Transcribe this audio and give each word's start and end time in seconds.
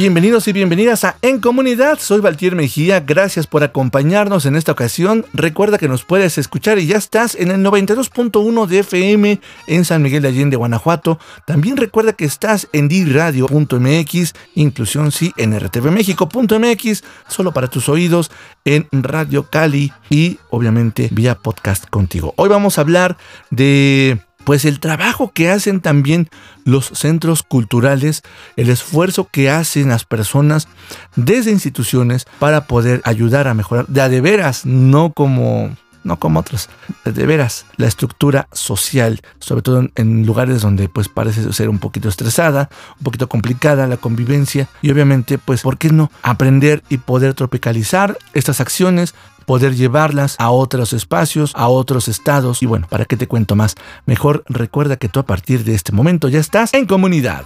Bienvenidos 0.00 0.48
y 0.48 0.54
bienvenidas 0.54 1.04
a 1.04 1.16
En 1.20 1.40
Comunidad. 1.40 1.98
Soy 1.98 2.22
Valtier 2.22 2.56
Mejía. 2.56 3.00
Gracias 3.00 3.46
por 3.46 3.62
acompañarnos 3.62 4.46
en 4.46 4.56
esta 4.56 4.72
ocasión. 4.72 5.26
Recuerda 5.34 5.76
que 5.76 5.88
nos 5.88 6.06
puedes 6.06 6.38
escuchar 6.38 6.78
y 6.78 6.86
ya 6.86 6.96
estás 6.96 7.34
en 7.34 7.50
el 7.50 7.62
92.1 7.62 8.66
de 8.66 8.78
FM 8.78 9.40
en 9.66 9.84
San 9.84 10.00
Miguel 10.00 10.22
de 10.22 10.28
Allende, 10.28 10.56
Guanajuato. 10.56 11.18
También 11.46 11.76
recuerda 11.76 12.14
que 12.14 12.24
estás 12.24 12.66
en 12.72 12.88
diradio.mx, 12.88 14.32
inclusión 14.54 15.12
sí 15.12 15.34
en 15.36 15.60
rtvmexico.mx, 15.60 17.04
solo 17.28 17.52
para 17.52 17.68
tus 17.68 17.90
oídos, 17.90 18.30
en 18.64 18.88
Radio 18.90 19.50
Cali 19.50 19.92
y 20.08 20.38
obviamente 20.48 21.10
vía 21.12 21.34
podcast 21.34 21.84
contigo. 21.90 22.32
Hoy 22.38 22.48
vamos 22.48 22.78
a 22.78 22.80
hablar 22.80 23.18
de 23.50 24.18
pues 24.44 24.64
el 24.64 24.80
trabajo 24.80 25.32
que 25.32 25.50
hacen 25.50 25.80
también 25.80 26.28
los 26.64 26.86
centros 26.86 27.42
culturales, 27.42 28.22
el 28.56 28.70
esfuerzo 28.70 29.28
que 29.30 29.50
hacen 29.50 29.88
las 29.88 30.04
personas 30.04 30.68
desde 31.16 31.50
instituciones 31.50 32.26
para 32.38 32.66
poder 32.66 33.00
ayudar 33.04 33.48
a 33.48 33.54
mejorar 33.54 33.86
de 33.86 34.00
a 34.00 34.08
de 34.08 34.20
veras, 34.20 34.66
no 34.66 35.12
como 35.12 35.70
no 36.02 36.18
como 36.18 36.40
otros, 36.40 36.68
de 37.04 37.26
veras, 37.26 37.66
la 37.76 37.86
estructura 37.86 38.48
social, 38.52 39.20
sobre 39.38 39.62
todo 39.62 39.86
en, 39.94 40.26
lugares 40.26 40.62
donde 40.62 40.88
pues 40.88 41.08
parece 41.08 41.52
ser 41.52 41.68
un 41.68 41.78
poquito 41.78 42.08
estresada, 42.08 42.70
un 42.98 43.04
poquito 43.04 43.28
complicada 43.28 43.86
la 43.86 43.96
convivencia 43.96 44.68
y 44.82 44.90
obviamente 44.90 45.38
pues, 45.38 45.62
¿por 45.62 45.78
qué 45.78 45.90
no 45.90 46.10
aprender 46.22 46.82
y 46.88 46.98
poder 46.98 47.34
tropicalizar 47.34 48.16
estas 48.32 48.60
acciones 48.60 49.14
poder 49.50 49.74
llevarlas 49.74 50.36
a 50.38 50.50
otros 50.50 50.92
espacios, 50.92 51.50
a 51.56 51.66
otros 51.66 52.06
estados. 52.06 52.62
Y 52.62 52.66
bueno, 52.66 52.86
¿para 52.88 53.04
qué 53.04 53.16
te 53.16 53.26
cuento 53.26 53.56
más? 53.56 53.74
Mejor 54.06 54.44
recuerda 54.48 54.96
que 54.96 55.08
tú 55.08 55.18
a 55.18 55.24
partir 55.24 55.64
de 55.64 55.74
este 55.74 55.90
momento 55.90 56.28
ya 56.28 56.38
estás 56.38 56.72
en 56.72 56.86
comunidad. 56.86 57.44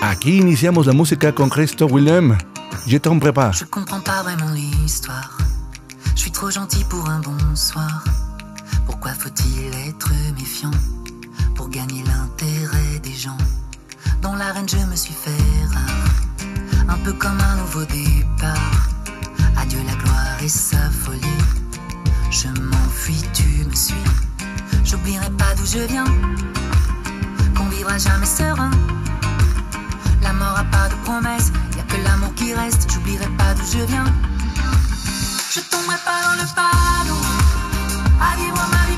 Aquí 0.00 0.38
iniciamos 0.38 0.86
la 0.86 0.94
música 0.94 1.34
con 1.34 1.50
Christo 1.50 1.84
Willem. 1.84 2.38
Je 2.86 2.98
t'en 2.98 3.20
prépare. 3.20 3.52
Je 3.52 3.66
comprends 3.66 4.02
pas 4.02 4.22
vraiment 4.22 4.50
l'histoire. 4.54 5.36
Je 6.14 6.20
suis 6.20 6.32
trop 6.32 6.50
gentil 6.50 6.84
pour 6.88 7.06
un 7.06 7.20
bonsoir. 7.20 8.02
Pourquoi 8.86 9.12
faut-il 9.12 9.74
être 9.86 10.10
méfiant 10.34 10.72
pour 11.54 11.68
gagner 11.68 12.02
l'intérêt 12.04 12.98
des 13.02 13.12
gens 13.12 13.36
Dans 14.22 14.34
l'arène, 14.34 14.68
je 14.68 14.76
me 14.76 14.96
suis 14.96 15.14
fait 15.14 15.30
rare, 15.72 16.88
un 16.88 16.98
peu 17.04 17.12
comme 17.12 17.38
un 17.40 17.56
nouveau 17.56 17.84
départ. 17.84 18.88
Adieu 19.56 19.80
la 19.86 19.94
gloire 19.94 20.42
et 20.42 20.48
sa 20.48 20.90
folie. 20.90 21.20
Je 22.30 22.48
m'enfuis, 22.48 23.22
tu 23.32 23.64
me 23.64 23.74
suis. 23.74 23.94
J'oublierai 24.84 25.30
pas 25.30 25.54
d'où 25.56 25.66
je 25.66 25.80
viens, 25.86 26.04
qu'on 27.56 27.68
vivra 27.68 27.98
jamais 27.98 28.26
serein. 28.26 28.70
La 30.22 30.32
mort 30.32 30.58
a 30.58 30.64
pas 30.64 30.88
de 30.88 30.94
promesse, 31.04 31.52
y 31.76 31.80
a 31.80 31.82
que 31.84 32.02
l'amour 32.02 32.34
qui 32.34 32.54
reste. 32.54 32.90
J'oublierai 32.92 33.28
pas 33.38 33.54
d'où 33.54 33.64
je 33.72 33.84
viens. 33.84 34.04
Je 35.54 35.60
tomberai 35.60 35.96
pas 36.04 36.20
dans 36.26 36.36
le 36.42 36.46
panneau, 36.54 37.20
à 38.20 38.36
vivre 38.36 38.68
ma 38.72 38.86
vie 38.90 38.97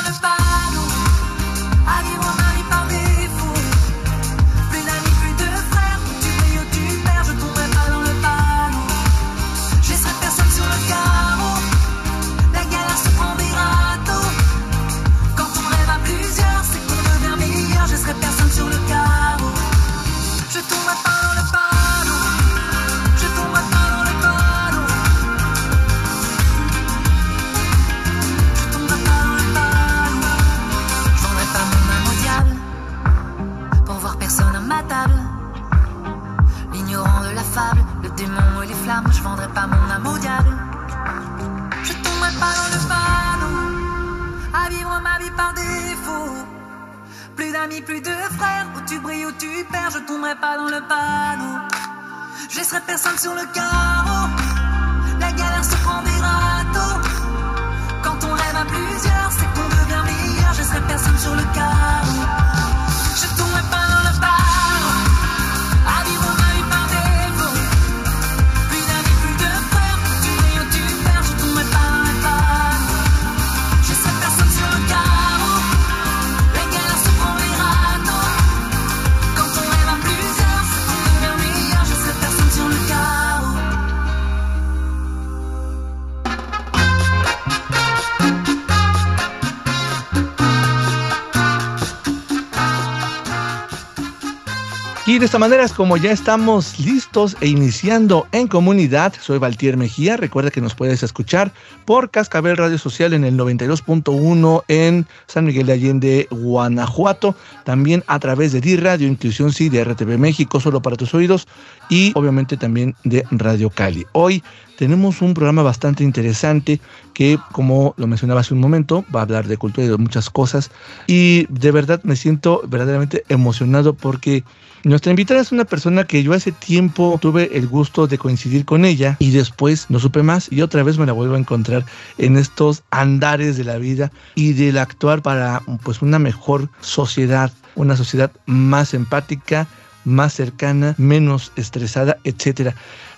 de 95.21 95.25
esta 95.25 95.37
manera 95.37 95.63
es 95.63 95.71
como 95.71 95.97
ya 95.97 96.11
estamos 96.11 96.79
listos 96.79 97.37
e 97.41 97.47
iniciando 97.47 98.27
en 98.31 98.47
comunidad. 98.47 99.13
Soy 99.21 99.37
Valtier 99.37 99.77
Mejía. 99.77 100.17
Recuerda 100.17 100.49
que 100.49 100.61
nos 100.61 100.73
puedes 100.73 101.03
escuchar 101.03 101.51
por 101.85 102.09
Cascabel 102.09 102.57
Radio 102.57 102.79
Social 102.79 103.13
en 103.13 103.23
el 103.23 103.37
92.1 103.37 104.63
en 104.67 105.05
San 105.27 105.45
Miguel 105.45 105.67
de 105.67 105.73
Allende, 105.73 106.27
Guanajuato. 106.31 107.35
También 107.65 108.03
a 108.07 108.17
través 108.17 108.51
de 108.51 108.61
D 108.61 108.77
Radio 108.77 109.07
Inclusión 109.07 109.53
Sí 109.53 109.69
de 109.69 109.83
RTV 109.83 110.17
México, 110.17 110.59
solo 110.59 110.81
para 110.81 110.95
tus 110.95 111.13
oídos. 111.13 111.47
Y 111.87 112.13
obviamente 112.15 112.57
también 112.57 112.95
de 113.03 113.23
Radio 113.29 113.69
Cali. 113.69 114.07
Hoy 114.13 114.41
tenemos 114.81 115.21
un 115.21 115.35
programa 115.35 115.61
bastante 115.61 116.03
interesante 116.03 116.81
que, 117.13 117.37
como 117.51 117.93
lo 117.97 118.07
mencionaba 118.07 118.41
hace 118.41 118.55
un 118.55 118.59
momento, 118.59 119.05
va 119.15 119.19
a 119.19 119.23
hablar 119.25 119.47
de 119.47 119.55
cultura 119.57 119.85
y 119.85 119.89
de 119.91 119.97
muchas 119.97 120.31
cosas. 120.31 120.71
Y 121.05 121.45
de 121.49 121.69
verdad 121.69 122.01
me 122.03 122.15
siento 122.15 122.63
verdaderamente 122.67 123.23
emocionado 123.29 123.93
porque 123.93 124.43
nuestra 124.83 125.11
invitada 125.11 125.39
es 125.39 125.51
una 125.51 125.65
persona 125.65 126.05
que 126.05 126.23
yo 126.23 126.33
hace 126.33 126.51
tiempo 126.51 127.19
tuve 127.21 127.55
el 127.55 127.67
gusto 127.67 128.07
de 128.07 128.17
coincidir 128.17 128.65
con 128.65 128.83
ella 128.83 129.17
y 129.19 129.29
después 129.29 129.85
no 129.89 129.99
supe 129.99 130.23
más 130.23 130.51
y 130.51 130.63
otra 130.63 130.81
vez 130.81 130.97
me 130.97 131.05
la 131.05 131.13
vuelvo 131.13 131.35
a 131.35 131.39
encontrar 131.39 131.85
en 132.17 132.35
estos 132.35 132.81
andares 132.89 133.57
de 133.57 133.65
la 133.65 133.77
vida 133.77 134.11
y 134.33 134.53
del 134.53 134.79
actuar 134.79 135.21
para 135.21 135.61
pues 135.83 136.01
una 136.01 136.17
mejor 136.17 136.69
sociedad, 136.79 137.51
una 137.75 137.95
sociedad 137.95 138.31
más 138.47 138.95
empática, 138.95 139.67
más 140.05 140.33
cercana, 140.33 140.95
menos 140.97 141.51
estresada, 141.55 142.17
etcétera. 142.23 142.73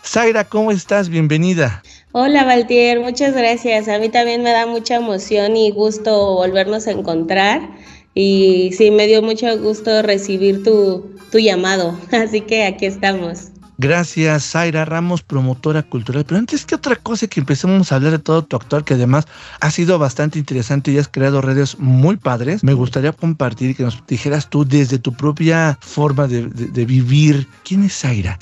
Zaira, 0.06 0.44
¿cómo 0.44 0.72
estás? 0.72 1.08
Bienvenida. 1.10 1.82
Hola 2.12 2.44
Valtier, 2.44 3.00
muchas 3.00 3.34
gracias. 3.34 3.88
A 3.88 3.98
mí 4.00 4.10
también 4.10 4.44
me 4.44 4.52
da 4.52 4.68
mucha 4.68 4.96
emoción 4.96 5.56
y 5.56 5.72
gusto 5.72 6.36
volvernos 6.36 6.88
a 6.88 6.92
encontrar. 6.92 7.62
Y 8.14 8.72
sí, 8.78 8.92
me 8.92 9.08
dio 9.08 9.24
mucho 9.24 9.58
gusto 9.58 10.02
recibir 10.02 10.62
tu, 10.62 11.10
tu 11.32 11.40
llamado. 11.40 11.98
Así 12.12 12.42
que 12.42 12.66
aquí 12.66 12.86
estamos. 12.86 13.48
Gracias, 13.80 14.52
Zaira 14.52 14.86
Ramos, 14.86 15.24
promotora 15.24 15.82
cultural. 15.82 16.26
Pero 16.26 16.38
antes 16.38 16.66
que 16.66 16.76
otra 16.76 16.96
cosa, 16.96 17.26
que 17.26 17.40
empecemos 17.40 17.92
a 17.92 17.96
hablar 17.96 18.12
de 18.12 18.20
todo 18.20 18.44
tu 18.44 18.56
actual, 18.56 18.84
que 18.84 18.94
además 18.94 19.26
ha 19.62 19.72
sido 19.72 19.98
bastante 19.98 20.38
interesante 20.38 20.92
y 20.92 21.00
has 21.00 21.08
creado 21.08 21.42
redes 21.42 21.80
muy 21.80 22.18
padres, 22.18 22.64
me 22.64 22.74
gustaría 22.74 23.14
compartir 23.14 23.76
que 23.76 23.84
nos 23.84 24.06
dijeras 24.06 24.50
tú 24.50 24.64
desde 24.64 25.00
tu 25.00 25.14
propia 25.14 25.80
forma 25.82 26.28
de, 26.28 26.46
de 26.48 26.86
vivir. 26.86 27.48
¿Quién 27.64 27.84
es 27.84 27.98
Zaira? 27.98 28.38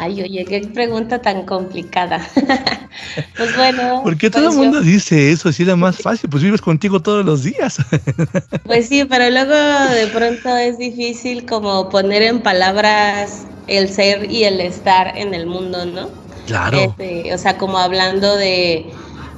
Ay, 0.00 0.22
oye, 0.22 0.44
qué 0.44 0.60
pregunta 0.60 1.20
tan 1.20 1.44
complicada. 1.44 2.24
pues 3.36 3.56
bueno. 3.56 4.02
¿Por 4.04 4.16
qué 4.16 4.30
todo 4.30 4.42
el 4.42 4.46
pues 4.48 4.58
mundo 4.58 4.80
dice 4.80 5.32
eso? 5.32 5.52
Si 5.52 5.62
es 5.64 5.68
la 5.68 5.74
más 5.74 5.96
fácil, 5.98 6.30
pues 6.30 6.42
vives 6.42 6.60
contigo 6.60 7.00
todos 7.00 7.24
los 7.24 7.42
días. 7.42 7.78
pues 8.64 8.88
sí, 8.88 9.04
pero 9.04 9.28
luego 9.28 9.54
de 9.92 10.06
pronto 10.06 10.56
es 10.56 10.78
difícil 10.78 11.46
como 11.46 11.88
poner 11.88 12.22
en 12.22 12.40
palabras 12.40 13.44
el 13.66 13.88
ser 13.88 14.30
y 14.30 14.44
el 14.44 14.60
estar 14.60 15.18
en 15.18 15.34
el 15.34 15.46
mundo, 15.46 15.84
¿no? 15.84 16.08
Claro. 16.46 16.78
Este, 16.78 17.34
o 17.34 17.38
sea, 17.38 17.58
como 17.58 17.78
hablando 17.78 18.36
de, 18.36 18.86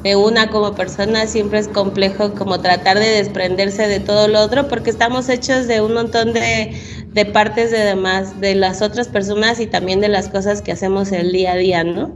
de 0.03 0.17
una 0.17 0.49
como 0.49 0.75
persona, 0.75 1.27
siempre 1.27 1.59
es 1.59 1.69
complejo 1.69 2.33
como 2.35 2.61
tratar 2.61 2.99
de 2.99 3.09
desprenderse 3.09 3.87
de 3.87 4.01
todo 4.01 4.29
lo 4.29 4.41
otro, 4.41 4.69
porque 4.69 4.91
estamos 4.91 5.29
hechos 5.29 5.67
de 5.67 5.81
un 5.81 5.95
montón 5.95 6.33
de 6.33 6.75
de 7.13 7.27
partes 7.27 7.71
de 7.71 7.79
demás, 7.79 8.41
de 8.41 8.55
las 8.55 8.83
otras 8.83 9.09
personas 9.09 9.61
y 9.61 9.67
también 9.67 10.01
de 10.01 10.09
las 10.09 10.29
cosas 10.29 10.63
que 10.63 10.73
hacemos 10.73 11.11
el 11.13 11.33
día 11.33 11.53
a 11.53 11.57
día, 11.57 11.85
¿no? 11.85 12.15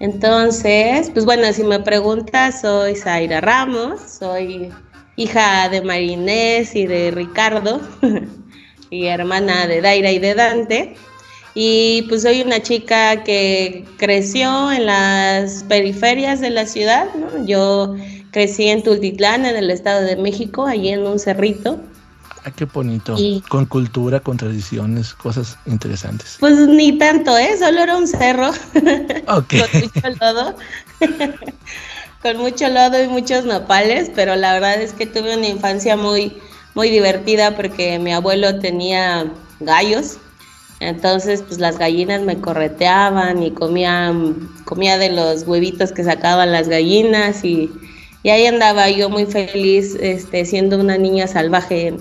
Entonces, 0.00 1.10
pues 1.10 1.24
bueno, 1.24 1.52
si 1.52 1.62
me 1.62 1.80
preguntas, 1.80 2.62
soy 2.62 2.96
Zaira 2.96 3.40
Ramos, 3.40 4.00
soy 4.00 4.70
hija 5.16 5.68
de 5.68 5.82
Marinés 5.82 6.74
y 6.74 6.86
de 6.86 7.10
Ricardo, 7.10 7.80
y 8.90 9.06
hermana 9.06 9.66
de 9.66 9.80
Daira 9.80 10.10
y 10.10 10.18
de 10.18 10.34
Dante. 10.34 10.94
Y 11.54 12.02
pues 12.08 12.22
soy 12.22 12.40
una 12.40 12.62
chica 12.62 13.22
que 13.24 13.84
creció 13.98 14.72
en 14.72 14.86
las 14.86 15.64
periferias 15.64 16.40
de 16.40 16.50
la 16.50 16.66
ciudad, 16.66 17.08
¿no? 17.14 17.44
Yo 17.44 17.94
crecí 18.30 18.68
en 18.68 18.82
Tultitlán, 18.82 19.44
en 19.44 19.56
el 19.56 19.70
Estado 19.70 20.02
de 20.02 20.16
México, 20.16 20.66
allí 20.66 20.88
en 20.88 21.06
un 21.06 21.18
cerrito. 21.18 21.78
Ah, 22.44 22.50
qué 22.50 22.64
bonito. 22.64 23.16
con 23.48 23.66
cultura, 23.66 24.18
con 24.18 24.36
tradiciones, 24.36 25.14
cosas 25.14 25.56
interesantes. 25.66 26.38
Pues 26.40 26.58
ni 26.66 26.98
tanto, 26.98 27.36
¿eh? 27.38 27.56
Solo 27.56 27.80
era 27.80 27.96
un 27.96 28.08
cerro. 28.08 28.50
con 29.26 29.46
mucho 29.46 30.18
lodo. 30.20 30.56
con 32.22 32.36
mucho 32.38 32.68
lodo 32.68 33.02
y 33.02 33.06
muchos 33.06 33.44
nopales, 33.44 34.10
pero 34.14 34.34
la 34.34 34.54
verdad 34.54 34.80
es 34.80 34.92
que 34.92 35.06
tuve 35.06 35.36
una 35.36 35.46
infancia 35.46 35.96
muy, 35.96 36.36
muy 36.74 36.90
divertida 36.90 37.54
porque 37.54 37.98
mi 38.00 38.12
abuelo 38.12 38.58
tenía 38.58 39.30
gallos. 39.60 40.18
Entonces, 40.82 41.42
pues 41.46 41.60
las 41.60 41.78
gallinas 41.78 42.22
me 42.22 42.40
correteaban 42.40 43.42
y 43.42 43.52
comía, 43.52 44.12
comía 44.64 44.98
de 44.98 45.10
los 45.10 45.46
huevitos 45.46 45.92
que 45.92 46.02
sacaban 46.02 46.50
las 46.50 46.68
gallinas 46.68 47.44
y, 47.44 47.70
y 48.24 48.30
ahí 48.30 48.46
andaba 48.46 48.90
yo 48.90 49.08
muy 49.08 49.26
feliz 49.26 49.96
este, 50.00 50.44
siendo 50.44 50.78
una 50.78 50.98
niña 50.98 51.28
salvaje 51.28 51.94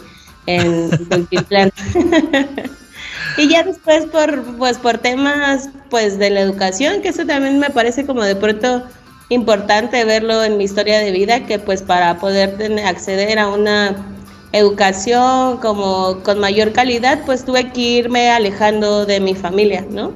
en 0.47 0.89
Tultitlán. 1.09 1.71
y 3.37 3.47
ya 3.47 3.63
después 3.63 4.05
por 4.07 4.43
pues 4.57 4.79
por 4.79 4.97
temas 4.97 5.69
pues 5.91 6.17
de 6.17 6.31
la 6.31 6.41
educación, 6.41 7.03
que 7.03 7.09
eso 7.09 7.25
también 7.25 7.59
me 7.59 7.69
parece 7.69 8.07
como 8.07 8.23
de 8.23 8.35
pronto 8.35 8.83
importante 9.29 10.03
verlo 10.05 10.43
en 10.43 10.57
mi 10.57 10.63
historia 10.63 10.99
de 10.99 11.11
vida, 11.11 11.45
que 11.45 11.59
pues 11.59 11.83
para 11.83 12.17
poder 12.17 12.57
tener, 12.57 12.85
acceder 12.87 13.37
a 13.37 13.47
una 13.47 13.95
educación 14.53 15.57
como 15.57 16.21
con 16.23 16.39
mayor 16.39 16.73
calidad, 16.73 17.21
pues 17.25 17.45
tuve 17.45 17.71
que 17.71 17.81
irme 17.81 18.29
alejando 18.29 19.05
de 19.05 19.19
mi 19.19 19.35
familia, 19.35 19.85
¿no? 19.89 20.13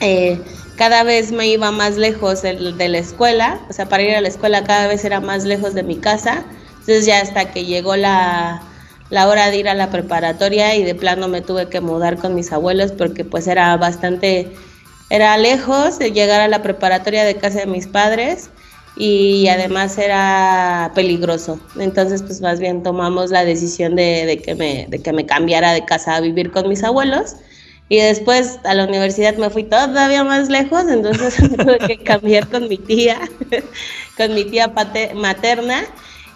Eh, 0.00 0.40
cada 0.76 1.02
vez 1.02 1.32
me 1.32 1.46
iba 1.48 1.70
más 1.70 1.96
lejos 1.96 2.42
de, 2.42 2.54
la 2.54 2.98
escuela, 2.98 3.60
o 3.68 3.72
sea, 3.72 3.88
para 3.88 4.02
ir 4.02 4.14
a 4.14 4.20
la 4.20 4.28
escuela 4.28 4.64
cada 4.64 4.86
vez 4.86 5.04
era 5.04 5.20
más 5.20 5.44
lejos 5.44 5.74
de 5.74 5.82
mi 5.82 5.96
casa, 5.96 6.44
entonces 6.70 7.04
ya 7.04 7.20
hasta 7.20 7.50
que 7.52 7.64
llegó 7.64 7.96
la, 7.96 8.62
la 9.10 9.28
hora 9.28 9.50
de 9.50 9.56
ir 9.56 9.68
a 9.68 9.74
la 9.74 9.90
preparatoria 9.90 10.76
y 10.76 10.84
de 10.84 10.94
plano 10.94 11.28
me 11.28 11.40
tuve 11.40 11.68
que 11.68 11.80
mudar 11.80 12.16
con 12.18 12.34
mis 12.34 12.52
abuelos 12.52 12.92
porque 12.92 13.24
pues 13.24 13.48
era 13.48 13.76
bastante, 13.76 14.52
era 15.10 15.36
lejos 15.36 15.98
de 15.98 16.12
llegar 16.12 16.40
a 16.40 16.48
la 16.48 16.62
preparatoria 16.62 17.24
de 17.24 17.36
casa 17.36 17.60
de 17.60 17.66
mis 17.66 17.88
padres 17.88 18.50
y 18.96 19.48
además 19.48 19.98
era 19.98 20.92
peligroso. 20.94 21.60
Entonces 21.78 22.22
pues 22.22 22.40
más 22.40 22.60
bien 22.60 22.82
tomamos 22.82 23.30
la 23.30 23.44
decisión 23.44 23.96
de, 23.96 24.40
que, 24.44 24.54
me, 24.54 24.86
de 24.88 25.00
que 25.00 25.12
me 25.12 25.26
cambiara 25.26 25.72
de 25.72 25.84
casa 25.84 26.16
a 26.16 26.20
vivir 26.20 26.50
con 26.50 26.68
mis 26.68 26.82
abuelos. 26.82 27.36
Y 27.90 27.96
después 27.96 28.58
a 28.64 28.74
la 28.74 28.84
universidad 28.84 29.36
me 29.36 29.48
fui 29.48 29.64
todavía 29.64 30.22
más 30.22 30.50
lejos, 30.50 30.84
entonces 30.88 31.36
tuve 31.56 31.78
que 31.78 31.98
cambiar 31.98 32.46
con 32.48 32.68
mi 32.68 32.76
tía, 32.76 33.18
con 34.16 34.34
mi 34.34 34.44
tía 34.44 34.72
materna 35.14 35.84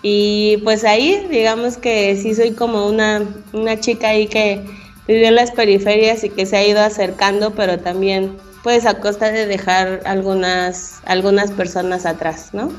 y 0.03 0.57
pues 0.65 0.85
ahí, 0.85 1.27
digamos 1.31 1.77
que 1.77 2.17
sí 2.17 2.35
soy 2.35 2.53
como 2.53 2.87
una, 2.89 3.23
una 3.53 3.79
chica 3.79 4.09
ahí 4.09 4.27
que 4.27 4.61
vivió 5.07 5.29
en 5.29 5.37
las 5.37 5.53
periferias 5.53 6.25
y 6.25 6.29
que 6.29 6.45
se 6.45 6.57
ha 6.57 6.67
ido 6.67 6.81
acercando, 6.81 7.53
pero 7.53 7.79
también 7.79 8.37
pues 8.63 8.87
a 8.87 9.01
costa 9.01 9.31
de 9.31 9.47
dejar 9.47 10.01
algunas, 10.05 11.01
algunas 11.05 11.51
personas 11.51 12.07
atrás, 12.07 12.51
¿no? 12.53 12.73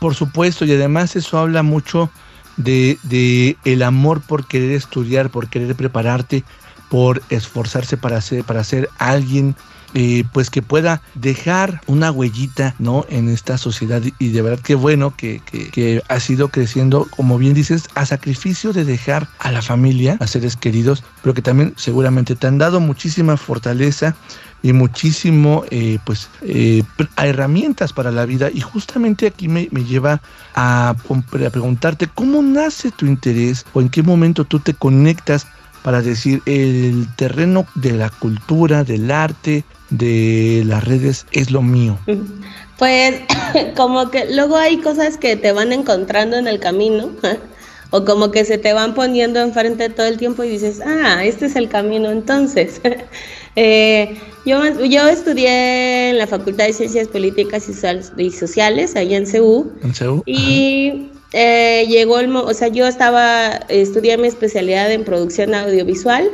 Por 0.00 0.14
supuesto, 0.14 0.64
y 0.64 0.72
además 0.72 1.14
eso 1.14 1.38
habla 1.38 1.62
mucho 1.62 2.10
de, 2.56 2.98
de, 3.04 3.56
el 3.64 3.82
amor 3.82 4.20
por 4.20 4.46
querer 4.46 4.72
estudiar, 4.72 5.30
por 5.30 5.48
querer 5.48 5.74
prepararte, 5.76 6.44
por 6.88 7.22
esforzarse 7.30 7.96
para 7.96 8.20
ser, 8.20 8.44
para 8.44 8.64
ser 8.64 8.90
alguien 8.98 9.54
eh, 9.94 10.24
pues 10.32 10.50
que 10.50 10.62
pueda 10.62 11.02
dejar 11.14 11.80
una 11.86 12.10
huellita, 12.10 12.74
¿no? 12.78 13.04
En 13.08 13.28
esta 13.28 13.58
sociedad 13.58 14.02
y 14.18 14.28
de 14.28 14.42
verdad 14.42 14.62
que 14.64 14.74
bueno 14.74 15.14
que, 15.16 15.40
que, 15.40 16.02
ha 16.08 16.20
sido 16.20 16.48
creciendo, 16.48 17.06
como 17.10 17.38
bien 17.38 17.54
dices, 17.54 17.88
a 17.94 18.06
sacrificio 18.06 18.72
de 18.72 18.84
dejar 18.84 19.28
a 19.38 19.52
la 19.52 19.62
familia, 19.62 20.16
a 20.20 20.26
seres 20.26 20.56
queridos, 20.56 21.04
pero 21.22 21.34
que 21.34 21.42
también 21.42 21.74
seguramente 21.76 22.34
te 22.34 22.46
han 22.46 22.58
dado 22.58 22.80
muchísima 22.80 23.36
fortaleza 23.36 24.16
y 24.62 24.72
muchísimo, 24.72 25.64
eh, 25.70 25.98
pues, 26.04 26.28
eh, 26.42 26.84
a 27.16 27.26
herramientas 27.26 27.92
para 27.92 28.12
la 28.12 28.24
vida. 28.24 28.48
Y 28.52 28.60
justamente 28.60 29.26
aquí 29.26 29.48
me, 29.48 29.68
me 29.72 29.84
lleva 29.84 30.22
a, 30.54 30.90
a 30.90 31.50
preguntarte 31.50 32.06
cómo 32.06 32.42
nace 32.42 32.92
tu 32.92 33.06
interés 33.06 33.66
o 33.74 33.80
en 33.80 33.88
qué 33.88 34.02
momento 34.02 34.44
tú 34.44 34.60
te 34.60 34.74
conectas 34.74 35.46
para 35.82 36.02
decir 36.02 36.42
el 36.46 37.06
terreno 37.16 37.66
de 37.74 37.92
la 37.92 38.10
cultura, 38.10 38.84
del 38.84 39.10
arte, 39.10 39.64
de 39.90 40.62
las 40.66 40.84
redes 40.84 41.26
es 41.32 41.50
lo 41.50 41.62
mío? 41.62 41.98
Pues 42.78 43.20
como 43.76 44.10
que 44.10 44.34
luego 44.34 44.56
hay 44.56 44.78
cosas 44.78 45.16
que 45.16 45.36
te 45.36 45.52
van 45.52 45.72
encontrando 45.72 46.36
en 46.36 46.48
el 46.48 46.58
camino 46.58 47.10
o 47.90 48.04
como 48.04 48.32
que 48.32 48.44
se 48.44 48.58
te 48.58 48.72
van 48.72 48.94
poniendo 48.94 49.38
enfrente 49.38 49.88
todo 49.88 50.06
el 50.06 50.16
tiempo 50.16 50.42
y 50.42 50.48
dices, 50.48 50.80
ah, 50.84 51.24
este 51.24 51.46
es 51.46 51.54
el 51.54 51.68
camino 51.68 52.10
entonces. 52.10 52.80
eh, 53.56 54.18
yo, 54.44 54.64
yo 54.84 55.06
estudié 55.08 56.10
en 56.10 56.18
la 56.18 56.26
Facultad 56.26 56.66
de 56.66 56.72
Ciencias 56.72 57.06
Políticas 57.06 57.68
y 57.68 58.30
Sociales, 58.30 58.96
allá 58.96 59.16
en 59.16 59.26
CEU. 59.28 59.72
¿En 59.84 59.94
CEU? 59.94 60.22
Y 60.26 61.10
eh, 61.32 61.86
llegó 61.88 62.18
el, 62.20 62.34
o 62.34 62.54
sea, 62.54 62.68
yo 62.68 62.86
estaba, 62.86 63.60
estudié 63.68 64.18
mi 64.18 64.28
especialidad 64.28 64.90
en 64.92 65.04
producción 65.04 65.54
audiovisual 65.54 66.30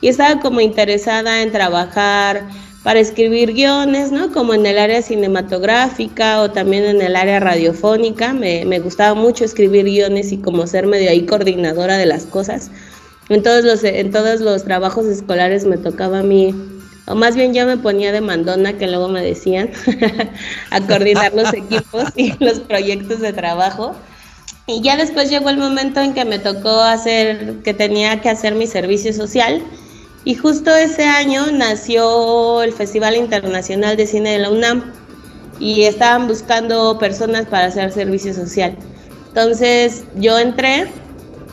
y 0.00 0.08
estaba 0.08 0.40
como 0.40 0.60
interesada 0.60 1.42
en 1.42 1.52
trabajar 1.52 2.48
para 2.82 3.00
escribir 3.00 3.52
guiones, 3.52 4.10
¿no? 4.10 4.32
Como 4.32 4.54
en 4.54 4.64
el 4.64 4.78
área 4.78 5.02
cinematográfica 5.02 6.40
o 6.40 6.50
también 6.50 6.84
en 6.84 7.02
el 7.02 7.14
área 7.14 7.38
radiofónica. 7.38 8.32
Me, 8.32 8.64
me 8.64 8.80
gustaba 8.80 9.14
mucho 9.14 9.44
escribir 9.44 9.84
guiones 9.84 10.32
y 10.32 10.38
como 10.38 10.66
ser 10.66 10.86
medio 10.86 11.10
ahí 11.10 11.26
coordinadora 11.26 11.98
de 11.98 12.06
las 12.06 12.24
cosas. 12.24 12.70
En 13.28 13.42
todos 13.44 13.64
los, 13.64 13.84
en 13.84 14.10
todos 14.10 14.40
los 14.40 14.64
trabajos 14.64 15.06
escolares 15.06 15.64
me 15.64 15.76
tocaba 15.76 16.18
a 16.18 16.22
mí, 16.24 16.52
o 17.06 17.14
más 17.14 17.36
bien 17.36 17.54
yo 17.54 17.64
me 17.64 17.76
ponía 17.76 18.10
de 18.10 18.20
mandona, 18.20 18.76
que 18.76 18.88
luego 18.88 19.08
me 19.08 19.22
decían, 19.22 19.70
a 20.70 20.80
coordinar 20.80 21.32
los 21.34 21.52
equipos 21.54 22.04
y 22.16 22.32
los 22.42 22.58
proyectos 22.60 23.20
de 23.20 23.32
trabajo. 23.32 23.94
Y 24.70 24.82
ya 24.82 24.96
después 24.96 25.28
llegó 25.28 25.50
el 25.50 25.56
momento 25.56 26.00
en 26.00 26.14
que 26.14 26.24
me 26.24 26.38
tocó 26.38 26.70
hacer, 26.80 27.56
que 27.64 27.74
tenía 27.74 28.20
que 28.20 28.28
hacer 28.28 28.54
mi 28.54 28.68
servicio 28.68 29.12
social 29.12 29.62
y 30.24 30.34
justo 30.34 30.74
ese 30.74 31.04
año 31.04 31.50
nació 31.50 32.62
el 32.62 32.72
Festival 32.72 33.16
Internacional 33.16 33.96
de 33.96 34.06
Cine 34.06 34.32
de 34.32 34.38
la 34.38 34.50
UNAM 34.50 34.92
y 35.58 35.82
estaban 35.82 36.28
buscando 36.28 36.98
personas 36.98 37.46
para 37.46 37.66
hacer 37.66 37.90
servicio 37.90 38.32
social. 38.32 38.76
Entonces 39.28 40.04
yo 40.16 40.38
entré 40.38 40.86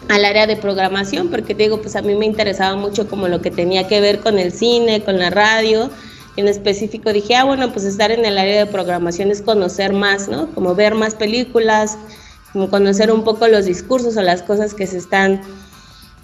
al 0.09 0.23
área 0.23 0.45
de 0.45 0.55
programación 0.55 1.29
porque 1.29 1.55
digo, 1.55 1.81
pues 1.81 1.95
a 1.95 2.03
mí 2.03 2.13
me 2.13 2.25
interesaba 2.27 2.75
mucho 2.75 3.09
como 3.09 3.27
lo 3.27 3.41
que 3.41 3.49
tenía 3.49 3.87
que 3.87 3.99
ver 3.99 4.19
con 4.19 4.37
el 4.37 4.51
cine, 4.51 5.01
con 5.01 5.17
la 5.17 5.31
radio. 5.31 5.89
En 6.35 6.47
específico 6.47 7.11
dije, 7.13 7.35
ah, 7.35 7.45
bueno, 7.45 7.71
pues 7.73 7.83
estar 7.83 8.11
en 8.11 8.25
el 8.25 8.37
área 8.37 8.65
de 8.65 8.71
programación 8.71 9.31
es 9.31 9.41
conocer 9.41 9.91
más, 9.93 10.27
¿no? 10.27 10.53
Como 10.53 10.75
ver 10.75 10.93
más 10.93 11.15
películas, 11.15 11.97
como 12.53 12.69
conocer 12.69 13.11
un 13.11 13.23
poco 13.23 13.47
los 13.47 13.65
discursos 13.65 14.17
o 14.17 14.21
las 14.21 14.41
cosas 14.41 14.73
que 14.73 14.87
se 14.87 14.97
están 14.97 15.41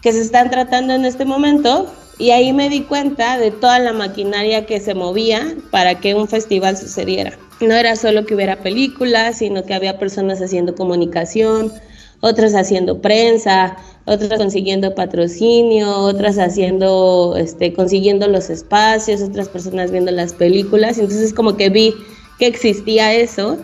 que 0.01 0.11
se 0.11 0.21
están 0.21 0.49
tratando 0.49 0.93
en 0.93 1.05
este 1.05 1.23
momento 1.23 1.87
y 2.19 2.31
ahí 2.31 2.53
me 2.53 2.69
di 2.69 2.81
cuenta 2.81 3.37
de 3.37 3.51
toda 3.51 3.79
la 3.79 3.93
maquinaria 3.93 4.65
que 4.65 4.79
se 4.79 4.93
movía 4.93 5.55
para 5.71 5.99
que 5.99 6.13
un 6.13 6.27
festival 6.27 6.77
sucediera. 6.77 7.37
No 7.61 7.73
era 7.73 7.95
solo 7.95 8.25
que 8.25 8.35
hubiera 8.35 8.57
películas, 8.57 9.37
sino 9.37 9.63
que 9.63 9.73
había 9.73 9.97
personas 9.97 10.41
haciendo 10.41 10.75
comunicación, 10.75 11.71
otras 12.19 12.53
haciendo 12.53 13.01
prensa, 13.01 13.77
otras 14.05 14.37
consiguiendo 14.37 14.93
patrocinio, 14.93 15.89
otras 15.97 16.37
haciendo, 16.37 17.35
este, 17.37 17.73
consiguiendo 17.73 18.27
los 18.27 18.49
espacios, 18.49 19.21
otras 19.21 19.49
personas 19.49 19.91
viendo 19.91 20.11
las 20.11 20.33
películas. 20.33 20.97
Entonces 20.97 21.33
como 21.33 21.55
que 21.57 21.69
vi 21.69 21.93
que 22.37 22.47
existía 22.47 23.13
eso 23.13 23.57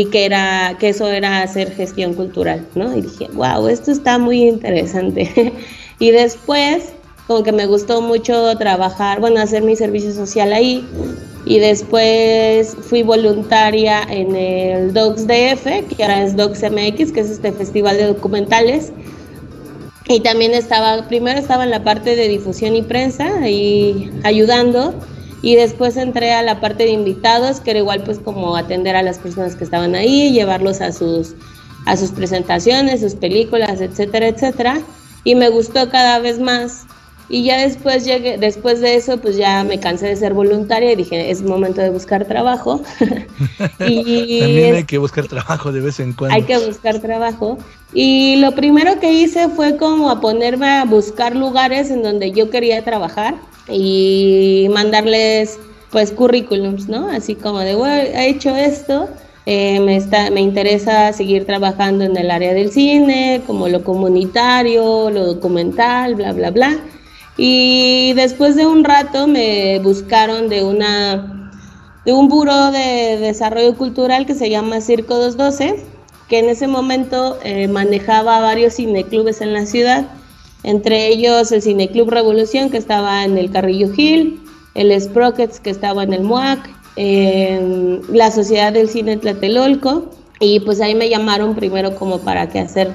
y 0.00 0.06
que 0.06 0.24
era 0.24 0.76
que 0.78 0.88
eso 0.88 1.08
era 1.08 1.42
hacer 1.42 1.72
gestión 1.72 2.14
cultural, 2.14 2.66
¿no? 2.74 2.96
Y 2.96 3.02
dije, 3.02 3.28
wow, 3.34 3.68
esto 3.68 3.90
está 3.90 4.18
muy 4.18 4.44
interesante. 4.44 5.52
y 5.98 6.10
después 6.10 6.94
como 7.26 7.42
que 7.42 7.52
me 7.52 7.66
gustó 7.66 8.00
mucho 8.00 8.56
trabajar, 8.56 9.20
bueno, 9.20 9.40
hacer 9.40 9.62
mi 9.62 9.76
servicio 9.76 10.12
social 10.12 10.52
ahí. 10.52 10.84
Y 11.44 11.58
después 11.58 12.76
fui 12.80 13.02
voluntaria 13.02 14.02
en 14.08 14.34
el 14.34 14.94
Docs 14.94 15.26
DF, 15.26 15.96
que 15.96 16.02
ahora 16.02 16.24
es 16.24 16.34
Docs 16.34 16.62
MX, 16.62 17.12
que 17.12 17.20
es 17.20 17.30
este 17.30 17.52
festival 17.52 17.98
de 17.98 18.06
documentales. 18.06 18.92
Y 20.08 20.20
también 20.20 20.54
estaba, 20.54 21.06
primero 21.08 21.38
estaba 21.38 21.64
en 21.64 21.70
la 21.70 21.84
parte 21.84 22.16
de 22.16 22.26
difusión 22.26 22.74
y 22.74 22.82
prensa, 22.82 23.28
ahí 23.42 24.10
ayudando. 24.24 24.94
Y 25.42 25.56
después 25.56 25.96
entré 25.96 26.32
a 26.32 26.42
la 26.42 26.60
parte 26.60 26.84
de 26.84 26.90
invitados, 26.90 27.60
que 27.60 27.70
era 27.70 27.80
igual 27.80 28.02
pues 28.04 28.18
como 28.18 28.56
atender 28.56 28.96
a 28.96 29.02
las 29.02 29.18
personas 29.18 29.56
que 29.56 29.64
estaban 29.64 29.94
ahí, 29.94 30.32
llevarlos 30.32 30.80
a 30.80 30.92
sus, 30.92 31.34
a 31.86 31.96
sus 31.96 32.10
presentaciones, 32.10 33.00
sus 33.00 33.14
películas, 33.14 33.80
etcétera, 33.80 34.28
etcétera. 34.28 34.80
Y 35.24 35.34
me 35.34 35.48
gustó 35.48 35.90
cada 35.90 36.18
vez 36.18 36.38
más 36.38 36.86
y 37.32 37.44
ya 37.44 37.58
después 37.58 38.04
llegué, 38.04 38.38
después 38.38 38.80
de 38.80 38.96
eso, 38.96 39.18
pues 39.18 39.36
ya 39.36 39.62
me 39.62 39.78
cansé 39.78 40.08
de 40.08 40.16
ser 40.16 40.34
voluntaria 40.34 40.90
y 40.92 40.96
dije, 40.96 41.30
es 41.30 41.42
momento 41.42 41.80
de 41.80 41.90
buscar 41.90 42.24
trabajo. 42.24 42.82
y 43.86 44.40
También 44.40 44.74
hay 44.74 44.84
que 44.84 44.98
buscar 44.98 45.28
trabajo 45.28 45.70
de 45.70 45.80
vez 45.80 46.00
en 46.00 46.12
cuando. 46.12 46.34
Hay 46.34 46.42
que 46.42 46.58
buscar 46.58 46.98
trabajo. 46.98 47.56
Y 47.94 48.34
lo 48.36 48.52
primero 48.56 48.98
que 48.98 49.12
hice 49.12 49.48
fue 49.48 49.76
como 49.76 50.10
a 50.10 50.20
ponerme 50.20 50.68
a 50.68 50.84
buscar 50.84 51.36
lugares 51.36 51.92
en 51.92 52.02
donde 52.02 52.32
yo 52.32 52.50
quería 52.50 52.82
trabajar 52.82 53.36
y 53.68 54.68
mandarles 54.72 55.58
pues 55.90 56.12
currículums, 56.12 56.88
¿no? 56.88 57.08
Así 57.08 57.34
como 57.34 57.60
de, 57.60 57.74
bueno, 57.74 57.94
he 57.94 58.28
hecho 58.28 58.54
esto, 58.54 59.08
eh, 59.46 59.80
me, 59.80 59.96
está, 59.96 60.30
me 60.30 60.40
interesa 60.40 61.12
seguir 61.12 61.46
trabajando 61.46 62.04
en 62.04 62.16
el 62.16 62.30
área 62.30 62.54
del 62.54 62.70
cine, 62.70 63.42
como 63.46 63.68
lo 63.68 63.82
comunitario, 63.82 65.10
lo 65.10 65.26
documental, 65.26 66.14
bla, 66.14 66.32
bla, 66.32 66.50
bla. 66.50 66.78
Y 67.36 68.12
después 68.14 68.54
de 68.54 68.66
un 68.66 68.84
rato 68.84 69.26
me 69.26 69.78
buscaron 69.80 70.48
de 70.48 70.62
una 70.62 71.36
de 72.04 72.12
un 72.12 72.28
buro 72.28 72.70
de 72.70 73.18
desarrollo 73.20 73.76
cultural 73.76 74.26
que 74.26 74.34
se 74.34 74.48
llama 74.48 74.80
Circo 74.80 75.16
212, 75.16 75.84
que 76.28 76.38
en 76.38 76.48
ese 76.48 76.66
momento 76.66 77.38
eh, 77.42 77.68
manejaba 77.68 78.40
varios 78.40 78.76
cineclubes 78.76 79.40
en 79.40 79.52
la 79.52 79.66
ciudad, 79.66 80.06
entre 80.62 81.08
ellos 81.08 81.52
el 81.52 81.62
Cineclub 81.62 82.10
Revolución 82.10 82.70
que 82.70 82.76
estaba 82.76 83.24
en 83.24 83.38
el 83.38 83.50
Carrillo 83.50 83.92
Gil, 83.92 84.40
el 84.74 84.98
Sprockets 85.00 85.60
que 85.60 85.70
estaba 85.70 86.02
en 86.02 86.12
el 86.12 86.22
MUAC, 86.22 86.68
la 86.96 88.30
Sociedad 88.30 88.72
del 88.72 88.88
Cine 88.88 89.16
Tlatelolco, 89.16 90.10
y 90.38 90.60
pues 90.60 90.80
ahí 90.80 90.94
me 90.94 91.08
llamaron 91.08 91.54
primero 91.54 91.94
como 91.94 92.18
para 92.18 92.48
que 92.48 92.60
hacer, 92.60 92.92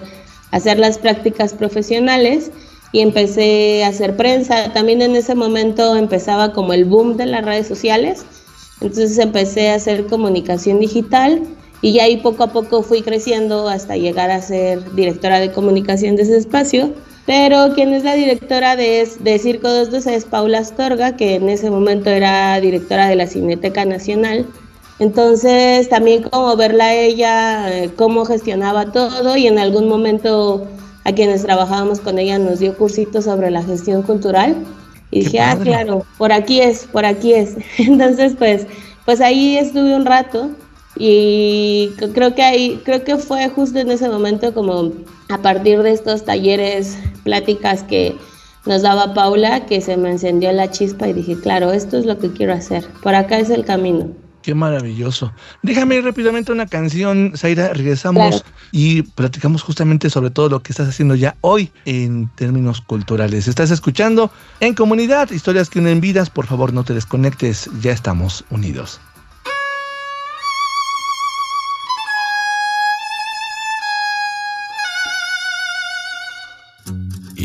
hacer 0.51 0.79
las 0.79 0.97
prácticas 0.97 1.53
profesionales 1.53 2.51
y 2.91 3.01
empecé 3.01 3.83
a 3.83 3.89
hacer 3.89 4.15
prensa. 4.15 4.73
También 4.73 5.01
en 5.01 5.15
ese 5.15 5.35
momento 5.35 5.95
empezaba 5.95 6.53
como 6.53 6.73
el 6.73 6.85
boom 6.85 7.17
de 7.17 7.25
las 7.25 7.45
redes 7.45 7.67
sociales, 7.67 8.25
entonces 8.81 9.17
empecé 9.17 9.69
a 9.69 9.75
hacer 9.75 10.05
comunicación 10.07 10.79
digital 10.79 11.41
y 11.81 11.93
ya 11.93 12.03
ahí 12.03 12.17
poco 12.17 12.43
a 12.43 12.51
poco 12.51 12.81
fui 12.83 13.01
creciendo 13.01 13.67
hasta 13.67 13.95
llegar 13.95 14.31
a 14.31 14.41
ser 14.41 14.93
directora 14.95 15.39
de 15.39 15.51
comunicación 15.51 16.15
de 16.15 16.23
ese 16.23 16.37
espacio. 16.37 16.93
Pero 17.25 17.73
quien 17.73 17.93
es 17.93 18.03
la 18.03 18.13
directora 18.13 18.75
de, 18.75 19.09
de 19.19 19.39
Circo 19.39 19.67
212 19.67 20.15
es 20.15 20.25
Paula 20.25 20.59
Astorga, 20.59 21.15
que 21.15 21.35
en 21.35 21.49
ese 21.49 21.71
momento 21.71 22.09
era 22.09 22.59
directora 22.59 23.07
de 23.07 23.15
la 23.15 23.25
Cineteca 23.25 23.83
Nacional. 23.83 24.45
Entonces 24.99 25.89
también 25.89 26.23
como 26.23 26.55
verla 26.55 26.93
ella, 26.93 27.69
eh, 27.69 27.89
cómo 27.95 28.25
gestionaba 28.25 28.91
todo 28.91 29.35
y 29.35 29.47
en 29.47 29.59
algún 29.59 29.89
momento 29.89 30.67
a 31.03 31.11
quienes 31.11 31.43
trabajábamos 31.43 31.99
con 31.99 32.17
ella 32.17 32.39
nos 32.39 32.59
dio 32.59 32.77
cursitos 32.77 33.25
sobre 33.25 33.51
la 33.51 33.63
gestión 33.63 34.03
cultural 34.03 34.55
y 35.11 35.21
dije, 35.21 35.39
ah, 35.39 35.57
claro, 35.61 36.05
por 36.17 36.31
aquí 36.31 36.61
es, 36.61 36.85
por 36.85 37.05
aquí 37.05 37.33
es. 37.33 37.55
Entonces, 37.77 38.35
pues, 38.37 38.67
pues 39.05 39.21
ahí 39.21 39.57
estuve 39.57 39.95
un 39.95 40.05
rato 40.05 40.51
y 40.97 41.91
creo 42.13 42.33
que 42.33 42.43
ahí, 42.43 42.81
creo 42.85 43.03
que 43.03 43.17
fue 43.17 43.49
justo 43.49 43.79
en 43.79 43.91
ese 43.91 44.09
momento 44.09 44.53
como 44.53 44.91
a 45.29 45.37
partir 45.41 45.81
de 45.81 45.91
estos 45.91 46.25
talleres, 46.25 46.97
pláticas 47.23 47.83
que 47.83 48.17
nos 48.65 48.81
daba 48.81 49.13
Paula, 49.13 49.65
que 49.65 49.81
se 49.81 49.97
me 49.97 50.11
encendió 50.11 50.51
la 50.51 50.71
chispa 50.71 51.07
y 51.07 51.13
dije, 51.13 51.39
claro, 51.39 51.71
esto 51.71 51.97
es 51.97 52.05
lo 52.05 52.17
que 52.17 52.31
quiero 52.31 52.53
hacer, 52.53 52.85
por 53.01 53.15
acá 53.15 53.39
es 53.39 53.49
el 53.49 53.65
camino. 53.65 54.09
Qué 54.41 54.53
maravilloso. 54.53 55.33
Déjame 55.63 55.99
rápidamente 56.01 56.51
una 56.51 56.67
canción, 56.67 57.33
Zaira, 57.35 57.73
regresamos 57.73 58.45
y 58.71 59.01
platicamos 59.01 59.63
justamente 59.63 60.11
sobre 60.11 60.29
todo 60.29 60.49
lo 60.49 60.61
que 60.61 60.71
estás 60.71 60.87
haciendo 60.87 61.15
ya 61.15 61.35
hoy 61.41 61.71
en 61.85 62.29
términos 62.35 62.79
culturales. 62.79 63.47
Estás 63.47 63.71
escuchando 63.71 64.29
en 64.59 64.75
comunidad, 64.75 65.31
historias 65.31 65.71
que 65.71 65.79
unen 65.79 65.99
vidas, 65.99 66.29
por 66.29 66.45
favor 66.45 66.73
no 66.73 66.83
te 66.83 66.93
desconectes, 66.93 67.71
ya 67.81 67.91
estamos 67.91 68.45
unidos. 68.51 69.01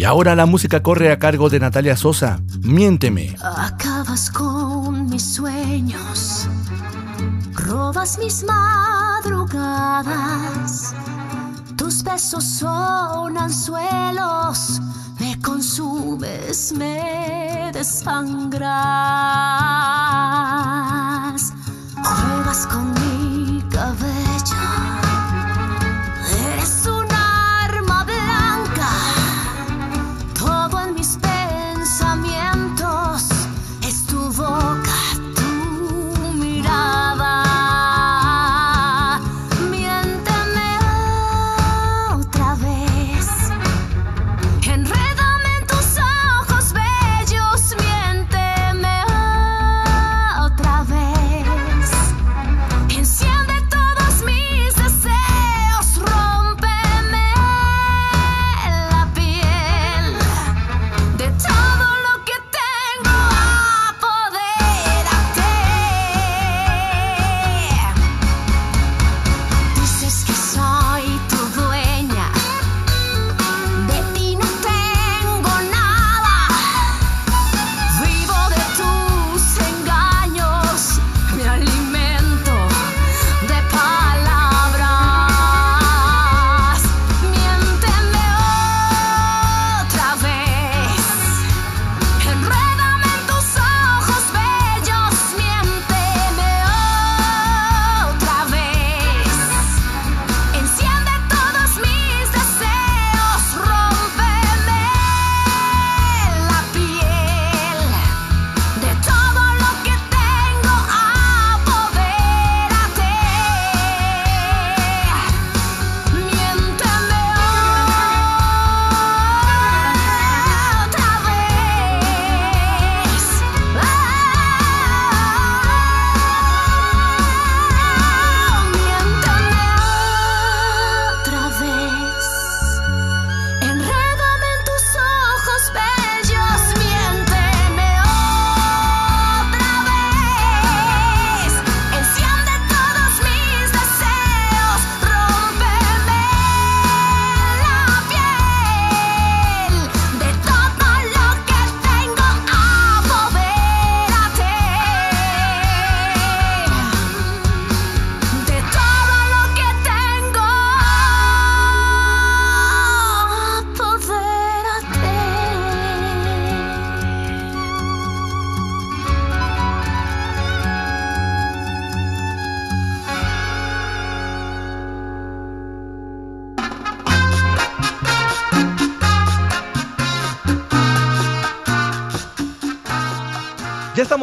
Y 0.00 0.04
ahora 0.04 0.34
la 0.34 0.46
música 0.46 0.82
corre 0.82 1.12
a 1.12 1.18
cargo 1.18 1.50
de 1.50 1.60
Natalia 1.60 1.94
Sosa. 1.94 2.40
Miénteme. 2.62 3.36
Acabas 3.42 4.30
con 4.30 5.10
mis 5.10 5.34
sueños 5.34 6.48
robas 7.52 8.18
mis 8.18 8.42
madrugadas. 8.44 9.34
Tus 11.76 12.02
besos 12.02 12.44
son 12.44 13.36
anzuelos, 13.36 14.80
me 15.18 15.38
consumes, 15.42 16.72
me 16.72 17.70
desangras. 17.74 18.72
Juegas 22.02 22.66
con 22.68 22.94
mi 22.94 23.62
cabello 23.68 24.19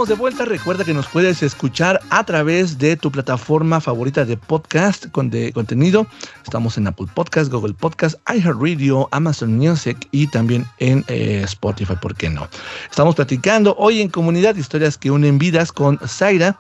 de 0.06 0.14
vuelta. 0.14 0.46
Recuerda 0.46 0.84
que 0.86 0.94
nos 0.94 1.08
puedes 1.08 1.42
escuchar 1.42 2.00
a 2.12 2.24
través 2.24 2.78
de 2.78 2.96
tu 2.96 3.12
plataforma 3.12 3.82
favorita 3.82 4.26
de 4.26 4.38
podcast 4.38 5.10
con 5.10 5.32
de 5.32 5.52
contenido. 5.52 6.06
Estamos 6.44 6.78
en 6.78 6.86
Apple 6.86 7.08
Podcast, 7.16 7.52
Google 7.52 7.74
Podcast, 7.74 8.16
iHeartRadio, 8.32 9.10
Amazon 9.12 9.58
Music 9.58 10.08
y 10.12 10.28
también 10.28 10.68
en 10.78 11.04
eh, 11.08 11.42
Spotify, 11.46 11.96
¿por 12.00 12.16
qué 12.16 12.30
no? 12.30 12.48
Estamos 12.92 13.16
platicando 13.16 13.76
hoy 13.80 14.02
en 14.02 14.10
Comunidad 14.10 14.56
Historias 14.56 15.00
que 15.00 15.10
unen 15.10 15.40
vidas 15.40 15.72
con 15.72 15.98
Zaira. 16.08 16.60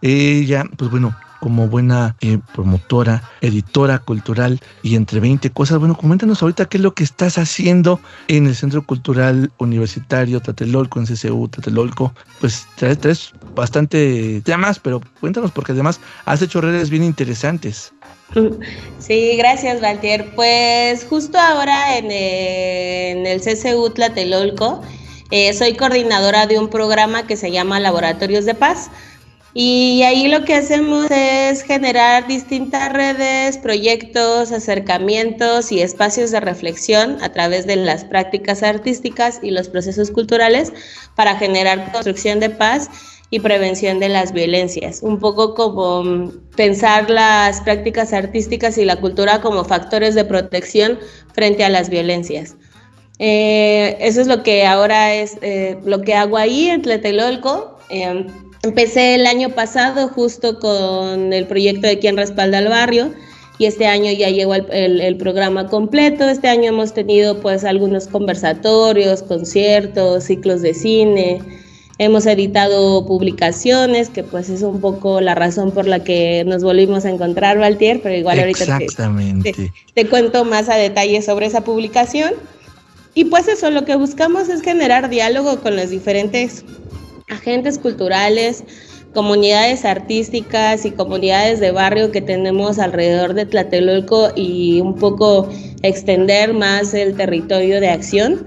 Ella, 0.00 0.64
pues 0.78 0.90
bueno, 0.90 1.14
como 1.40 1.68
buena 1.68 2.16
eh, 2.20 2.38
promotora, 2.54 3.22
editora 3.40 3.98
cultural 3.98 4.60
y 4.82 4.96
entre 4.96 5.20
20 5.20 5.50
cosas. 5.50 5.78
Bueno, 5.78 5.96
coméntanos 5.96 6.42
ahorita 6.42 6.66
qué 6.66 6.78
es 6.78 6.82
lo 6.82 6.94
que 6.94 7.04
estás 7.04 7.38
haciendo 7.38 8.00
en 8.28 8.46
el 8.46 8.54
Centro 8.54 8.84
Cultural 8.84 9.50
Universitario 9.58 10.40
Tlatelolco, 10.40 10.98
en 10.98 11.06
CCU 11.06 11.48
Tlatelolco. 11.48 12.12
Pues 12.40 12.66
traes, 12.76 13.32
bastante 13.54 14.40
temas, 14.44 14.78
pero 14.78 15.00
cuéntanos 15.20 15.52
porque 15.52 15.72
además 15.72 16.00
has 16.24 16.42
hecho 16.42 16.60
redes 16.60 16.90
bien 16.90 17.04
interesantes. 17.04 17.92
Sí, 18.98 19.36
gracias, 19.36 19.80
Valtier. 19.80 20.34
Pues 20.34 21.06
justo 21.08 21.38
ahora 21.38 21.96
en, 21.96 22.10
el 23.26 23.40
CCU 23.40 23.90
Tlatelolco 23.90 24.82
eh, 25.30 25.52
soy 25.54 25.76
coordinadora 25.76 26.46
de 26.46 26.58
un 26.58 26.68
programa 26.68 27.26
que 27.26 27.36
se 27.36 27.50
llama 27.50 27.80
Laboratorios 27.80 28.44
de 28.44 28.54
Paz. 28.54 28.90
Y 29.60 30.04
ahí 30.04 30.28
lo 30.28 30.44
que 30.44 30.54
hacemos 30.54 31.10
es 31.10 31.62
generar 31.64 32.28
distintas 32.28 32.92
redes, 32.92 33.58
proyectos, 33.58 34.52
acercamientos 34.52 35.72
y 35.72 35.80
espacios 35.82 36.30
de 36.30 36.38
reflexión 36.38 37.20
a 37.22 37.32
través 37.32 37.66
de 37.66 37.74
las 37.74 38.04
prácticas 38.04 38.62
artísticas 38.62 39.40
y 39.42 39.50
los 39.50 39.68
procesos 39.68 40.12
culturales 40.12 40.72
para 41.16 41.34
generar 41.34 41.90
construcción 41.90 42.38
de 42.38 42.50
paz 42.50 42.88
y 43.30 43.40
prevención 43.40 43.98
de 43.98 44.10
las 44.10 44.32
violencias. 44.32 45.02
Un 45.02 45.18
poco 45.18 45.56
como 45.56 46.30
pensar 46.54 47.10
las 47.10 47.60
prácticas 47.60 48.12
artísticas 48.12 48.78
y 48.78 48.84
la 48.84 49.00
cultura 49.00 49.40
como 49.40 49.64
factores 49.64 50.14
de 50.14 50.24
protección 50.24 51.00
frente 51.32 51.64
a 51.64 51.68
las 51.68 51.90
violencias. 51.90 52.54
Eh, 53.18 53.96
eso 53.98 54.20
es 54.20 54.28
lo 54.28 54.44
que 54.44 54.64
ahora 54.64 55.14
es 55.14 55.36
eh, 55.42 55.76
lo 55.84 56.02
que 56.02 56.14
hago 56.14 56.36
ahí 56.36 56.68
en 56.68 56.82
Tlatelolco. 56.82 57.76
Eh, 57.90 58.24
Empecé 58.62 59.14
el 59.14 59.26
año 59.26 59.50
pasado 59.50 60.08
justo 60.08 60.58
con 60.58 61.32
el 61.32 61.46
proyecto 61.46 61.86
de 61.86 61.98
Quién 61.98 62.16
Respalda 62.16 62.58
al 62.58 62.68
Barrio 62.68 63.12
y 63.58 63.66
este 63.66 63.86
año 63.86 64.10
ya 64.12 64.30
llegó 64.30 64.54
el, 64.54 65.16
programa 65.16 65.68
completo. 65.68 66.28
Este 66.28 66.48
año 66.48 66.68
hemos 66.68 66.94
tenido 66.94 67.40
pues 67.40 67.64
algunos 67.64 68.06
conversatorios, 68.06 69.22
conciertos, 69.22 70.24
ciclos 70.24 70.62
de 70.62 70.74
cine. 70.74 71.40
Hemos 71.98 72.26
editado 72.26 73.04
publicaciones, 73.06 74.08
que 74.10 74.22
pues 74.22 74.48
es 74.48 74.62
un 74.62 74.80
poco 74.80 75.20
la 75.20 75.34
razón 75.34 75.72
por 75.72 75.88
la 75.88 76.04
que 76.04 76.44
nos 76.46 76.62
volvimos 76.62 77.04
a 77.04 77.10
encontrar, 77.10 77.58
Valtier, 77.58 78.00
pero 78.00 78.14
igual 78.14 78.38
ahorita 78.38 78.78
te, 79.42 79.72
te 79.94 80.06
cuento 80.06 80.44
más 80.44 80.68
a 80.68 80.76
detalle 80.76 81.20
sobre 81.22 81.46
esa 81.46 81.64
publicación. 81.64 82.34
Y 83.14 83.24
pues 83.24 83.48
eso, 83.48 83.72
lo 83.72 83.84
que 83.84 83.96
buscamos 83.96 84.48
es 84.48 84.62
generar 84.62 85.08
diálogo 85.08 85.58
con 85.58 85.74
los 85.74 85.90
diferentes 85.90 86.64
agentes 87.28 87.78
culturales, 87.78 88.64
comunidades 89.14 89.84
artísticas 89.84 90.84
y 90.84 90.90
comunidades 90.90 91.60
de 91.60 91.70
barrio 91.70 92.12
que 92.12 92.20
tenemos 92.20 92.78
alrededor 92.78 93.34
de 93.34 93.46
Tlatelolco 93.46 94.30
y 94.36 94.80
un 94.80 94.94
poco 94.94 95.48
extender 95.82 96.52
más 96.54 96.94
el 96.94 97.16
territorio 97.16 97.80
de 97.80 97.88
acción 97.88 98.46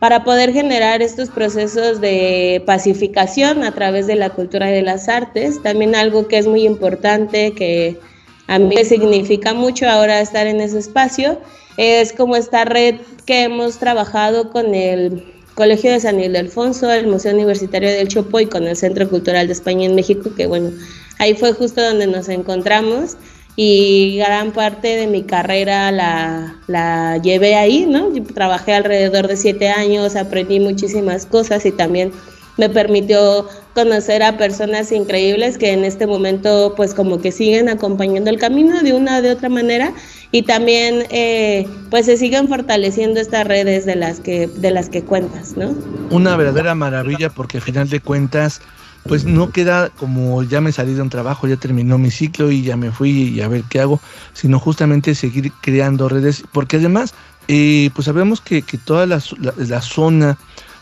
para 0.00 0.24
poder 0.24 0.52
generar 0.52 1.02
estos 1.02 1.28
procesos 1.28 2.00
de 2.00 2.62
pacificación 2.66 3.62
a 3.62 3.72
través 3.72 4.06
de 4.06 4.16
la 4.16 4.30
cultura 4.30 4.70
y 4.70 4.74
de 4.74 4.82
las 4.82 5.08
artes. 5.08 5.62
También 5.62 5.94
algo 5.94 6.26
que 6.26 6.38
es 6.38 6.46
muy 6.46 6.64
importante, 6.64 7.52
que 7.52 7.98
a 8.46 8.58
mí 8.58 8.74
me 8.74 8.84
significa 8.84 9.54
mucho 9.54 9.88
ahora 9.88 10.20
estar 10.20 10.46
en 10.46 10.60
ese 10.60 10.78
espacio, 10.78 11.38
es 11.76 12.12
como 12.12 12.34
esta 12.34 12.64
red 12.64 12.96
que 13.26 13.44
hemos 13.44 13.78
trabajado 13.78 14.50
con 14.50 14.74
el 14.74 15.22
Colegio 15.60 15.92
de 15.92 16.00
San 16.00 16.18
Ildefonso, 16.18 16.90
el 16.90 17.06
Museo 17.06 17.34
Universitario 17.34 17.90
del 17.90 18.08
Chopo 18.08 18.40
y 18.40 18.46
con 18.46 18.66
el 18.66 18.76
Centro 18.76 19.06
Cultural 19.10 19.46
de 19.46 19.52
España 19.52 19.84
en 19.84 19.94
México, 19.94 20.30
que 20.34 20.46
bueno, 20.46 20.70
ahí 21.18 21.34
fue 21.34 21.52
justo 21.52 21.82
donde 21.82 22.06
nos 22.06 22.30
encontramos 22.30 23.18
y 23.56 24.16
gran 24.16 24.52
parte 24.52 24.96
de 24.96 25.06
mi 25.06 25.22
carrera 25.22 25.92
la, 25.92 26.56
la 26.66 27.18
llevé 27.18 27.56
ahí, 27.56 27.84
¿no? 27.84 28.10
trabajé 28.32 28.72
alrededor 28.72 29.28
de 29.28 29.36
siete 29.36 29.68
años, 29.68 30.16
aprendí 30.16 30.60
muchísimas 30.60 31.26
cosas 31.26 31.66
y 31.66 31.72
también 31.72 32.10
me 32.56 32.70
permitió 32.70 33.46
conocer 33.74 34.22
a 34.22 34.38
personas 34.38 34.90
increíbles 34.92 35.58
que 35.58 35.72
en 35.72 35.84
este 35.84 36.06
momento 36.06 36.72
pues 36.74 36.94
como 36.94 37.20
que 37.20 37.32
siguen 37.32 37.68
acompañando 37.68 38.30
el 38.30 38.38
camino 38.38 38.80
de 38.82 38.94
una 38.94 39.18
o 39.18 39.22
de 39.22 39.30
otra 39.30 39.50
manera 39.50 39.92
y 40.32 40.42
también 40.42 41.06
eh, 41.10 41.66
pues 41.90 42.06
se 42.06 42.16
siguen 42.16 42.48
fortaleciendo 42.48 43.20
estas 43.20 43.46
redes 43.46 43.84
de 43.84 43.96
las 43.96 44.20
que 44.20 44.46
de 44.46 44.70
las 44.70 44.88
que 44.88 45.02
cuentas, 45.02 45.56
¿no? 45.56 45.74
Una 46.10 46.36
verdadera 46.36 46.74
maravilla 46.74 47.30
porque 47.30 47.58
al 47.58 47.62
final 47.62 47.88
de 47.88 48.00
cuentas 48.00 48.60
pues 49.04 49.24
no 49.24 49.50
queda 49.50 49.88
como 49.90 50.42
ya 50.42 50.60
me 50.60 50.72
salí 50.72 50.94
de 50.94 51.02
un 51.02 51.10
trabajo, 51.10 51.48
ya 51.48 51.56
terminó 51.56 51.98
mi 51.98 52.10
ciclo 52.10 52.50
y 52.50 52.62
ya 52.62 52.76
me 52.76 52.90
fui 52.90 53.10
y 53.10 53.40
a 53.40 53.48
ver 53.48 53.64
qué 53.68 53.80
hago, 53.80 54.00
sino 54.34 54.58
justamente 54.58 55.14
seguir 55.14 55.52
creando 55.60 56.08
redes, 56.08 56.44
porque 56.52 56.76
además, 56.76 57.14
eh, 57.48 57.90
pues 57.94 58.04
sabemos 58.04 58.40
que, 58.40 58.62
que 58.62 58.78
toda 58.78 59.06
la, 59.06 59.22
la, 59.56 59.80
zona 59.80 60.38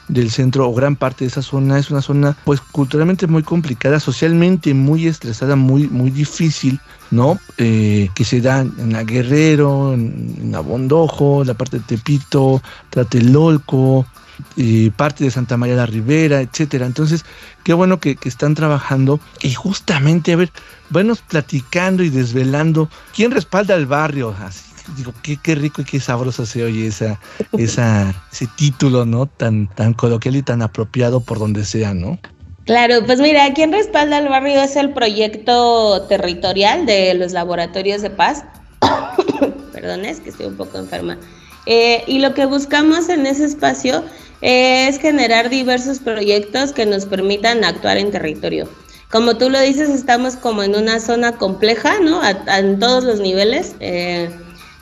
del 0.08 0.30
centro 0.30 0.68
o 0.68 0.74
gran 0.74 0.96
parte 0.96 1.24
de 1.24 1.28
esa 1.28 1.42
zona 1.42 1.78
es 1.78 1.90
una 1.90 2.02
zona 2.02 2.36
pues 2.44 2.60
culturalmente 2.60 3.26
muy 3.26 3.42
complicada, 3.42 4.00
socialmente 4.00 4.74
muy 4.74 5.06
estresada, 5.06 5.56
muy, 5.56 5.88
muy 5.88 6.10
difícil, 6.10 6.80
¿no? 7.10 7.38
Eh, 7.58 8.08
que 8.14 8.24
se 8.24 8.40
da 8.40 8.60
en 8.60 8.92
la 8.92 9.04
Guerrero, 9.04 9.94
en, 9.94 10.52
Abondojo, 10.54 11.44
la 11.44 11.54
parte 11.54 11.78
de 11.78 11.84
Tepito, 11.84 12.62
Tlatelolco, 12.90 14.06
y 14.54 14.90
parte 14.90 15.24
de 15.24 15.32
Santa 15.32 15.56
María 15.56 15.74
la 15.74 15.86
Ribera, 15.86 16.40
etcétera. 16.40 16.86
Entonces, 16.86 17.24
qué 17.64 17.74
bueno 17.74 17.98
que, 17.98 18.14
que, 18.14 18.28
están 18.28 18.54
trabajando 18.54 19.18
y 19.42 19.52
justamente, 19.52 20.32
a 20.32 20.36
ver, 20.36 20.52
vanos 20.90 21.22
platicando 21.22 22.04
y 22.04 22.08
desvelando 22.08 22.88
quién 23.14 23.32
respalda 23.32 23.74
al 23.74 23.86
barrio, 23.86 24.34
así 24.40 24.67
digo, 24.96 25.12
qué, 25.22 25.38
qué 25.42 25.54
rico 25.54 25.82
y 25.82 25.84
qué 25.84 26.00
sabroso 26.00 26.46
se 26.46 26.64
oye 26.64 26.86
esa, 26.86 27.20
ese 27.58 28.46
título, 28.56 29.04
¿no? 29.04 29.26
Tan, 29.26 29.68
tan 29.68 29.94
coloquial 29.94 30.36
y 30.36 30.42
tan 30.42 30.62
apropiado 30.62 31.20
por 31.20 31.38
donde 31.38 31.64
sea, 31.64 31.94
¿no? 31.94 32.18
Claro, 32.64 32.96
pues 33.06 33.18
mira, 33.18 33.54
quien 33.54 33.72
respalda 33.72 34.18
al 34.18 34.28
barrio 34.28 34.60
es 34.60 34.76
el 34.76 34.92
proyecto 34.92 36.02
territorial 36.02 36.84
de 36.84 37.14
los 37.14 37.32
laboratorios 37.32 38.02
de 38.02 38.10
paz. 38.10 38.44
Perdón, 39.72 40.04
es 40.04 40.20
que 40.20 40.28
estoy 40.28 40.46
un 40.46 40.56
poco 40.56 40.78
enferma. 40.78 41.16
Eh, 41.64 42.04
y 42.06 42.18
lo 42.18 42.34
que 42.34 42.44
buscamos 42.44 43.08
en 43.08 43.26
ese 43.26 43.46
espacio 43.46 44.04
es 44.42 44.98
generar 44.98 45.48
diversos 45.48 45.98
proyectos 45.98 46.72
que 46.72 46.84
nos 46.84 47.06
permitan 47.06 47.64
actuar 47.64 47.96
en 47.96 48.10
territorio. 48.10 48.68
Como 49.10 49.38
tú 49.38 49.48
lo 49.48 49.58
dices, 49.60 49.88
estamos 49.88 50.36
como 50.36 50.62
en 50.62 50.76
una 50.76 51.00
zona 51.00 51.32
compleja, 51.32 51.98
¿no? 52.00 52.20
en 52.24 52.78
todos 52.78 53.04
los 53.04 53.20
niveles. 53.20 53.74
Eh, 53.80 54.30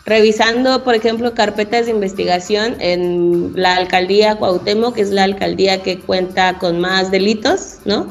revisando, 0.07 0.85
por 0.85 0.95
ejemplo, 0.95 1.35
carpetas 1.35 1.87
de 1.87 1.92
investigación 1.92 2.77
en 2.81 3.53
la 3.55 3.77
alcaldía 3.77 4.37
Cuauhtémoc, 4.37 4.95
que 4.95 5.03
es 5.03 5.11
la 5.11 5.25
alcaldía 5.25 5.83
que 5.83 5.99
cuenta 5.99 6.59
con 6.59 6.81
más 6.81 7.11
delitos, 7.11 7.79
¿no? 7.85 8.07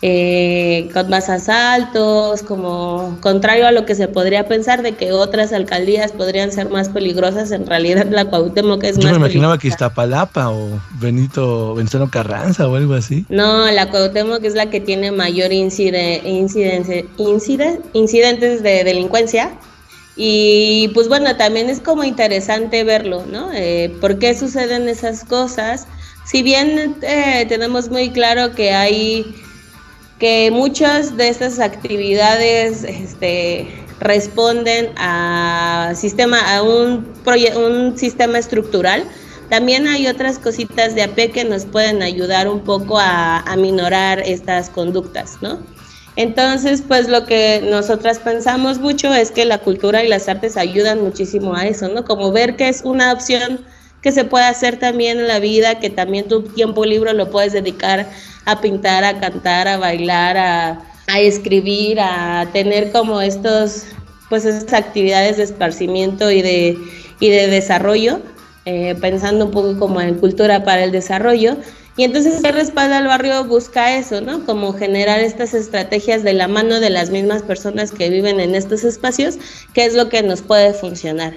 Eh, 0.00 0.90
con 0.94 1.08
más 1.10 1.28
asaltos, 1.28 2.42
como 2.42 3.18
contrario 3.20 3.66
a 3.66 3.72
lo 3.72 3.84
que 3.84 3.96
se 3.96 4.06
podría 4.06 4.46
pensar 4.46 4.82
de 4.82 4.92
que 4.92 5.10
otras 5.10 5.52
alcaldías 5.52 6.12
podrían 6.12 6.52
ser 6.52 6.70
más 6.70 6.88
peligrosas, 6.88 7.50
en 7.50 7.66
realidad 7.66 8.06
la 8.08 8.26
Cuauhtémoc 8.26 8.84
es 8.84 8.96
Yo 8.96 9.04
más 9.04 9.12
me 9.12 9.18
imaginaba 9.18 9.58
que 9.58 9.66
Iztapalapa 9.66 10.50
o 10.50 10.80
Benito 11.00 11.74
Venustiano 11.74 12.08
Carranza 12.10 12.68
o 12.68 12.76
algo 12.76 12.94
así. 12.94 13.26
No, 13.28 13.68
la 13.70 13.90
Cuauhtémoc 13.90 14.44
es 14.44 14.54
la 14.54 14.70
que 14.70 14.80
tiene 14.80 15.10
mayor 15.10 15.52
incide, 15.52 16.22
incide, 16.24 17.80
incidentes 17.92 18.62
de 18.62 18.84
delincuencia 18.84 19.50
y 20.20 20.88
pues 20.94 21.06
bueno, 21.06 21.36
también 21.36 21.70
es 21.70 21.78
como 21.78 22.02
interesante 22.02 22.82
verlo, 22.82 23.24
¿no? 23.24 23.52
Eh, 23.54 23.94
¿Por 24.00 24.18
qué 24.18 24.36
suceden 24.36 24.88
esas 24.88 25.24
cosas? 25.24 25.86
Si 26.26 26.42
bien 26.42 26.96
eh, 27.02 27.46
tenemos 27.48 27.88
muy 27.88 28.10
claro 28.10 28.52
que 28.52 28.72
hay 28.72 29.32
que 30.18 30.50
muchas 30.50 31.16
de 31.16 31.28
estas 31.28 31.60
actividades 31.60 32.82
este, 32.82 33.68
responden 34.00 34.90
a 34.96 35.92
sistema 35.94 36.40
a 36.52 36.64
un, 36.64 37.06
un 37.56 37.96
sistema 37.96 38.40
estructural, 38.40 39.04
también 39.48 39.86
hay 39.86 40.08
otras 40.08 40.40
cositas 40.40 40.96
de 40.96 41.04
AP 41.04 41.30
que 41.32 41.44
nos 41.44 41.64
pueden 41.64 42.02
ayudar 42.02 42.48
un 42.48 42.64
poco 42.64 42.98
a, 42.98 43.38
a 43.38 43.56
minorar 43.56 44.18
estas 44.18 44.68
conductas, 44.68 45.38
¿no? 45.42 45.60
Entonces, 46.18 46.82
pues 46.82 47.08
lo 47.08 47.26
que 47.26 47.62
nosotras 47.70 48.18
pensamos 48.18 48.80
mucho 48.80 49.14
es 49.14 49.30
que 49.30 49.44
la 49.44 49.58
cultura 49.58 50.02
y 50.02 50.08
las 50.08 50.28
artes 50.28 50.56
ayudan 50.56 51.00
muchísimo 51.00 51.54
a 51.54 51.68
eso, 51.68 51.88
¿no? 51.88 52.04
Como 52.04 52.32
ver 52.32 52.56
que 52.56 52.68
es 52.68 52.82
una 52.82 53.12
opción 53.12 53.60
que 54.02 54.10
se 54.10 54.24
puede 54.24 54.44
hacer 54.44 54.80
también 54.80 55.20
en 55.20 55.28
la 55.28 55.38
vida, 55.38 55.78
que 55.78 55.90
también 55.90 56.26
tu 56.26 56.42
tiempo 56.42 56.84
libre 56.84 57.14
lo 57.14 57.30
puedes 57.30 57.52
dedicar 57.52 58.08
a 58.46 58.60
pintar, 58.60 59.04
a 59.04 59.20
cantar, 59.20 59.68
a 59.68 59.76
bailar, 59.76 60.36
a, 60.36 61.20
escribir, 61.20 62.00
a 62.00 62.48
tener 62.52 62.90
como 62.90 63.20
estos, 63.20 63.84
pues 64.28 64.44
esas 64.44 64.72
actividades 64.72 65.36
de 65.36 65.44
esparcimiento 65.44 66.32
y 66.32 66.42
de, 66.42 66.76
y 67.20 67.28
de 67.28 67.46
desarrollo, 67.46 68.18
eh, 68.64 68.96
pensando 69.00 69.44
un 69.44 69.52
poco 69.52 69.78
como 69.78 70.00
en 70.00 70.16
cultura 70.16 70.64
para 70.64 70.82
el 70.82 70.90
desarrollo. 70.90 71.58
Y 71.98 72.04
entonces 72.04 72.44
el 72.44 72.54
respaldo 72.54 72.94
al 72.94 73.08
barrio 73.08 73.44
busca 73.44 73.96
eso, 73.96 74.20
¿no? 74.20 74.46
Como 74.46 74.72
generar 74.72 75.18
estas 75.18 75.52
estrategias 75.52 76.22
de 76.22 76.32
la 76.32 76.46
mano 76.46 76.78
de 76.78 76.90
las 76.90 77.10
mismas 77.10 77.42
personas 77.42 77.90
que 77.90 78.08
viven 78.08 78.38
en 78.38 78.54
estos 78.54 78.84
espacios, 78.84 79.36
que 79.74 79.84
es 79.84 79.94
lo 79.94 80.08
que 80.08 80.22
nos 80.22 80.40
puede 80.40 80.74
funcionar. 80.74 81.34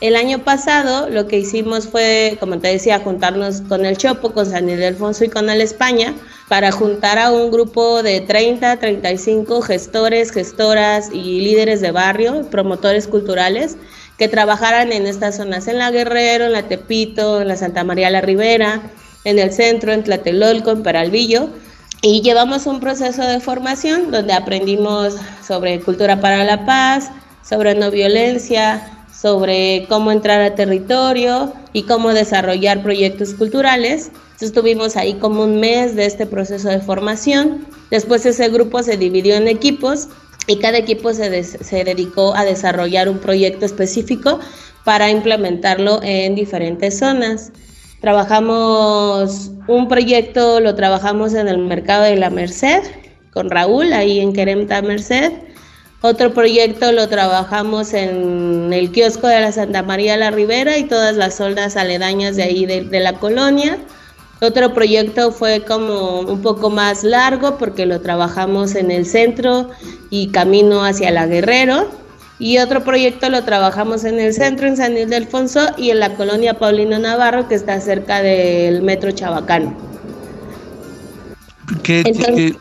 El 0.00 0.14
año 0.14 0.38
pasado 0.44 1.10
lo 1.10 1.26
que 1.26 1.40
hicimos 1.40 1.88
fue, 1.88 2.36
como 2.38 2.60
te 2.60 2.68
decía, 2.68 3.00
juntarnos 3.00 3.62
con 3.62 3.84
el 3.84 3.96
Chopo, 3.96 4.32
con 4.32 4.46
San 4.46 4.70
Ildefonso 4.70 5.24
y 5.24 5.30
con 5.30 5.50
el 5.50 5.60
España 5.60 6.14
para 6.48 6.70
juntar 6.70 7.18
a 7.18 7.32
un 7.32 7.50
grupo 7.50 8.04
de 8.04 8.20
30, 8.20 8.76
35 8.76 9.62
gestores, 9.62 10.30
gestoras 10.30 11.10
y 11.12 11.40
líderes 11.40 11.80
de 11.80 11.90
barrio, 11.90 12.48
promotores 12.52 13.08
culturales, 13.08 13.78
que 14.16 14.28
trabajaran 14.28 14.92
en 14.92 15.08
estas 15.08 15.38
zonas, 15.38 15.66
en 15.66 15.78
la 15.78 15.90
Guerrero, 15.90 16.44
en 16.44 16.52
la 16.52 16.68
Tepito, 16.68 17.40
en 17.40 17.48
la 17.48 17.56
Santa 17.56 17.82
María 17.82 18.10
la 18.10 18.20
Ribera, 18.20 18.80
en 19.24 19.38
el 19.38 19.52
centro, 19.52 19.92
en 19.92 20.04
Tlatelolco, 20.04 20.70
en 20.70 20.82
Peralvillo. 20.82 21.48
Y 22.02 22.20
llevamos 22.20 22.66
un 22.66 22.80
proceso 22.80 23.22
de 23.22 23.40
formación 23.40 24.10
donde 24.10 24.34
aprendimos 24.34 25.16
sobre 25.46 25.80
cultura 25.80 26.20
para 26.20 26.44
la 26.44 26.66
paz, 26.66 27.10
sobre 27.42 27.74
no 27.74 27.90
violencia, 27.90 28.94
sobre 29.24 29.86
cómo 29.88 30.12
entrar 30.12 30.42
a 30.42 30.54
territorio 30.54 31.54
y 31.72 31.84
cómo 31.84 32.12
desarrollar 32.12 32.82
proyectos 32.82 33.32
culturales. 33.32 34.10
estuvimos 34.40 34.96
ahí 34.96 35.14
como 35.14 35.44
un 35.44 35.60
mes 35.60 35.96
de 35.96 36.04
este 36.04 36.26
proceso 36.26 36.68
de 36.68 36.80
formación. 36.80 37.66
Después 37.90 38.26
ese 38.26 38.50
grupo 38.50 38.82
se 38.82 38.98
dividió 38.98 39.36
en 39.36 39.48
equipos 39.48 40.08
y 40.46 40.58
cada 40.58 40.76
equipo 40.76 41.14
se, 41.14 41.42
se 41.42 41.84
dedicó 41.84 42.34
a 42.34 42.44
desarrollar 42.44 43.08
un 43.08 43.18
proyecto 43.18 43.64
específico 43.64 44.40
para 44.84 45.10
implementarlo 45.10 46.00
en 46.02 46.34
diferentes 46.34 46.98
zonas. 46.98 47.50
Trabajamos 48.04 49.50
un 49.66 49.88
proyecto, 49.88 50.60
lo 50.60 50.74
trabajamos 50.74 51.32
en 51.32 51.48
el 51.48 51.56
mercado 51.56 52.04
de 52.04 52.16
la 52.16 52.28
Merced 52.28 52.82
con 53.32 53.48
Raúl, 53.48 53.94
ahí 53.94 54.20
en 54.20 54.34
Queremta 54.34 54.82
Merced. 54.82 55.32
Otro 56.02 56.34
proyecto 56.34 56.92
lo 56.92 57.08
trabajamos 57.08 57.94
en 57.94 58.74
el 58.74 58.92
kiosco 58.92 59.26
de 59.26 59.40
la 59.40 59.52
Santa 59.52 59.82
María 59.82 60.18
la 60.18 60.30
Ribera 60.30 60.76
y 60.76 60.84
todas 60.84 61.16
las 61.16 61.36
zonas 61.36 61.78
aledañas 61.78 62.36
de 62.36 62.42
ahí 62.42 62.66
de, 62.66 63.00
la 63.00 63.14
colonia. 63.14 63.78
Otro 64.42 64.74
proyecto 64.74 65.32
fue 65.32 65.64
como 65.64 66.20
un 66.20 66.42
poco 66.42 66.68
más 66.68 67.04
largo 67.04 67.56
porque 67.56 67.86
lo 67.86 68.02
trabajamos 68.02 68.74
en 68.74 68.90
el 68.90 69.06
centro 69.06 69.70
y 70.10 70.28
camino 70.28 70.84
hacia 70.84 71.10
la 71.10 71.26
Guerrero. 71.26 71.88
Y 72.38 72.58
otro 72.58 72.82
proyecto 72.82 73.28
lo 73.30 73.44
trabajamos 73.44 74.04
en 74.04 74.18
el 74.18 74.34
centro, 74.34 74.66
en 74.66 74.76
San 74.76 74.96
Ildefonso 74.96 75.68
y 75.76 75.90
en 75.90 76.00
la 76.00 76.14
colonia 76.14 76.54
Paulino 76.54 76.98
Navarro, 76.98 77.48
que 77.48 77.54
está 77.54 77.80
cerca 77.80 78.22
del 78.22 78.82
metro 78.82 79.12
Chabacano. 79.12 79.76
¿Qué, 81.82 82.56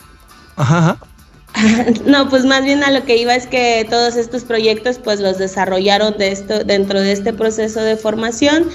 ajá. 0.56 0.98
No, 2.06 2.30
pues 2.30 2.46
más 2.46 2.64
bien 2.64 2.84
a 2.84 2.92
lo 2.92 3.04
que 3.06 3.18
iba 3.18 3.36
es 3.36 3.48
que 3.48 3.86
todos 3.90 4.16
estos 4.16 4.44
proyectos 4.44 5.00
pues 5.00 5.20
los 5.20 5.38
desarrollaron 5.38 6.18
de 6.18 6.32
esto, 6.32 6.64
dentro 6.64 7.00
de 7.00 7.12
este 7.12 7.34
proceso 7.34 7.82
de 7.82 7.96
formación. 7.96 8.70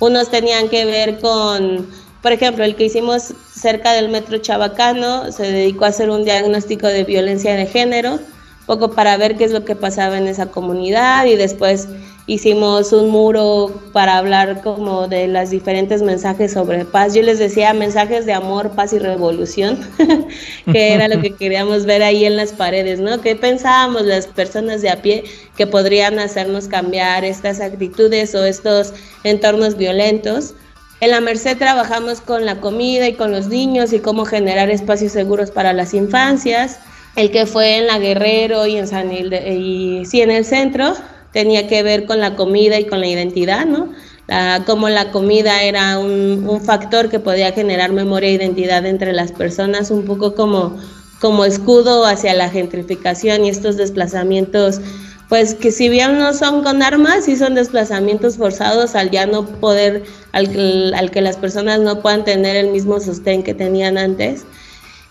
Unos 0.00 0.30
tenían 0.30 0.68
que 0.68 0.84
ver 0.84 1.20
con, 1.20 1.86
por 2.22 2.32
ejemplo, 2.32 2.64
el 2.64 2.74
que 2.74 2.86
hicimos 2.86 3.34
cerca 3.54 3.92
del 3.92 4.08
metro 4.08 4.38
Chabacano 4.38 5.30
se 5.30 5.44
dedicó 5.44 5.84
a 5.84 5.88
hacer 5.88 6.10
un 6.10 6.24
diagnóstico 6.24 6.86
de 6.86 7.04
violencia 7.04 7.54
de 7.54 7.66
género, 7.66 8.18
poco 8.66 8.92
para 8.92 9.16
ver 9.16 9.36
qué 9.36 9.44
es 9.44 9.52
lo 9.52 9.64
que 9.64 9.76
pasaba 9.76 10.18
en 10.18 10.26
esa 10.26 10.46
comunidad 10.46 11.26
y 11.26 11.36
después 11.36 11.88
hicimos 12.26 12.92
un 12.92 13.10
muro 13.10 13.82
para 13.92 14.16
hablar 14.16 14.62
como 14.62 15.08
de 15.08 15.26
las 15.26 15.50
diferentes 15.50 16.02
mensajes 16.02 16.52
sobre 16.52 16.84
paz. 16.84 17.14
Yo 17.14 17.22
les 17.22 17.38
decía 17.38 17.74
mensajes 17.74 18.26
de 18.26 18.32
amor, 18.32 18.70
paz 18.70 18.92
y 18.92 18.98
revolución, 18.98 19.78
que 20.72 20.94
era 20.94 21.08
lo 21.08 21.20
que 21.20 21.34
queríamos 21.38 21.84
ver 21.84 22.02
ahí 22.02 22.24
en 22.24 22.36
las 22.36 22.52
paredes, 22.52 23.00
¿no? 23.00 23.20
¿Qué 23.20 23.34
pensábamos 23.34 24.02
las 24.02 24.26
personas 24.26 24.82
de 24.82 24.90
a 24.90 25.02
pie 25.02 25.24
que 25.56 25.66
podrían 25.66 26.18
hacernos 26.18 26.68
cambiar 26.68 27.24
estas 27.24 27.60
actitudes 27.60 28.34
o 28.34 28.44
estos 28.44 28.94
entornos 29.24 29.76
violentos? 29.76 30.54
En 31.00 31.10
la 31.10 31.20
Merced 31.20 31.58
trabajamos 31.58 32.20
con 32.20 32.46
la 32.46 32.60
comida 32.60 33.08
y 33.08 33.14
con 33.14 33.32
los 33.32 33.48
niños 33.48 33.92
y 33.92 33.98
cómo 33.98 34.24
generar 34.24 34.70
espacios 34.70 35.10
seguros 35.10 35.50
para 35.50 35.72
las 35.72 35.94
infancias. 35.94 36.78
El 37.16 37.30
que 37.30 37.46
fue 37.46 37.76
en 37.76 37.86
la 37.86 37.98
Guerrero 37.98 38.66
y 38.66 38.76
en 38.76 38.88
San 38.88 39.12
y 39.12 40.04
sí 40.06 40.22
en 40.22 40.30
el 40.30 40.44
centro, 40.44 40.94
tenía 41.32 41.66
que 41.66 41.82
ver 41.82 42.06
con 42.06 42.20
la 42.20 42.36
comida 42.36 42.78
y 42.78 42.86
con 42.86 43.00
la 43.00 43.06
identidad, 43.06 43.66
¿no? 43.66 43.92
La, 44.28 44.62
como 44.66 44.88
la 44.88 45.10
comida 45.10 45.62
era 45.62 45.98
un, 45.98 46.46
un, 46.48 46.60
factor 46.60 47.08
que 47.10 47.18
podía 47.18 47.52
generar 47.52 47.92
memoria 47.92 48.30
e 48.30 48.32
identidad 48.32 48.86
entre 48.86 49.12
las 49.12 49.32
personas, 49.32 49.90
un 49.90 50.04
poco 50.04 50.34
como, 50.34 50.78
como 51.20 51.44
escudo 51.44 52.06
hacia 52.06 52.32
la 52.32 52.48
gentrificación 52.48 53.44
y 53.44 53.50
estos 53.50 53.76
desplazamientos, 53.76 54.80
pues 55.28 55.54
que 55.54 55.72
si 55.72 55.88
bien 55.88 56.18
no 56.18 56.34
son 56.34 56.62
con 56.62 56.82
armas, 56.82 57.24
sí 57.24 57.36
son 57.36 57.54
desplazamientos 57.54 58.36
forzados 58.36 58.94
al 58.94 59.10
ya 59.10 59.26
no 59.26 59.44
poder, 59.46 60.04
al, 60.32 60.94
al 60.94 61.10
que 61.10 61.20
las 61.20 61.36
personas 61.36 61.80
no 61.80 62.00
puedan 62.00 62.24
tener 62.24 62.56
el 62.56 62.70
mismo 62.70 63.00
sostén 63.00 63.42
que 63.42 63.54
tenían 63.54 63.98
antes. 63.98 64.44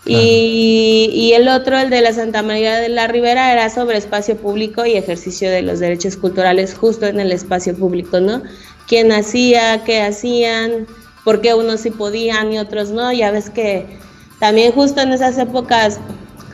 Y, 0.04 1.32
el 1.34 1.48
otro, 1.48 1.78
el 1.78 1.90
de 1.90 2.00
la 2.00 2.12
Santa 2.12 2.42
María 2.42 2.76
de 2.76 2.88
la 2.88 3.06
Ribera, 3.06 3.52
era 3.52 3.70
sobre 3.70 3.98
espacio 3.98 4.36
público 4.36 4.84
y 4.84 4.94
ejercicio 4.94 5.50
de 5.50 5.62
los 5.62 5.78
derechos 5.78 6.16
culturales 6.16 6.74
justo 6.74 7.06
en 7.06 7.20
el 7.20 7.30
espacio 7.30 7.76
público, 7.76 8.18
¿no? 8.18 8.42
¿Quién 8.88 9.12
hacía? 9.12 9.84
¿Qué 9.84 10.02
hacían? 10.02 10.86
¿Por 11.24 11.40
qué 11.40 11.54
unos 11.54 11.80
sí 11.80 11.90
podían 11.90 12.52
y 12.52 12.58
otros 12.58 12.90
no? 12.90 13.12
Ya 13.12 13.30
ves 13.30 13.48
que 13.48 13.86
también 14.40 14.72
justo 14.72 15.00
en 15.00 15.12
esas 15.12 15.38
épocas, 15.38 16.00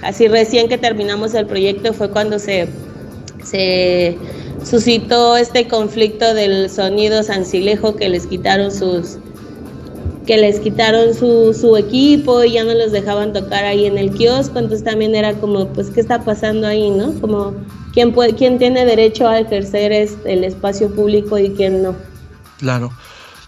así 0.03 0.29
recién 0.29 0.69
que 0.69 0.77
terminamos 0.77 1.33
el 1.33 1.47
proyecto, 1.47 1.95
fue 1.95 2.11
cuando 2.11 2.39
se, 2.39 2.69
suscitó 4.63 5.39
este 5.39 5.69
conflicto 5.69 6.35
del 6.35 6.69
sonido 6.69 7.23
sancilejo 7.23 7.97
que 7.97 8.11
les 8.11 8.27
quitaron 8.27 8.71
sus 8.71 9.17
que 10.29 10.37
les 10.37 10.61
quitaron 10.61 11.15
su, 11.15 11.55
su 11.59 11.75
equipo 11.79 12.45
y 12.45 12.53
ya 12.53 12.63
no 12.63 12.75
los 12.75 12.93
dejaban 12.93 13.33
tocar 13.33 13.65
ahí 13.65 13.87
en 13.87 13.97
el 13.97 14.11
kiosco, 14.11 14.59
entonces 14.59 14.85
también 14.85 15.15
era 15.15 15.33
como, 15.33 15.69
pues, 15.69 15.89
¿qué 15.89 16.03
está 16.03 16.23
pasando 16.23 16.67
ahí, 16.67 16.91
no? 16.91 17.15
Como, 17.19 17.55
¿quién, 17.95 18.13
puede, 18.13 18.35
quién 18.35 18.59
tiene 18.59 18.85
derecho 18.85 19.27
a 19.27 19.41
ejercer 19.41 19.91
este, 19.91 20.35
el 20.35 20.45
espacio 20.45 20.95
público 20.95 21.39
y 21.39 21.53
quién 21.55 21.83
no? 21.83 21.97
Claro. 22.59 22.91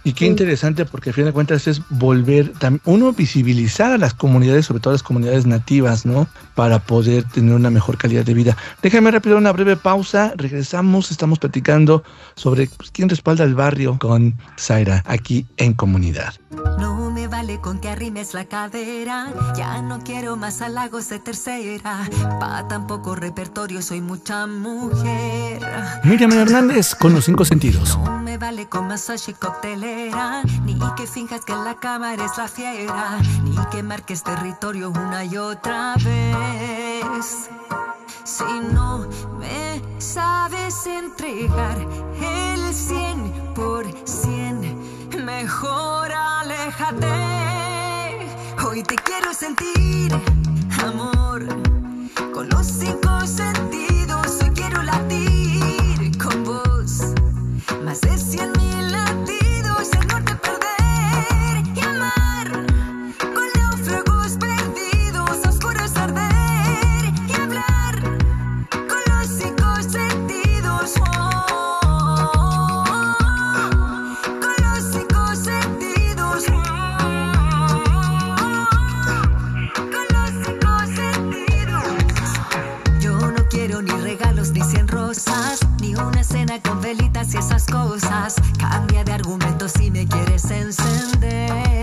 Y 0.02 0.12
qué 0.14 0.26
interesante 0.26 0.84
porque 0.86 1.10
a 1.10 1.12
fin 1.12 1.26
de 1.26 1.32
cuentas 1.32 1.66
es 1.66 1.82
volver, 1.90 2.52
uno, 2.84 3.12
visibilizar 3.12 3.92
a 3.92 3.98
las 3.98 4.14
comunidades, 4.14 4.66
sobre 4.66 4.80
todo 4.80 4.92
las 4.92 5.02
comunidades 5.02 5.46
nativas, 5.46 6.06
¿no? 6.06 6.26
Para 6.54 6.78
poder 6.78 7.24
tener 7.24 7.54
una 7.54 7.70
mejor 7.70 7.98
calidad 7.98 8.24
de 8.24 8.34
vida. 8.34 8.56
Déjame 8.82 9.10
rápido 9.10 9.36
una 9.36 9.52
breve 9.52 9.76
pausa, 9.76 10.32
regresamos, 10.36 11.10
estamos 11.10 11.38
platicando 11.38 12.02
sobre 12.34 12.68
pues, 12.68 12.90
quién 12.90 13.08
respalda 13.08 13.44
el 13.44 13.54
barrio 13.54 13.98
con 13.98 14.36
Zaira 14.58 15.02
aquí 15.06 15.46
en 15.58 15.74
comunidad. 15.74 16.34
No 16.78 16.99
vale 17.40 17.58
con 17.58 17.78
que 17.78 17.88
arrimes 17.88 18.34
la 18.34 18.44
cadera, 18.44 19.32
ya 19.56 19.80
no 19.80 20.00
quiero 20.00 20.36
más 20.36 20.60
halagos 20.60 21.08
de 21.08 21.20
tercera, 21.20 22.06
pa' 22.38 22.68
tampoco 22.68 23.14
repertorio 23.14 23.80
soy 23.80 24.02
mucha 24.02 24.46
mujer. 24.46 25.58
Miriam 26.04 26.32
Hernández 26.32 26.94
con 26.94 27.14
los 27.14 27.24
cinco 27.24 27.46
sentidos. 27.46 27.96
No 27.96 28.18
me 28.18 28.36
vale 28.36 28.68
con 28.68 28.88
masaje 28.88 29.32
y 29.32 30.74
ni 30.74 30.78
que 30.96 31.06
finjas 31.06 31.42
que 31.46 31.54
la 31.54 31.76
cama 31.76 32.12
eres 32.12 32.32
la 32.36 32.46
fiera, 32.46 33.18
ni 33.42 33.56
que 33.70 33.82
marques 33.82 34.22
territorio 34.22 34.90
una 34.90 35.24
y 35.24 35.38
otra 35.38 35.94
vez. 35.94 37.48
Si 38.24 38.44
no 38.74 39.08
me 39.38 39.80
sabes 39.98 40.86
entregar 40.86 41.78
el 42.20 42.74
100 42.74 43.54
por 43.54 43.86
100, 44.04 44.69
mejor 45.36 46.10
aléjate. 46.12 47.06
Hoy 48.66 48.82
te 48.82 48.96
quiero 48.96 49.32
sentir, 49.32 50.12
amor, 50.84 51.46
con 52.34 52.48
los 52.48 52.66
cinco 52.66 53.12
sentidos. 53.26 54.26
Hoy 54.42 54.50
quiero 54.54 54.82
latir 54.82 56.18
con 56.18 56.44
vos, 56.44 57.14
más 57.84 58.00
de 58.00 58.18
cien 58.18 58.59
y 87.34 87.36
esas 87.36 87.66
cosas. 87.66 88.34
Cambia 88.58 89.04
de 89.04 89.12
argumento 89.12 89.68
si 89.68 89.90
me 89.90 90.06
quieres 90.06 90.50
encender. 90.50 91.79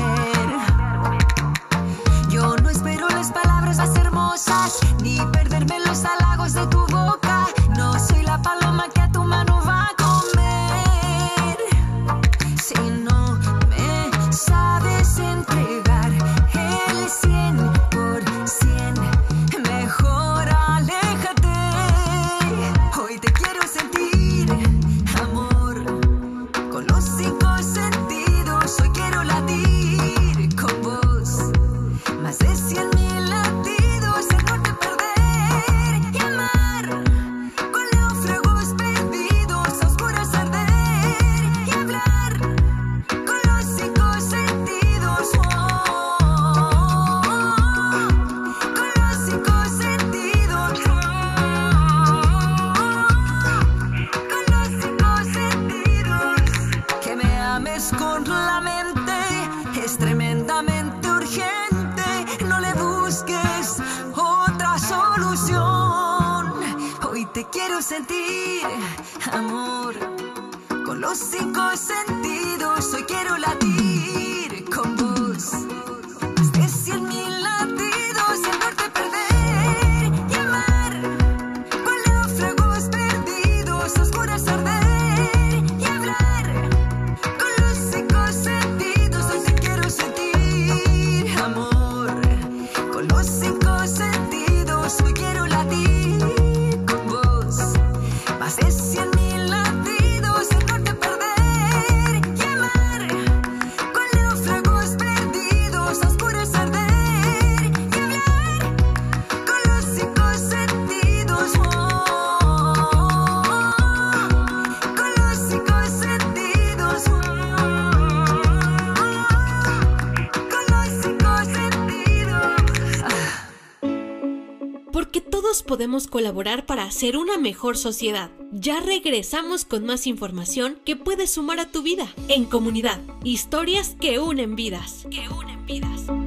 Podemos 125.78 126.08
colaborar 126.08 126.66
para 126.66 126.86
hacer 126.86 127.16
una 127.18 127.38
mejor 127.38 127.78
sociedad. 127.78 128.32
Ya 128.52 128.80
regresamos 128.80 129.63
con 129.63 129.86
más 129.86 130.08
información 130.08 130.80
que 130.84 130.96
puede 130.96 131.28
sumar 131.28 131.60
a 131.60 131.70
tu 131.70 131.84
vida. 131.84 132.08
En 132.30 132.46
comunidad, 132.46 133.00
historias 133.24 133.96
que 134.02 134.18
unen 134.18 134.56
vidas. 134.56 135.06
Que 135.12 135.30
unen 135.30 135.68
vidas. 135.68 136.27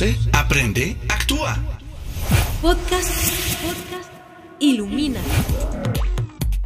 Conoce, 0.00 0.16
aprende, 0.32 0.96
actúa. 1.10 1.58
Podcast, 2.62 3.60
podcast 3.62 4.10
Ilumina. 4.58 5.20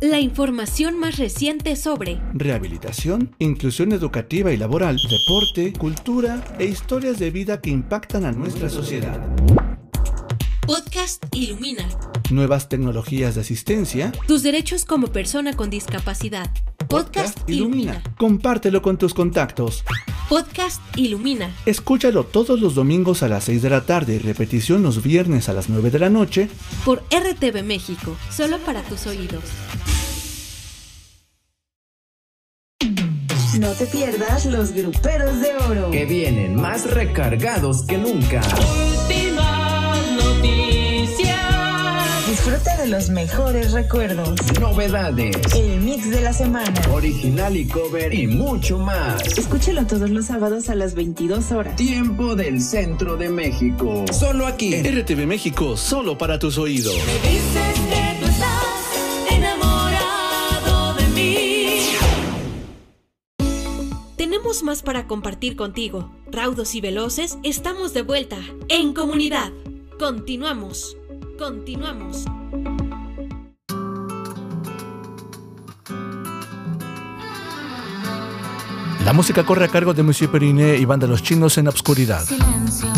La 0.01 0.21
información 0.21 1.01
más 1.01 1.19
reciente 1.19 1.75
sobre 1.75 2.21
Rehabilitación, 2.33 3.35
inclusión 3.41 3.91
educativa 3.91 4.53
y 4.53 4.57
laboral, 4.57 4.99
deporte, 4.99 5.73
cultura 5.73 6.45
e 6.61 6.67
historias 6.67 7.19
de 7.19 7.33
vida 7.33 7.61
que 7.61 7.71
impactan 7.71 8.25
a 8.25 8.31
nuestra 8.31 8.69
sociedad. 8.69 9.19
Podcast 10.67 11.25
Ilumina. 11.35 11.87
Nuevas 12.31 12.71
tecnologías 12.71 13.35
de 13.35 13.43
asistencia. 13.43 14.13
Tus 14.27 14.43
derechos 14.43 14.87
como 14.87 15.09
persona 15.09 15.53
con 15.55 15.69
discapacidad. 15.69 16.51
Podcast 16.89 17.39
Ilumina. 17.49 18.03
Compártelo 18.17 18.81
con 18.81 18.97
tus 18.97 19.13
contactos. 19.13 19.85
Podcast 20.29 20.81
Ilumina. 20.97 21.55
Escúchalo 21.67 22.25
todos 22.25 22.61
los 22.61 22.75
domingos 22.75 23.23
a 23.23 23.29
las 23.29 23.45
6 23.45 23.61
de 23.61 23.71
la 23.71 23.85
tarde 23.85 24.15
y 24.15 24.19
repetición 24.19 24.83
los 24.83 25.03
viernes 25.03 25.51
a 25.51 25.53
las 25.53 25.69
9 25.69 25.91
de 25.91 25.99
la 25.99 26.09
noche. 26.09 26.49
Por 26.87 27.03
RTV 27.11 27.63
México, 27.63 28.17
solo 28.31 28.59
para 28.59 28.81
tus 28.83 29.07
oídos. 29.07 29.45
No 33.59 33.71
te 33.73 33.87
pierdas 33.87 34.47
los 34.47 34.73
gruperos 34.73 35.41
de 35.41 35.55
oro. 35.69 35.91
Que 35.91 36.07
vienen 36.07 36.57
más 36.57 36.91
recargados 36.91 37.85
que 37.87 37.99
nunca. 37.99 38.41
Últimas 38.41 39.34
Disfruta 42.35 42.77
de 42.79 42.89
los 42.89 43.11
mejores 43.11 43.71
recuerdos. 43.71 44.35
Novedades. 44.61 45.37
El 45.55 45.81
mix 45.81 46.11
de 46.11 46.21
la 46.21 46.33
semana. 46.33 46.75
Original 46.93 47.57
y 47.57 47.65
cover 47.69 48.13
y 48.13 48.27
mucho 48.27 48.77
más. 48.77 49.23
Escúchelo 49.39 49.87
todos 49.87 50.11
los 50.11 50.27
sábados 50.27 50.69
a 50.69 50.75
las 50.75 50.97
22 50.97 51.53
horas. 51.53 51.77
Tiempo 51.77 52.35
del 52.35 52.61
centro 52.61 53.17
de 53.17 53.29
México. 53.29 54.05
Solo 54.13 54.49
aquí. 54.49 54.75
En 54.75 55.01
RTV 55.01 55.29
México, 55.29 55.77
solo 55.77 56.19
para 56.19 56.41
tus 56.41 56.59
oídos. 56.59 56.97
Me 57.07 57.31
dices 57.31 57.79
que 57.89 58.19
tú 58.19 58.27
estás 58.27 59.31
enamorado 59.31 60.95
de 60.95 61.07
mí. 61.15 61.79
Tenemos 64.17 64.65
más 64.65 64.83
para 64.83 65.07
compartir 65.07 65.55
contigo. 65.55 66.13
Raudos 66.33 66.75
y 66.75 66.81
veloces, 66.81 67.39
estamos 67.45 67.95
de 67.95 68.03
vuelta. 68.03 68.39
En 68.69 68.93
comunidad. 68.93 69.53
Continuamos. 70.01 70.97
Continuamos. 71.39 72.25
La 79.05 79.13
música 79.13 79.45
corre 79.45 79.67
a 79.67 79.69
cargo 79.69 79.93
de 79.93 80.03
Monsieur 80.03 80.31
Periné 80.31 80.77
y 80.77 80.85
Banda 80.87 81.07
Los 81.07 81.23
Chinos 81.23 81.59
en 81.59 81.69
Obscuridad. 81.69 82.25
Silencio, 82.25 82.89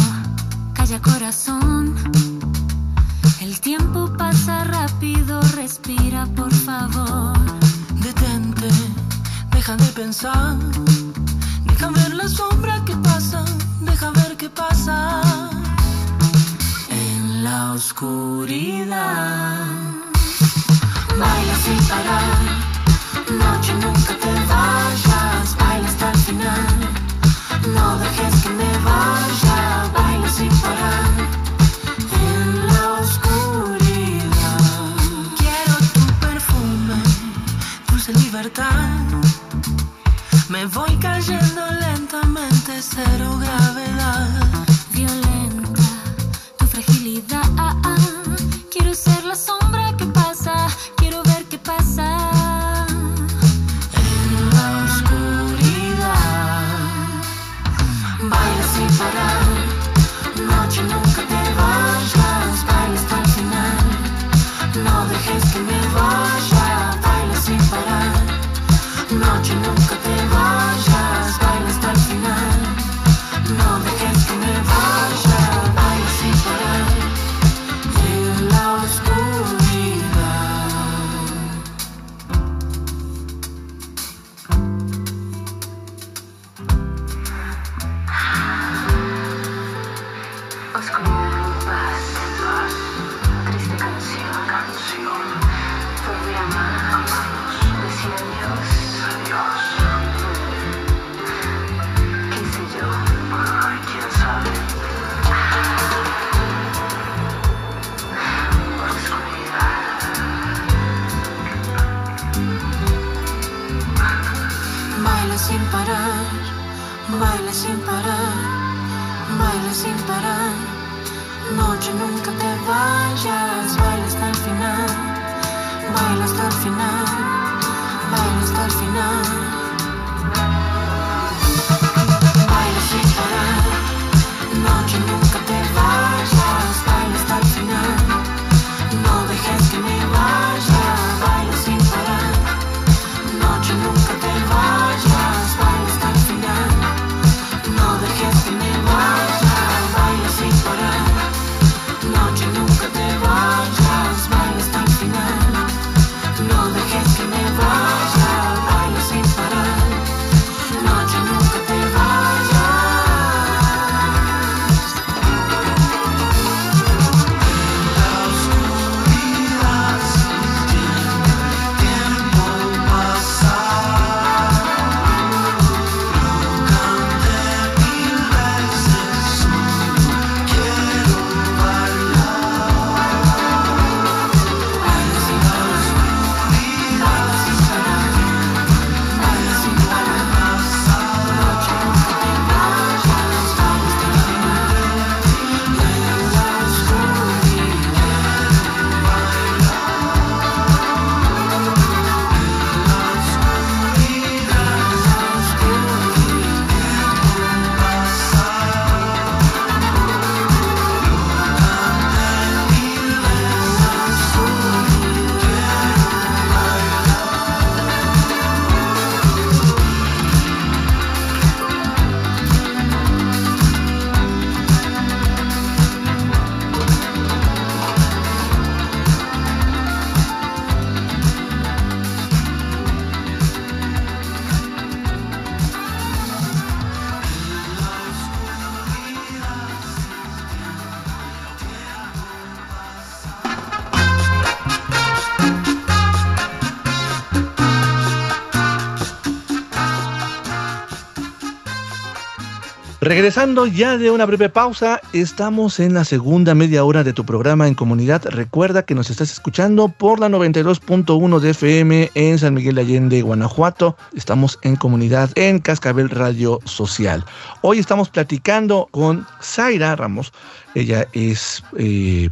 Regresando 253.07 253.67
ya 253.67 253.97
de 253.99 254.11
una 254.11 254.27
breve 254.27 254.49
pausa, 254.49 255.01
estamos 255.13 255.79
en 255.79 255.95
la 255.95 256.05
segunda 256.05 256.57
media 256.57 256.83
hora 256.83 257.05
de 257.05 257.13
tu 257.13 257.25
programa 257.25 257.69
en 257.69 257.77
comunidad. 257.77 258.25
Recuerda 258.25 258.85
que 258.85 258.97
nos 258.97 259.11
estás 259.11 259.31
escuchando 259.31 259.87
por 259.87 260.19
la 260.19 260.29
92.1 260.29 261.39
de 261.39 261.51
FM 261.51 262.11
en 262.15 262.39
San 262.41 262.55
Miguel 262.55 262.75
de 262.75 262.81
Allende, 262.81 263.23
Guanajuato. 263.23 263.97
Estamos 264.17 264.59
en 264.63 264.75
comunidad 264.75 265.31
en 265.37 265.61
Cascabel 265.61 266.11
Radio 266.11 266.59
Social. 266.65 267.25
Hoy 267.61 267.79
estamos 267.79 268.09
platicando 268.09 268.89
con 268.91 269.25
Zaira 269.41 269.95
Ramos. 269.95 270.33
Ella 270.75 271.07
es 271.13 271.63
eh, 271.79 272.29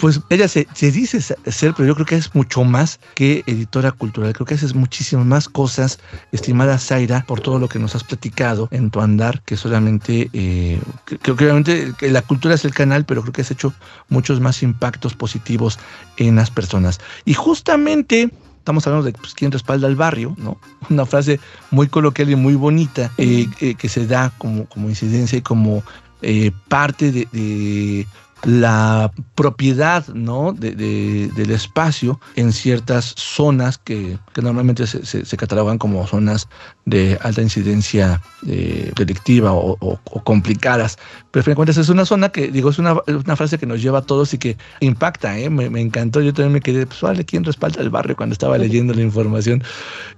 pues 0.00 0.20
ella 0.30 0.48
se, 0.48 0.66
se, 0.74 0.90
dice 0.90 1.20
ser, 1.20 1.74
pero 1.74 1.86
yo 1.86 1.94
creo 1.94 2.06
que 2.06 2.16
es 2.16 2.34
mucho 2.34 2.64
más 2.64 2.98
que 3.14 3.44
editora 3.46 3.92
cultural. 3.92 4.32
Creo 4.32 4.46
que 4.46 4.54
haces 4.54 4.74
muchísimas 4.74 5.26
más 5.26 5.48
cosas, 5.48 5.98
estimada 6.32 6.78
Zaira, 6.78 7.24
por 7.26 7.40
todo 7.40 7.58
lo 7.58 7.68
que 7.68 7.78
nos 7.78 7.94
has 7.94 8.04
platicado 8.04 8.68
en 8.70 8.90
tu 8.90 9.00
andar, 9.00 9.42
que 9.42 9.56
solamente, 9.56 10.30
eh, 10.32 10.80
creo 11.22 11.36
que 11.36 11.44
obviamente 11.44 11.94
la 12.00 12.22
cultura 12.22 12.54
es 12.54 12.64
el 12.64 12.74
canal, 12.74 13.04
pero 13.04 13.22
creo 13.22 13.32
que 13.32 13.42
has 13.42 13.50
hecho 13.50 13.72
muchos 14.08 14.40
más 14.40 14.62
impactos 14.62 15.14
positivos 15.14 15.78
en 16.16 16.36
las 16.36 16.50
personas. 16.50 17.00
Y 17.24 17.34
justamente 17.34 18.30
estamos 18.58 18.86
hablando 18.86 19.06
de 19.06 19.12
pues, 19.12 19.34
quién 19.34 19.50
respalda 19.50 19.86
al 19.86 19.96
barrio, 19.96 20.34
¿no? 20.38 20.58
Una 20.90 21.06
frase 21.06 21.40
muy 21.70 21.88
coloquial 21.88 22.30
y 22.30 22.36
muy 22.36 22.54
bonita 22.54 23.10
eh, 23.18 23.46
eh, 23.60 23.74
que 23.74 23.88
se 23.88 24.06
da 24.06 24.32
como, 24.38 24.66
como 24.66 24.88
incidencia 24.88 25.38
y 25.38 25.42
como 25.42 25.82
eh, 26.22 26.52
parte 26.68 27.10
de, 27.10 27.26
de, 27.32 28.06
la 28.44 29.12
propiedad 29.34 30.06
¿no? 30.08 30.52
de, 30.52 30.74
de, 30.74 31.28
del 31.34 31.50
espacio 31.50 32.20
en 32.36 32.52
ciertas 32.52 33.14
zonas 33.16 33.78
que, 33.78 34.18
que 34.32 34.42
normalmente 34.42 34.86
se, 34.86 35.04
se, 35.04 35.24
se, 35.24 35.36
catalogan 35.36 35.78
como 35.78 36.06
zonas 36.06 36.48
de 36.86 37.18
alta 37.22 37.42
incidencia 37.42 38.20
eh, 38.46 38.92
delictiva 38.96 39.52
o, 39.52 39.76
o, 39.80 40.00
o, 40.04 40.24
complicadas. 40.24 40.98
Pero 41.30 41.54
cuentas 41.54 41.76
es 41.76 41.88
una 41.88 42.04
zona 42.04 42.30
que, 42.30 42.48
digo, 42.48 42.70
es 42.70 42.78
una, 42.78 42.96
una 43.06 43.36
frase 43.36 43.58
que 43.58 43.66
nos 43.66 43.82
lleva 43.82 43.98
a 43.98 44.02
todos 44.02 44.32
y 44.34 44.38
que 44.38 44.56
impacta, 44.80 45.38
¿eh? 45.38 45.50
me, 45.50 45.68
me, 45.68 45.80
encantó. 45.80 46.20
Yo 46.20 46.32
también 46.32 46.52
me 46.54 46.60
quedé, 46.60 46.86
pues 46.86 47.00
vale, 47.00 47.24
¿quién 47.24 47.44
respalda 47.44 47.82
el 47.82 47.90
barrio 47.90 48.16
cuando 48.16 48.32
estaba 48.32 48.56
leyendo 48.58 48.94
la 48.94 49.02
información? 49.02 49.62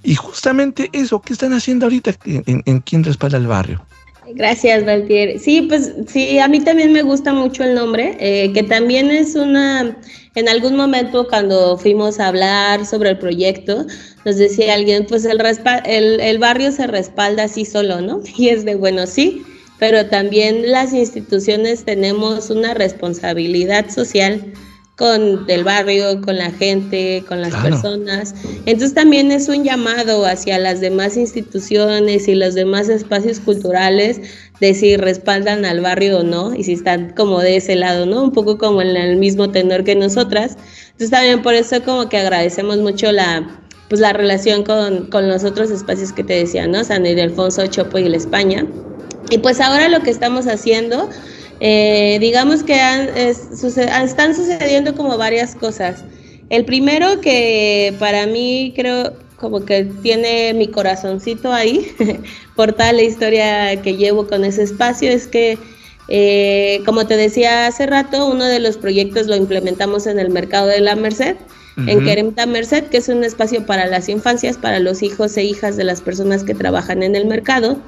Y 0.03 0.15
justamente 0.15 0.91
eso, 0.93 1.21
¿qué 1.21 1.33
están 1.33 1.53
haciendo 1.53 1.87
ahorita 1.87 2.15
en, 2.25 2.43
en, 2.47 2.63
en 2.67 2.81
quién 2.81 3.05
respalda 3.05 3.39
el 3.39 3.47
barrio? 3.47 3.85
Gracias, 4.25 4.85
Valtier. 4.85 5.39
Sí, 5.41 5.63
pues 5.63 5.93
sí, 6.07 6.39
a 6.39 6.47
mí 6.47 6.61
también 6.61 6.93
me 6.93 7.03
gusta 7.03 7.33
mucho 7.33 7.65
el 7.65 7.75
nombre, 7.75 8.17
eh, 8.21 8.53
que 8.53 8.63
también 8.63 9.11
es 9.11 9.35
una, 9.35 9.97
en 10.37 10.49
algún 10.49 10.77
momento 10.77 11.27
cuando 11.29 11.77
fuimos 11.77 12.21
a 12.21 12.29
hablar 12.29 12.87
sobre 12.87 13.11
el 13.11 13.19
proyecto, 13.19 13.85
nos 14.25 14.37
decía 14.37 14.75
alguien, 14.75 15.07
pues 15.07 15.25
el, 15.25 15.41
el, 15.85 16.21
el 16.21 16.39
barrio 16.39 16.71
se 16.71 16.87
respalda 16.87 17.45
así 17.45 17.65
solo, 17.65 18.01
¿no? 18.01 18.21
Y 18.37 18.49
es 18.49 18.65
de, 18.65 18.77
bueno, 18.77 19.07
sí, 19.07 19.43
pero 19.79 20.07
también 20.07 20.71
las 20.71 20.93
instituciones 20.93 21.85
tenemos 21.85 22.49
una 22.51 22.75
responsabilidad 22.75 23.91
social 23.91 24.53
con 25.03 25.47
el 25.49 25.65
barrio, 25.65 26.21
con 26.21 26.39
la 26.39 26.53
gente, 26.53 27.25
con 27.27 27.41
las 27.41 27.53
personas. 27.57 28.37
Entonces 28.67 28.95
también 28.95 29.33
es 29.33 29.49
un 29.49 29.65
llamado 29.65 30.25
hacia 30.25 30.61
las 30.61 30.81
demás 30.81 31.17
instituciones 31.17 32.29
y 32.29 32.37
los 32.37 32.55
demás 32.55 32.89
espacios 32.89 33.41
culturales 33.41 34.21
de 34.61 34.75
si 34.75 34.97
respaldan 34.97 35.65
al 35.65 35.81
barrio 35.81 36.21
o 36.21 36.23
no 36.23 36.55
y 36.55 36.63
si 36.63 36.75
están 36.75 37.15
como 37.15 37.41
de 37.41 37.57
ese 37.57 37.75
lado, 37.75 38.07
¿no? 38.07 38.23
Un 38.23 38.31
poco 38.31 38.59
como 38.59 38.81
en 38.81 38.97
el 38.97 39.17
mismo 39.17 39.51
tenor 39.51 39.83
que 39.83 39.97
nosotras. 39.97 40.57
Entonces 40.93 41.11
también 41.11 41.43
por 41.43 41.55
eso 41.55 41.83
como 41.83 42.09
que 42.09 42.19
agradecemos 42.19 42.79
mucho 42.79 43.11
la 43.11 43.59
pues 43.89 44.01
la 44.01 44.13
relación 44.13 44.63
con, 44.63 45.11
con 45.11 45.29
los 45.29 45.43
otros 45.43 45.73
espacios 45.73 46.13
que 46.13 46.23
te 46.23 46.35
decía, 46.35 46.69
¿no? 46.69 46.85
San 46.85 47.05
Ildefonso, 47.05 47.67
Chopo 47.67 47.99
y 47.99 48.09
la 48.09 48.19
España. 48.19 48.65
Y 49.31 49.39
pues 49.39 49.61
ahora 49.61 49.89
lo 49.89 50.01
que 50.01 50.11
estamos 50.11 50.47
haciendo 50.47 51.09
eh, 51.65 52.19
digamos 52.19 52.65
que 52.65 52.75
están 52.75 54.35
sucediendo 54.35 54.97
como 54.97 55.17
varias 55.17 55.55
cosas. 55.55 56.03
El 56.51 56.65
primero 56.65 57.21
que 57.21 57.95
para 58.01 58.27
mí 58.27 58.73
creo 58.75 59.13
como 59.37 59.65
que 59.65 59.85
tiene 60.03 60.55
mi 60.55 60.67
corazoncito 60.67 61.53
ahí, 61.53 61.95
por 62.57 62.73
tal 62.73 62.97
la 62.97 63.03
historia 63.03 63.81
que 63.81 63.97
llevo 63.97 64.27
con 64.27 64.45
ese 64.45 64.65
espacio, 64.65 65.09
es 65.09 65.29
que, 65.29 65.57
eh, 66.09 66.81
como 66.85 67.07
te 67.07 67.17
decía 67.17 67.69
hace 67.69 67.87
rato, 67.87 68.27
uno 68.27 68.47
de 68.47 68.59
los 68.59 68.77
proyectos 68.77 69.29
lo 69.29 69.37
implementamos 69.37 70.09
en 70.09 70.19
el 70.19 70.31
mercado 70.31 70.67
de 70.67 70.81
la 70.81 70.97
Merced, 70.97 71.37
en 71.87 72.05
Queremta 72.05 72.45
Merced, 72.45 72.87
que 72.87 72.97
es 72.97 73.09
un 73.09 73.23
espacio 73.23 73.65
para 73.67 73.87
las 73.87 74.09
infancias, 74.09 74.59
para 74.59 74.81
los 74.81 75.01
hijos 75.01 75.37
e 75.37 75.45
hijas 75.45 75.77
de 75.77 75.85
las 75.85 76.01
personas 76.01 76.43
que 76.43 76.55
trabajan 76.55 77.05
en 77.05 77.15
el 77.15 77.27
mercado 77.27 77.79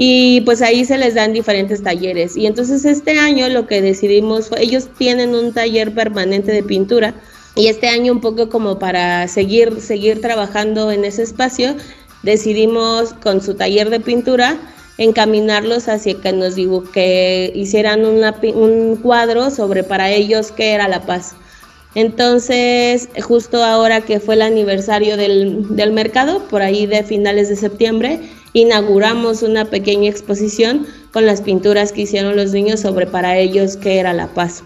y 0.00 0.42
pues 0.42 0.62
ahí 0.62 0.84
se 0.84 0.96
les 0.96 1.16
dan 1.16 1.32
diferentes 1.32 1.82
talleres. 1.82 2.36
Y 2.36 2.46
entonces 2.46 2.84
este 2.84 3.18
año 3.18 3.48
lo 3.48 3.66
que 3.66 3.82
decidimos 3.82 4.48
fue, 4.48 4.62
ellos 4.62 4.88
tienen 4.96 5.34
un 5.34 5.52
taller 5.52 5.92
permanente 5.92 6.52
de 6.52 6.62
pintura 6.62 7.14
y 7.56 7.66
este 7.66 7.88
año 7.88 8.12
un 8.12 8.20
poco 8.20 8.48
como 8.48 8.78
para 8.78 9.26
seguir, 9.26 9.80
seguir 9.80 10.20
trabajando 10.20 10.92
en 10.92 11.04
ese 11.04 11.24
espacio, 11.24 11.74
decidimos 12.22 13.12
con 13.12 13.42
su 13.42 13.54
taller 13.54 13.90
de 13.90 13.98
pintura 13.98 14.56
encaminarlos 14.98 15.88
hacia 15.88 16.14
que 16.20 16.32
nos 16.32 16.54
digo 16.54 16.84
que 16.84 17.50
hicieran 17.56 18.04
un 18.04 18.96
cuadro 19.02 19.50
sobre 19.50 19.82
para 19.82 20.12
ellos 20.12 20.52
qué 20.52 20.74
era 20.74 20.86
la 20.86 21.06
paz. 21.06 21.34
Entonces, 21.96 23.08
justo 23.20 23.64
ahora 23.64 24.02
que 24.02 24.20
fue 24.20 24.36
el 24.36 24.42
aniversario 24.42 25.16
del, 25.16 25.74
del 25.74 25.90
mercado, 25.90 26.46
por 26.46 26.62
ahí 26.62 26.86
de 26.86 27.02
finales 27.02 27.48
de 27.48 27.56
septiembre, 27.56 28.20
inauguramos 28.52 29.42
una 29.42 29.64
pequeña 29.64 30.10
exposición 30.10 30.86
con 31.12 31.26
las 31.26 31.40
pinturas 31.40 31.92
que 31.92 32.02
hicieron 32.02 32.36
los 32.36 32.52
niños 32.52 32.80
sobre 32.80 33.06
para 33.06 33.38
ellos 33.38 33.76
qué 33.76 33.98
era 33.98 34.12
la 34.12 34.28
paz. 34.28 34.62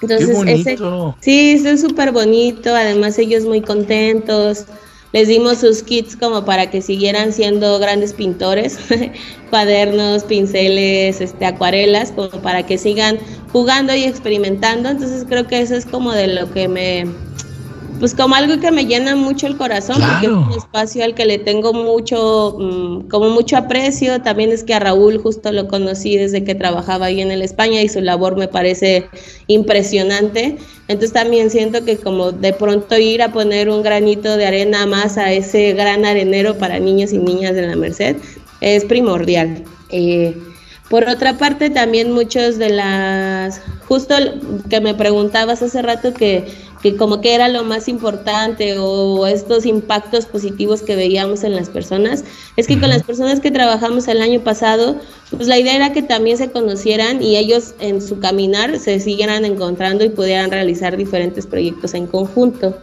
Entonces, 0.00 0.30
Ese, 0.46 0.78
sí, 1.20 1.62
es 1.64 1.80
súper 1.80 2.12
bonito, 2.12 2.74
además 2.74 3.18
ellos 3.18 3.44
muy 3.44 3.60
contentos. 3.60 4.66
Les 5.12 5.26
dimos 5.26 5.58
sus 5.58 5.82
kits 5.82 6.16
como 6.16 6.44
para 6.44 6.70
que 6.70 6.82
siguieran 6.82 7.32
siendo 7.32 7.78
grandes 7.78 8.12
pintores, 8.12 8.78
cuadernos, 9.50 10.22
pinceles, 10.24 11.20
este, 11.20 11.46
acuarelas, 11.46 12.12
como 12.12 12.30
para 12.42 12.64
que 12.66 12.76
sigan 12.76 13.18
jugando 13.52 13.94
y 13.94 14.04
experimentando. 14.04 14.90
Entonces 14.90 15.24
creo 15.26 15.46
que 15.46 15.60
eso 15.60 15.74
es 15.74 15.86
como 15.86 16.12
de 16.12 16.28
lo 16.28 16.52
que 16.52 16.68
me, 16.68 17.06
pues 17.98 18.14
como 18.14 18.34
algo 18.34 18.60
que 18.60 18.70
me 18.70 18.86
llena 18.86 19.16
mucho 19.16 19.46
el 19.46 19.56
corazón, 19.56 19.96
porque 20.00 20.26
es 20.26 20.32
un 20.32 20.52
espacio 20.52 21.04
al 21.04 21.14
que 21.14 21.24
le 21.24 21.38
tengo 21.38 21.72
mucho, 21.72 22.56
mm, 22.58 23.08
como 23.08 23.30
mucho 23.30 23.56
aprecio. 23.56 24.20
También 24.22 24.50
es 24.52 24.64
que 24.64 24.74
a 24.74 24.78
Raúl 24.78 25.18
justo 25.18 25.52
lo 25.52 25.68
conocí 25.68 26.16
desde 26.16 26.44
que 26.44 26.54
trabajaba 26.54 27.06
ahí 27.06 27.20
en 27.20 27.30
el 27.30 27.42
España 27.42 27.82
y 27.82 27.88
su 27.88 28.00
labor 28.00 28.36
me 28.36 28.48
parece 28.48 29.06
impresionante. 29.46 30.58
Entonces 30.88 31.12
también 31.12 31.50
siento 31.50 31.84
que 31.84 31.96
como 31.96 32.32
de 32.32 32.52
pronto 32.52 32.96
ir 32.96 33.22
a 33.22 33.32
poner 33.32 33.68
un 33.68 33.82
granito 33.82 34.36
de 34.36 34.46
arena 34.46 34.86
más 34.86 35.18
a 35.18 35.32
ese 35.32 35.72
gran 35.72 36.04
arenero 36.04 36.56
para 36.56 36.78
niños 36.78 37.12
y 37.12 37.18
niñas 37.18 37.54
de 37.54 37.66
la 37.66 37.76
Merced 37.76 38.16
es 38.60 38.84
primordial. 38.84 39.64
Eh, 39.90 40.36
por 40.88 41.06
otra 41.06 41.36
parte, 41.36 41.68
también 41.68 42.12
muchos 42.12 42.56
de 42.56 42.70
las, 42.70 43.60
justo 43.86 44.14
que 44.70 44.80
me 44.80 44.94
preguntabas 44.94 45.60
hace 45.60 45.82
rato 45.82 46.14
que 46.14 46.46
que 46.82 46.96
como 46.96 47.20
que 47.20 47.34
era 47.34 47.48
lo 47.48 47.64
más 47.64 47.88
importante 47.88 48.76
o 48.78 49.26
estos 49.26 49.66
impactos 49.66 50.26
positivos 50.26 50.82
que 50.82 50.96
veíamos 50.96 51.42
en 51.44 51.54
las 51.54 51.68
personas, 51.68 52.24
es 52.56 52.66
que 52.66 52.78
con 52.78 52.88
las 52.88 53.02
personas 53.02 53.40
que 53.40 53.50
trabajamos 53.50 54.06
el 54.08 54.20
año 54.20 54.40
pasado, 54.40 54.96
pues 55.30 55.48
la 55.48 55.58
idea 55.58 55.74
era 55.74 55.92
que 55.92 56.02
también 56.02 56.38
se 56.38 56.50
conocieran 56.50 57.22
y 57.22 57.36
ellos 57.36 57.74
en 57.80 58.00
su 58.00 58.20
caminar 58.20 58.78
se 58.78 59.00
siguieran 59.00 59.44
encontrando 59.44 60.04
y 60.04 60.08
pudieran 60.08 60.50
realizar 60.50 60.96
diferentes 60.96 61.46
proyectos 61.46 61.94
en 61.94 62.06
conjunto. 62.06 62.76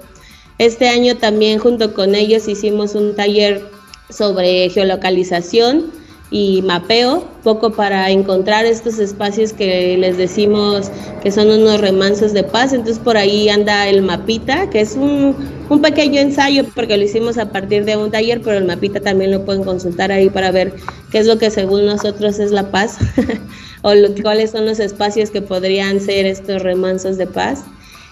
Este 0.57 0.87
año 0.87 1.17
también 1.17 1.59
junto 1.59 1.93
con 1.93 2.15
ellos 2.15 2.47
hicimos 2.47 2.95
un 2.95 3.15
taller 3.15 3.61
sobre 4.09 4.69
geolocalización, 4.69 5.91
y 6.35 6.61
mapeo, 6.63 7.23
poco 7.43 7.71
para 7.71 8.11
encontrar 8.11 8.65
estos 8.65 8.99
espacios 8.99 9.53
que 9.53 9.95
les 9.97 10.17
decimos 10.17 10.91
que 11.23 11.31
son 11.31 11.49
unos 11.49 11.79
remansos 11.79 12.33
de 12.33 12.43
paz. 12.43 12.73
Entonces 12.73 12.99
por 12.99 13.15
ahí 13.15 13.47
anda 13.47 13.87
el 13.87 14.01
mapita, 14.01 14.69
que 14.69 14.81
es 14.81 14.97
un, 14.97 15.33
un 15.69 15.81
pequeño 15.81 16.19
ensayo 16.19 16.65
porque 16.75 16.97
lo 16.97 17.05
hicimos 17.05 17.37
a 17.37 17.53
partir 17.53 17.85
de 17.85 17.95
un 17.95 18.11
taller, 18.11 18.41
pero 18.41 18.57
el 18.57 18.65
mapita 18.65 18.99
también 18.99 19.31
lo 19.31 19.45
pueden 19.45 19.63
consultar 19.63 20.11
ahí 20.11 20.29
para 20.29 20.51
ver 20.51 20.73
qué 21.09 21.19
es 21.19 21.25
lo 21.25 21.37
que 21.37 21.49
según 21.49 21.85
nosotros 21.85 22.37
es 22.39 22.51
la 22.51 22.69
paz 22.69 22.97
o 23.81 23.93
cuáles 24.21 24.51
son 24.51 24.65
los 24.65 24.81
espacios 24.81 25.29
que 25.29 25.41
podrían 25.41 26.01
ser 26.01 26.25
estos 26.25 26.61
remansos 26.61 27.17
de 27.17 27.27
paz. 27.27 27.63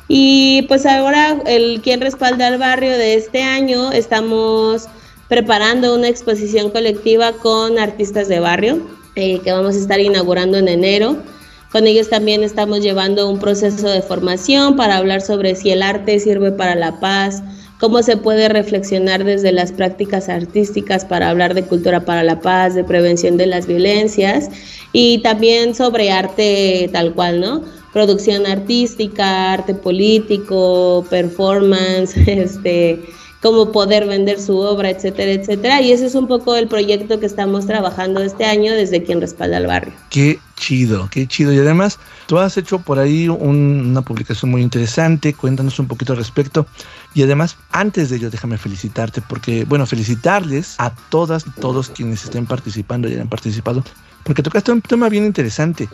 Y 0.07 0.61
pues 0.69 0.85
ahora 0.85 1.41
el 1.45 1.81
quien 1.81 1.99
respalda 1.99 2.47
al 2.47 2.57
barrio 2.57 2.91
de 2.91 3.15
este 3.15 3.43
año 3.43 3.91
estamos 3.91 4.87
preparando 5.33 5.95
una 5.95 6.09
exposición 6.09 6.69
colectiva 6.69 7.31
con 7.31 7.79
artistas 7.79 8.27
de 8.27 8.39
barrio 8.39 8.87
eh, 9.15 9.39
que 9.39 9.51
vamos 9.51 9.73
a 9.73 9.79
estar 9.79 9.99
inaugurando 9.99 10.59
en 10.59 10.67
enero. 10.67 11.17
Con 11.71 11.87
ellos 11.87 12.07
también 12.07 12.43
estamos 12.43 12.81
llevando 12.81 13.27
un 13.27 13.39
proceso 13.39 13.89
de 13.89 14.03
formación 14.03 14.75
para 14.75 14.97
hablar 14.97 15.21
sobre 15.21 15.55
si 15.55 15.71
el 15.71 15.81
arte 15.81 16.19
sirve 16.19 16.51
para 16.51 16.75
la 16.75 16.99
paz, 16.99 17.41
cómo 17.79 18.03
se 18.03 18.15
puede 18.15 18.47
reflexionar 18.47 19.23
desde 19.23 19.51
las 19.51 19.71
prácticas 19.71 20.29
artísticas 20.29 21.03
para 21.03 21.31
hablar 21.31 21.55
de 21.55 21.63
cultura 21.63 22.05
para 22.05 22.21
la 22.21 22.39
paz, 22.39 22.75
de 22.75 22.83
prevención 22.83 23.35
de 23.35 23.47
las 23.47 23.65
violencias 23.65 24.51
y 24.91 25.17
también 25.23 25.73
sobre 25.73 26.11
arte 26.11 26.91
tal 26.93 27.15
cual, 27.15 27.41
¿no? 27.41 27.63
Producción 27.91 28.45
artística, 28.45 29.53
arte 29.53 29.73
político, 29.73 31.03
performance, 31.09 32.15
este, 32.27 33.01
cómo 33.43 33.73
poder 33.73 34.07
vender 34.07 34.39
su 34.39 34.57
obra, 34.57 34.89
etcétera, 34.89 35.33
etcétera. 35.33 35.81
Y 35.81 35.91
ese 35.91 36.05
es 36.05 36.15
un 36.15 36.27
poco 36.27 36.55
el 36.55 36.69
proyecto 36.69 37.19
que 37.19 37.25
estamos 37.25 37.67
trabajando 37.67 38.21
este 38.23 38.45
año 38.45 38.71
desde 38.71 39.03
quien 39.03 39.19
respalda 39.19 39.57
al 39.57 39.67
barrio. 39.67 39.93
Qué 40.09 40.39
chido, 40.55 41.09
qué 41.11 41.27
chido. 41.27 41.51
Y 41.51 41.59
además, 41.59 41.99
tú 42.27 42.39
has 42.39 42.57
hecho 42.57 42.79
por 42.79 42.99
ahí 42.99 43.27
una 43.27 44.01
publicación 44.01 44.49
muy 44.49 44.61
interesante, 44.61 45.33
cuéntanos 45.33 45.77
un 45.77 45.87
poquito 45.87 46.13
al 46.13 46.19
respecto. 46.19 46.65
Y 47.13 47.21
además, 47.21 47.57
antes 47.71 48.09
de 48.09 48.15
ello, 48.15 48.29
déjame 48.29 48.57
felicitarte, 48.57 49.21
porque, 49.21 49.65
bueno, 49.65 49.85
felicitarles 49.85 50.75
a 50.77 50.95
todas 51.09 51.45
y 51.45 51.51
todos 51.59 51.89
quienes 51.89 52.23
estén 52.23 52.45
participando 52.45 53.09
y 53.09 53.13
hayan 53.13 53.27
participado, 53.27 53.83
porque 54.23 54.41
tocaste 54.41 54.71
un 54.71 54.81
tema 54.81 55.09
bien 55.09 55.25
interesante. 55.25 55.89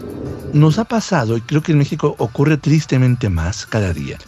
Nos 0.54 0.78
ha 0.78 0.84
pasado, 0.84 1.36
y 1.36 1.42
creo 1.42 1.64
que 1.64 1.72
en 1.72 1.80
México 1.80 2.14
ocurre 2.20 2.58
tristemente 2.58 3.28
más 3.28 3.66
cada 3.66 3.92
día, 3.92 4.20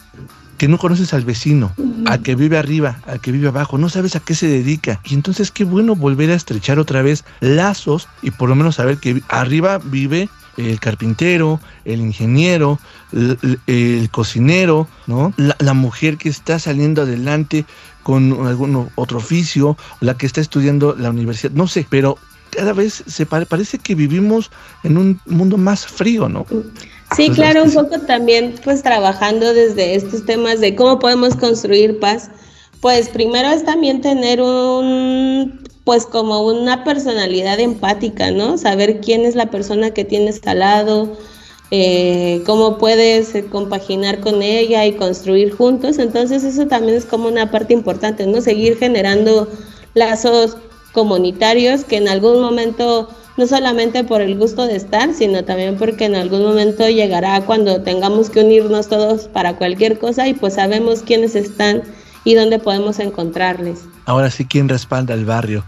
que 0.62 0.68
no 0.68 0.78
conoces 0.78 1.12
al 1.12 1.24
vecino, 1.24 1.72
al 2.06 2.22
que 2.22 2.36
vive 2.36 2.56
arriba, 2.56 3.00
al 3.08 3.20
que 3.20 3.32
vive 3.32 3.48
abajo, 3.48 3.78
no 3.78 3.88
sabes 3.88 4.14
a 4.14 4.20
qué 4.20 4.36
se 4.36 4.46
dedica. 4.46 5.00
Y 5.02 5.14
entonces 5.14 5.50
qué 5.50 5.64
bueno 5.64 5.96
volver 5.96 6.30
a 6.30 6.36
estrechar 6.36 6.78
otra 6.78 7.02
vez 7.02 7.24
lazos 7.40 8.06
y 8.22 8.30
por 8.30 8.48
lo 8.48 8.54
menos 8.54 8.76
saber 8.76 8.98
que 8.98 9.24
arriba 9.26 9.78
vive 9.78 10.28
el 10.56 10.78
carpintero, 10.78 11.58
el 11.84 11.98
ingeniero, 11.98 12.78
el, 13.10 14.08
cocinero, 14.12 14.86
¿no? 15.08 15.34
La, 15.36 15.74
mujer 15.74 16.16
que 16.16 16.28
está 16.28 16.60
saliendo 16.60 17.02
adelante 17.02 17.66
con 18.04 18.46
algún 18.46 18.88
otro 18.94 19.18
oficio, 19.18 19.76
la 19.98 20.16
que 20.16 20.26
está 20.26 20.40
estudiando 20.40 20.94
la 20.96 21.10
universidad, 21.10 21.50
no 21.54 21.66
sé, 21.66 21.84
pero 21.90 22.18
cada 22.52 22.72
vez 22.72 23.02
se 23.04 23.26
parece 23.26 23.78
que 23.78 23.96
vivimos 23.96 24.52
en 24.84 24.96
un 24.96 25.20
mundo 25.26 25.56
más 25.56 25.86
frío, 25.86 26.28
¿no? 26.28 26.46
Sí, 27.16 27.30
claro, 27.30 27.64
un 27.64 27.72
poco 27.72 28.00
también 28.00 28.54
pues 28.64 28.82
trabajando 28.82 29.52
desde 29.52 29.94
estos 29.94 30.24
temas 30.24 30.60
de 30.60 30.74
cómo 30.74 30.98
podemos 30.98 31.36
construir 31.36 32.00
paz. 32.00 32.30
Pues 32.80 33.08
primero 33.08 33.48
es 33.48 33.64
también 33.64 34.00
tener 34.00 34.40
un 34.40 35.62
pues 35.84 36.06
como 36.06 36.46
una 36.46 36.84
personalidad 36.84 37.58
empática, 37.58 38.30
¿no? 38.30 38.56
Saber 38.56 39.00
quién 39.00 39.24
es 39.24 39.34
la 39.34 39.46
persona 39.50 39.90
que 39.90 40.04
tienes 40.04 40.40
al 40.46 40.60
lado, 40.60 41.16
eh, 41.70 42.42
cómo 42.46 42.78
puedes 42.78 43.34
eh, 43.34 43.46
compaginar 43.46 44.20
con 44.20 44.42
ella 44.42 44.86
y 44.86 44.92
construir 44.92 45.52
juntos. 45.52 45.98
Entonces 45.98 46.44
eso 46.44 46.66
también 46.66 46.96
es 46.96 47.04
como 47.04 47.28
una 47.28 47.50
parte 47.50 47.72
importante, 47.74 48.26
¿no? 48.26 48.40
Seguir 48.40 48.78
generando 48.78 49.48
lazos 49.94 50.56
comunitarios 50.92 51.84
que 51.84 51.96
en 51.96 52.08
algún 52.08 52.40
momento, 52.40 53.08
no 53.36 53.46
solamente 53.46 54.04
por 54.04 54.20
el 54.20 54.36
gusto 54.36 54.66
de 54.66 54.76
estar, 54.76 55.14
sino 55.14 55.44
también 55.44 55.76
porque 55.76 56.04
en 56.04 56.14
algún 56.14 56.42
momento 56.42 56.88
llegará 56.88 57.40
cuando 57.42 57.82
tengamos 57.82 58.30
que 58.30 58.40
unirnos 58.40 58.88
todos 58.88 59.24
para 59.28 59.56
cualquier 59.56 59.98
cosa 59.98 60.28
y 60.28 60.34
pues 60.34 60.54
sabemos 60.54 61.02
quiénes 61.02 61.34
están 61.34 61.82
y 62.24 62.34
dónde 62.34 62.58
podemos 62.58 62.98
encontrarles. 62.98 63.80
Ahora 64.04 64.30
sí, 64.30 64.44
¿quién 64.44 64.68
respalda 64.68 65.14
el 65.14 65.24
barrio? 65.24 65.64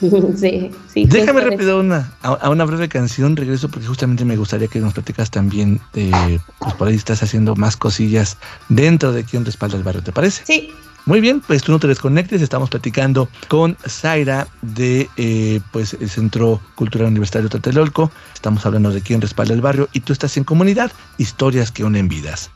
sí, 0.36 0.70
sí. 0.92 1.06
Déjame 1.06 1.40
rápido 1.40 1.80
una, 1.80 2.12
a, 2.22 2.50
una 2.50 2.64
breve 2.64 2.88
canción, 2.88 3.36
regreso 3.36 3.68
porque 3.68 3.86
justamente 3.86 4.24
me 4.24 4.36
gustaría 4.36 4.68
que 4.68 4.80
nos 4.80 4.92
platicas 4.92 5.30
también 5.30 5.80
de, 5.92 6.40
pues 6.58 6.74
por 6.74 6.88
ahí 6.88 6.96
estás 6.96 7.22
haciendo 7.22 7.54
más 7.54 7.76
cosillas 7.76 8.36
dentro 8.68 9.12
de 9.12 9.24
quién 9.24 9.44
respalda 9.44 9.76
el 9.76 9.82
barrio, 9.82 10.02
¿te 10.02 10.12
parece? 10.12 10.42
Sí. 10.44 10.72
Muy 11.06 11.20
bien, 11.20 11.42
pues 11.46 11.62
tú 11.62 11.70
no 11.70 11.78
te 11.78 11.86
desconectes, 11.86 12.40
estamos 12.40 12.70
platicando 12.70 13.28
con 13.48 13.76
Zaira 13.86 14.48
de 14.62 15.08
eh, 15.18 15.60
pues 15.70 15.94
el 16.00 16.08
Centro 16.08 16.60
Cultural 16.74 17.08
Universitario 17.08 17.50
Tlatelolco, 17.50 18.10
estamos 18.32 18.64
hablando 18.64 18.90
de 18.90 19.02
quién 19.02 19.20
respalda 19.20 19.52
el 19.52 19.60
barrio 19.60 19.88
y 19.92 20.00
tú 20.00 20.14
estás 20.14 20.36
en 20.38 20.44
comunidad, 20.44 20.90
historias 21.18 21.70
que 21.70 21.84
unen 21.84 22.08
vidas. 22.08 22.50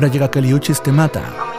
Ahora 0.00 0.10
llega 0.10 0.30
Caliuchis 0.30 0.82
te 0.82 0.92
mata. 0.92 1.49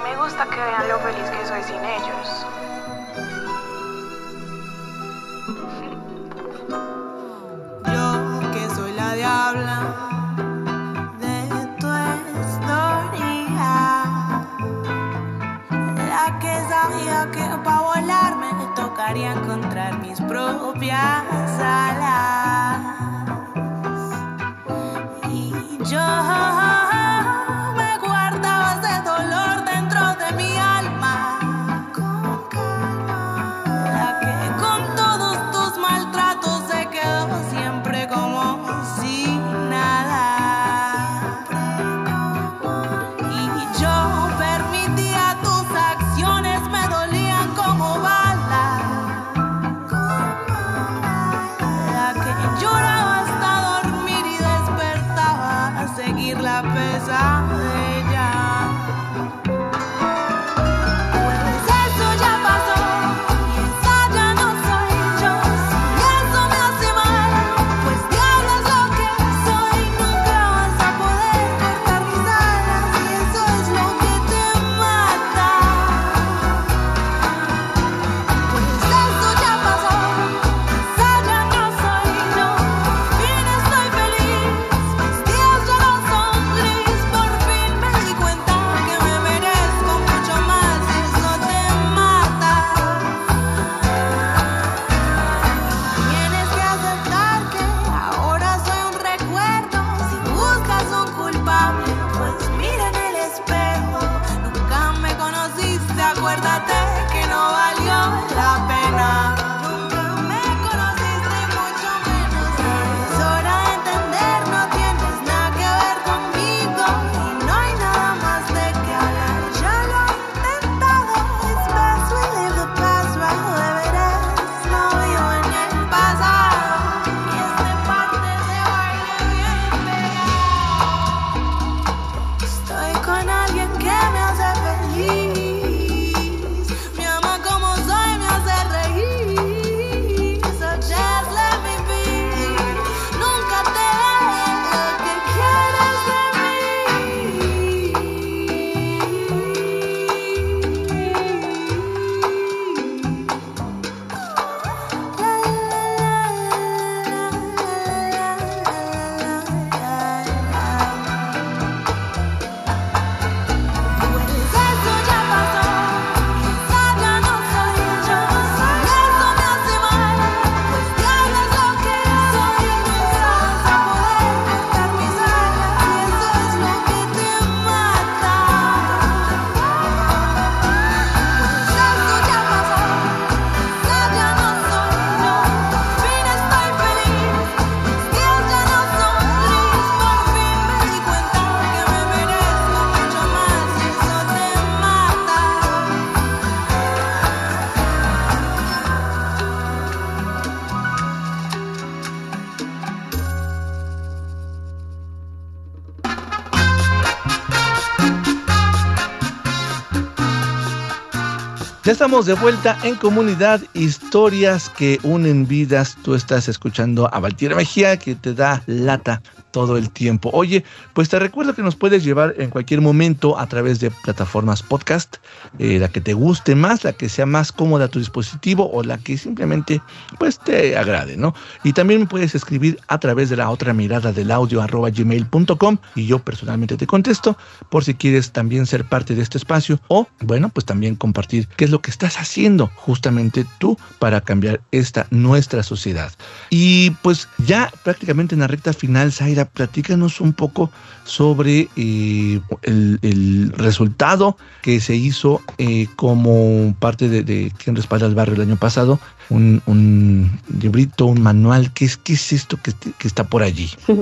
Estamos 211.91 212.25
de 212.25 212.35
vuelta 212.35 212.77
en 212.83 212.95
comunidad, 212.95 213.59
historias 213.73 214.69
que 214.69 214.97
unen 215.03 215.45
vidas. 215.45 215.97
Tú 216.01 216.15
estás 216.15 216.47
escuchando 216.47 217.13
a 217.13 217.19
Valtier 217.19 217.53
Mejía 217.53 217.97
que 217.97 218.15
te 218.15 218.33
da 218.33 218.63
lata 218.65 219.21
todo 219.51 219.77
el 219.77 219.89
tiempo. 219.89 220.29
Oye, 220.33 220.63
pues 220.93 221.09
te 221.09 221.19
recuerdo 221.19 221.53
que 221.53 221.61
nos 221.61 221.75
puedes 221.75 222.03
llevar 222.03 222.35
en 222.37 222.49
cualquier 222.49 222.81
momento 222.81 223.37
a 223.37 223.47
través 223.47 223.79
de 223.79 223.91
plataformas 223.91 224.63
podcast, 224.63 225.17
eh, 225.59 225.79
la 225.79 225.89
que 225.89 226.01
te 226.01 226.13
guste 226.13 226.55
más, 226.55 226.83
la 226.83 226.93
que 226.93 227.09
sea 227.09 227.25
más 227.25 227.51
cómoda 227.51 227.85
a 227.85 227.87
tu 227.87 227.99
dispositivo 227.99 228.69
o 228.71 228.83
la 228.83 228.97
que 228.97 229.17
simplemente 229.17 229.81
pues 230.17 230.39
te 230.39 230.77
agrade, 230.77 231.17
¿no? 231.17 231.33
Y 231.63 231.73
también 231.73 232.01
me 232.01 232.05
puedes 232.07 232.35
escribir 232.35 232.79
a 232.87 232.99
través 232.99 233.29
de 233.29 233.37
la 233.37 233.49
otra 233.49 233.73
mirada 233.73 234.11
del 234.11 234.31
audio 234.31 234.61
arroba 234.61 234.89
gmail.com 234.89 235.77
y 235.95 236.05
yo 236.05 236.19
personalmente 236.19 236.77
te 236.77 236.87
contesto 236.87 237.37
por 237.69 237.83
si 237.83 237.93
quieres 237.93 238.31
también 238.31 238.65
ser 238.65 238.85
parte 238.85 239.15
de 239.15 239.21
este 239.21 239.37
espacio 239.37 239.79
o 239.87 240.07
bueno, 240.21 240.49
pues 240.49 240.65
también 240.65 240.95
compartir 240.95 241.47
qué 241.55 241.65
es 241.65 241.71
lo 241.71 241.81
que 241.81 241.91
estás 241.91 242.17
haciendo 242.17 242.71
justamente 242.75 243.45
tú 243.59 243.77
para 243.99 244.21
cambiar 244.21 244.61
esta 244.71 245.07
nuestra 245.09 245.63
sociedad. 245.63 246.11
Y 246.49 246.91
pues 247.01 247.27
ya 247.45 247.71
prácticamente 247.83 248.35
en 248.35 248.41
la 248.41 248.47
recta 248.47 248.73
final, 248.73 249.11
Zaira, 249.11 249.40
platícanos 249.45 250.21
un 250.21 250.33
poco 250.33 250.71
sobre 251.03 251.67
eh, 251.75 252.39
el, 252.63 253.53
resultado 253.57 254.37
que 254.61 254.79
se 254.79 254.95
hizo 254.95 255.41
eh, 255.57 255.87
como 255.95 256.75
parte 256.79 257.09
de, 257.09 257.23
de 257.23 257.51
quien 257.57 257.75
respalda 257.75 258.07
el 258.07 258.15
barrio 258.15 258.35
el 258.35 258.41
año 258.41 258.57
pasado 258.57 258.99
un, 259.31 260.31
librito, 260.61 261.05
un 261.05 261.21
manual. 261.21 261.71
¿Qué 261.73 261.85
es, 261.85 261.97
qué 261.97 262.13
es 262.13 262.33
esto 262.33 262.57
que, 262.61 263.07
está 263.07 263.23
por 263.23 263.43
allí? 263.43 263.69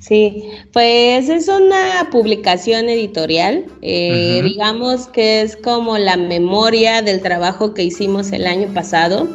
Sí, 0.00 0.42
pues 0.72 1.28
es 1.28 1.48
una 1.48 2.08
publicación 2.10 2.88
editorial, 2.88 3.66
eh, 3.82 4.40
digamos 4.42 5.06
que 5.08 5.42
es 5.42 5.54
como 5.54 5.98
la 5.98 6.16
memoria 6.16 7.02
del 7.02 7.20
trabajo 7.20 7.74
que 7.74 7.82
hicimos 7.82 8.32
el 8.32 8.46
año 8.46 8.68
pasado. 8.72 9.28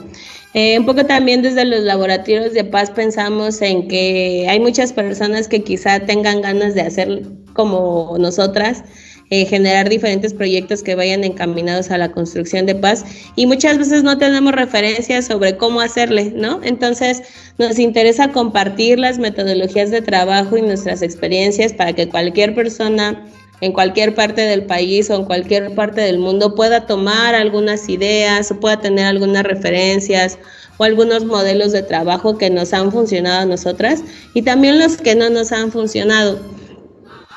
Eh, 0.53 0.77
un 0.77 0.85
poco 0.85 1.03
también 1.05 1.41
desde 1.41 1.65
los 1.65 1.81
laboratorios 1.81 2.53
de 2.53 2.63
paz 2.63 2.91
pensamos 2.91 3.59
en 3.61 3.87
que 3.87 4.45
hay 4.47 4.59
muchas 4.59 4.93
personas 4.93 5.47
que 5.47 5.63
quizá 5.63 5.99
tengan 6.01 6.41
ganas 6.41 6.75
de 6.75 6.81
hacer 6.81 7.23
como 7.53 8.15
nosotras, 8.19 8.83
eh, 9.31 9.45
generar 9.45 9.89
diferentes 9.89 10.31
proyectos 10.31 10.83
que 10.83 10.93
vayan 10.93 11.23
encaminados 11.23 11.89
a 11.89 11.97
la 11.97 12.11
construcción 12.11 12.67
de 12.67 12.75
paz 12.75 13.03
y 13.35 13.47
muchas 13.47 13.79
veces 13.79 14.03
no 14.03 14.19
tenemos 14.19 14.53
referencias 14.53 15.25
sobre 15.25 15.57
cómo 15.57 15.81
hacerle, 15.81 16.31
¿no? 16.35 16.59
Entonces 16.63 17.23
nos 17.57 17.79
interesa 17.79 18.31
compartir 18.31 18.99
las 18.99 19.17
metodologías 19.17 19.89
de 19.89 20.03
trabajo 20.03 20.55
y 20.55 20.61
nuestras 20.61 21.01
experiencias 21.01 21.73
para 21.73 21.93
que 21.93 22.09
cualquier 22.09 22.53
persona 22.53 23.25
en 23.63 23.71
cualquier 23.71 24.13
parte 24.13 24.41
del 24.41 24.65
país 24.65 25.09
o 25.09 25.15
en 25.15 25.23
cualquier 25.23 25.73
parte 25.73 26.01
del 26.01 26.19
mundo 26.19 26.53
pueda 26.53 26.85
tomar 26.85 27.33
algunas 27.33 27.87
ideas 27.87 28.51
o 28.51 28.59
pueda 28.59 28.81
tener 28.81 29.05
algunas 29.05 29.43
referencias 29.43 30.37
o 30.77 30.83
algunos 30.83 31.23
modelos 31.23 31.71
de 31.71 31.81
trabajo 31.81 32.37
que 32.37 32.49
nos 32.49 32.73
han 32.73 32.91
funcionado 32.91 33.39
a 33.39 33.45
nosotras 33.45 34.03
y 34.33 34.41
también 34.41 34.79
los 34.79 34.97
que 34.97 35.15
no 35.15 35.29
nos 35.29 35.53
han 35.53 35.71
funcionado. 35.71 36.41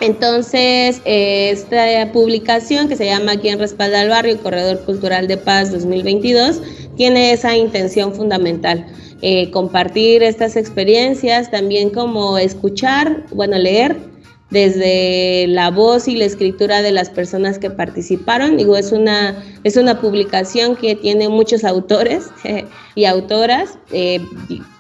Entonces, 0.01 1.01
esta 1.05 2.11
publicación 2.13 2.89
que 2.89 2.97
se 2.97 3.07
llama 3.07 3.37
Quién 3.37 3.61
respalda 3.61 4.01
al 4.01 4.09
barrio, 4.09 4.37
Corredor 4.43 4.81
Cultural 4.85 5.29
de 5.29 5.37
Paz 5.37 5.71
2022, 5.71 6.61
tiene 6.97 7.31
esa 7.31 7.57
intención 7.57 8.13
fundamental. 8.13 8.85
Eh, 9.23 9.53
compartir 9.53 10.25
estas 10.25 10.57
experiencias, 10.57 11.53
también 11.53 11.91
como 11.91 12.37
escuchar, 12.37 13.27
bueno, 13.33 13.57
leer 13.59 14.16
desde 14.51 15.47
la 15.49 15.71
voz 15.71 16.07
y 16.07 16.15
la 16.15 16.25
escritura 16.25 16.81
de 16.81 16.93
las 16.93 17.11
personas 17.11 17.59
que 17.59 17.71
participaron. 17.71 18.57
Digo, 18.57 18.77
es 18.77 18.93
una, 18.93 19.43
es 19.65 19.77
una 19.77 20.01
publicación 20.01 20.77
que 20.77 20.95
tiene 20.95 21.29
muchos 21.29 21.65
autores 21.65 22.27
y 22.95 23.05
autoras. 23.07 23.79
Eh, 23.93 24.21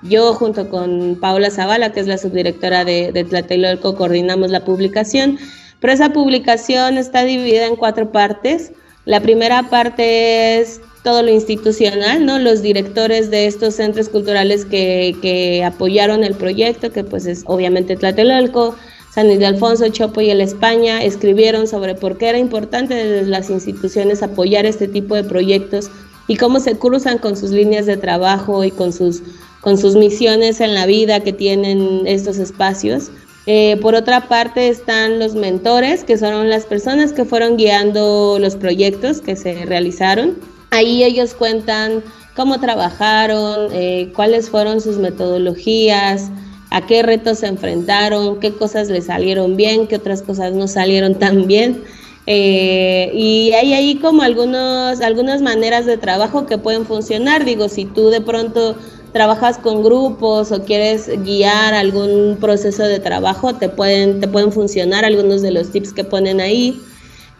yo 0.02 0.34
junto 0.34 0.68
con 0.68 1.18
Paula 1.20 1.50
Zavala, 1.50 1.92
que 1.92 2.00
es 2.00 2.06
la 2.06 2.18
subdirectora 2.18 2.84
de, 2.84 3.10
de 3.12 3.24
Tlatelolco, 3.24 3.96
coordinamos 3.96 4.50
la 4.50 4.64
publicación, 4.64 5.38
pero 5.80 5.92
esa 5.92 6.12
publicación 6.12 6.96
está 6.96 7.24
dividida 7.24 7.66
en 7.66 7.76
cuatro 7.76 8.12
partes. 8.12 8.72
La 9.04 9.20
primera 9.20 9.64
parte 9.64 10.60
es 10.60 10.80
todo 11.02 11.22
lo 11.22 11.30
institucional, 11.30 12.26
¿no? 12.26 12.40
Los 12.40 12.62
directores 12.62 13.30
de 13.30 13.46
estos 13.46 13.74
centros 13.74 14.08
culturales 14.08 14.64
que, 14.64 15.14
que 15.22 15.62
apoyaron 15.62 16.24
el 16.24 16.34
proyecto, 16.34 16.90
que 16.90 17.04
pues 17.04 17.26
es 17.26 17.44
obviamente 17.46 17.94
Tlatelolco, 17.94 18.74
San 19.16 19.30
Ildefonso, 19.30 19.88
Chopo 19.88 20.20
y 20.20 20.28
el 20.28 20.42
España 20.42 21.02
escribieron 21.02 21.66
sobre 21.66 21.94
por 21.94 22.18
qué 22.18 22.28
era 22.28 22.36
importante 22.36 22.92
desde 22.92 23.30
las 23.30 23.48
instituciones 23.48 24.22
apoyar 24.22 24.66
este 24.66 24.88
tipo 24.88 25.14
de 25.14 25.24
proyectos 25.24 25.90
y 26.28 26.36
cómo 26.36 26.60
se 26.60 26.76
cruzan 26.76 27.16
con 27.16 27.34
sus 27.34 27.50
líneas 27.50 27.86
de 27.86 27.96
trabajo 27.96 28.62
y 28.62 28.70
con 28.70 28.92
sus, 28.92 29.22
con 29.62 29.78
sus 29.78 29.96
misiones 29.96 30.60
en 30.60 30.74
la 30.74 30.84
vida 30.84 31.20
que 31.20 31.32
tienen 31.32 32.02
estos 32.06 32.36
espacios. 32.36 33.10
Eh, 33.46 33.78
por 33.80 33.94
otra 33.94 34.28
parte 34.28 34.68
están 34.68 35.18
los 35.18 35.34
mentores, 35.34 36.04
que 36.04 36.18
son 36.18 36.50
las 36.50 36.66
personas 36.66 37.14
que 37.14 37.24
fueron 37.24 37.56
guiando 37.56 38.36
los 38.38 38.54
proyectos 38.54 39.22
que 39.22 39.34
se 39.34 39.64
realizaron. 39.64 40.36
Ahí 40.68 41.04
ellos 41.04 41.32
cuentan 41.32 42.04
cómo 42.34 42.60
trabajaron, 42.60 43.70
eh, 43.72 44.12
cuáles 44.14 44.50
fueron 44.50 44.82
sus 44.82 44.98
metodologías, 44.98 46.30
a 46.76 46.84
qué 46.86 47.02
retos 47.02 47.38
se 47.38 47.46
enfrentaron, 47.46 48.38
qué 48.38 48.52
cosas 48.52 48.90
les 48.90 49.06
salieron 49.06 49.56
bien, 49.56 49.86
qué 49.86 49.96
otras 49.96 50.20
cosas 50.20 50.52
no 50.52 50.68
salieron 50.68 51.14
tan 51.14 51.46
bien. 51.46 51.82
Eh, 52.26 53.10
y 53.14 53.52
hay 53.52 53.72
ahí 53.72 53.96
como 53.96 54.20
algunos, 54.20 55.00
algunas 55.00 55.40
maneras 55.40 55.86
de 55.86 55.96
trabajo 55.96 56.44
que 56.44 56.58
pueden 56.58 56.84
funcionar. 56.84 57.46
Digo, 57.46 57.70
si 57.70 57.86
tú 57.86 58.10
de 58.10 58.20
pronto 58.20 58.76
trabajas 59.14 59.56
con 59.56 59.82
grupos 59.82 60.52
o 60.52 60.64
quieres 60.64 61.08
guiar 61.24 61.72
algún 61.72 62.36
proceso 62.42 62.82
de 62.82 62.98
trabajo, 62.98 63.54
te 63.54 63.70
pueden, 63.70 64.20
te 64.20 64.28
pueden 64.28 64.52
funcionar 64.52 65.06
algunos 65.06 65.40
de 65.40 65.52
los 65.52 65.72
tips 65.72 65.94
que 65.94 66.04
ponen 66.04 66.42
ahí. 66.42 66.78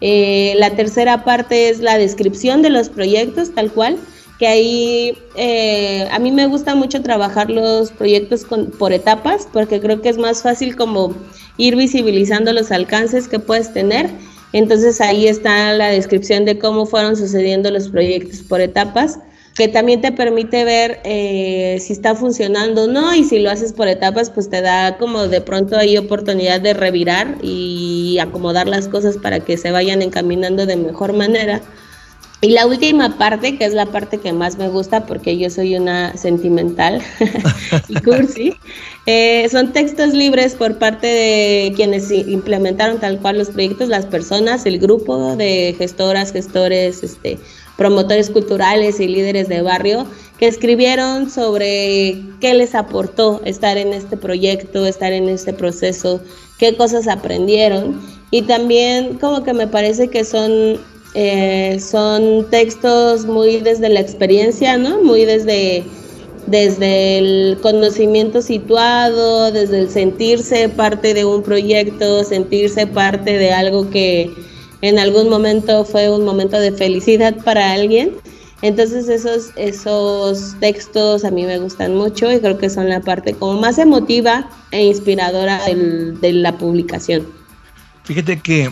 Eh, 0.01 0.55
la 0.57 0.71
tercera 0.71 1.25
parte 1.25 1.69
es 1.69 1.81
la 1.81 1.99
descripción 1.99 2.63
de 2.63 2.71
los 2.71 2.89
proyectos, 2.89 3.55
tal 3.55 3.71
cual 3.71 3.99
que 4.39 4.47
ahí 4.47 5.19
eh, 5.37 6.09
a 6.11 6.19
mí 6.19 6.31
me 6.31 6.47
gusta 6.47 6.75
mucho 6.75 7.03
trabajar 7.03 7.51
los 7.51 7.91
proyectos 7.91 8.45
con, 8.45 8.71
por 8.71 8.93
etapas 8.93 9.49
porque 9.53 9.81
creo 9.81 10.03
que 10.03 10.11
es 10.11 10.19
más 10.19 10.43
fácil 10.43 10.77
como 10.77 11.15
ir 11.57 11.77
visibilizando 11.77 12.53
los 12.53 12.71
alcances 12.71 13.29
que 13.29 13.39
puedes 13.39 13.73
tener. 13.73 14.11
Entonces 14.53 15.01
ahí 15.01 15.27
está 15.27 15.73
la 15.73 15.89
descripción 15.89 16.45
de 16.45 16.59
cómo 16.59 16.87
fueron 16.87 17.17
sucediendo 17.17 17.71
los 17.71 17.89
proyectos 17.89 18.43
por 18.43 18.61
etapas, 18.61 19.19
que 19.55 19.69
también 19.69 20.03
te 20.03 20.13
permite 20.13 20.65
ver 20.65 21.01
eh, 21.05 21.79
si 21.81 21.95
está 21.95 22.15
funcionando 22.15 22.85
o 22.85 22.87
no 22.87 23.15
y 23.15 23.25
si 23.25 23.39
lo 23.39 23.51
haces 23.51 23.73
por 23.73 23.89
etapas 23.89 24.31
pues 24.31 24.51
te 24.51 24.61
da 24.61 24.99
como 24.99 25.29
de 25.29 25.41
pronto 25.41 25.77
ahí 25.79 25.97
oportunidad 25.97 26.61
de 26.61 26.75
revirar 26.75 27.37
y 27.43 28.19
acomodar 28.21 28.69
las 28.69 28.87
cosas 28.87 29.17
para 29.17 29.41
que 29.41 29.57
se 29.57 29.71
vayan 29.71 30.03
encaminando 30.03 30.67
de 30.67 30.77
mejor 30.77 31.15
manera. 31.15 31.63
Y 32.43 32.51
la 32.51 32.67
última 32.67 33.17
parte, 33.17 33.57
que 33.57 33.65
es 33.65 33.73
la 33.73 33.87
parte 33.87 34.19
que 34.19 34.33
más 34.33 34.59
me 34.59 34.69
gusta 34.69 35.07
porque 35.07 35.39
yo 35.39 35.49
soy 35.49 35.75
una 35.75 36.15
sentimental 36.19 37.03
y 37.89 37.95
cursi, 37.95 38.55
eh, 39.07 39.49
son 39.51 39.73
textos 39.73 40.13
libres 40.13 40.55
por 40.55 40.79
parte 40.79 41.07
de 41.07 41.73
quienes 41.75 42.11
implementaron 42.11 42.99
tal 42.99 43.21
cual 43.21 43.39
los 43.39 43.49
proyectos, 43.49 43.89
las 43.89 44.05
personas, 44.05 44.67
el 44.67 44.79
grupo 44.79 45.35
de 45.35 45.75
gestoras, 45.79 46.33
gestores, 46.33 47.03
este, 47.03 47.39
promotores 47.79 48.29
culturales 48.29 49.01
y 49.01 49.09
líderes 49.09 49.49
de 49.49 49.63
barrio 49.63 50.07
que 50.39 50.47
escribieron 50.47 51.31
sobre 51.31 52.23
qué 52.41 52.53
les 52.53 52.75
aportó 52.75 53.41
estar 53.45 53.79
en 53.79 53.95
este 53.95 54.19
proyecto, 54.19 54.85
estar 54.85 55.13
en 55.13 55.31
este 55.31 55.55
proceso, 55.55 56.21
qué 56.59 56.77
cosas 56.77 57.09
aprendieron. 57.09 58.01
Y 58.31 58.43
también 58.43 59.19
como 59.19 59.43
que 59.45 59.55
me 59.55 59.67
parece 59.67 60.09
que 60.09 60.25
son 60.25 60.79
eh, 61.19 61.81
son 61.81 62.47
textos 62.51 63.25
muy 63.25 63.61
desde 63.61 63.89
la 63.89 64.01
experiencia, 64.01 64.77
¿no? 64.77 65.03
Muy 65.03 65.25
desde, 65.25 65.83
desde 66.47 67.17
el 67.17 67.59
conocimiento 67.63 68.43
situado, 68.43 69.51
desde 69.51 69.81
el 69.81 69.89
sentirse 69.89 70.69
parte 70.69 71.15
de 71.15 71.25
un 71.25 71.43
proyecto, 71.43 72.23
sentirse 72.23 72.87
parte 72.87 73.39
de 73.39 73.51
algo 73.51 73.89
que 73.89 74.31
en 74.83 74.99
algún 74.99 75.31
momento 75.31 75.87
fue 75.87 76.11
un 76.11 76.23
momento 76.23 76.61
de 76.61 76.73
felicidad 76.73 77.35
para 77.45 77.73
alguien. 77.73 78.13
Entonces 78.61 79.09
esos, 79.09 79.53
esos 79.57 80.55
textos 80.61 81.25
a 81.25 81.31
mí 81.31 81.47
me 81.47 81.59
gustan 81.59 81.95
mucho 81.95 82.31
y 82.31 82.41
creo 82.41 82.59
que 82.59 82.69
son 82.69 82.91
la 82.91 83.01
parte 83.01 83.33
como 83.33 83.59
más 83.59 83.79
emotiva 83.79 84.51
e 84.71 84.85
inspiradora 84.85 85.63
de 85.65 86.33
la 86.35 86.59
publicación. 86.59 87.27
Fíjate 88.05 88.39
que 88.39 88.71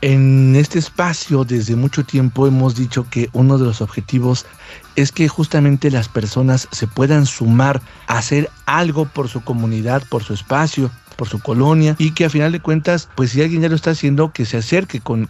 en 0.00 0.54
este 0.56 0.78
espacio 0.78 1.44
desde 1.44 1.76
mucho 1.76 2.04
tiempo 2.04 2.46
hemos 2.46 2.74
dicho 2.74 3.06
que 3.08 3.30
uno 3.32 3.58
de 3.58 3.64
los 3.64 3.80
objetivos 3.80 4.46
es 4.94 5.12
que 5.12 5.28
justamente 5.28 5.90
las 5.90 6.08
personas 6.08 6.68
se 6.70 6.86
puedan 6.86 7.26
sumar 7.26 7.80
a 8.06 8.18
hacer 8.18 8.50
algo 8.66 9.06
por 9.06 9.28
su 9.28 9.42
comunidad, 9.42 10.02
por 10.08 10.22
su 10.22 10.34
espacio, 10.34 10.90
por 11.16 11.28
su 11.28 11.40
colonia 11.40 11.96
y 11.98 12.10
que 12.10 12.26
a 12.26 12.30
final 12.30 12.52
de 12.52 12.60
cuentas, 12.60 13.08
pues 13.14 13.30
si 13.30 13.42
alguien 13.42 13.62
ya 13.62 13.68
lo 13.68 13.74
está 13.74 13.90
haciendo, 13.90 14.32
que 14.32 14.44
se 14.44 14.58
acerque 14.58 15.00
con, 15.00 15.28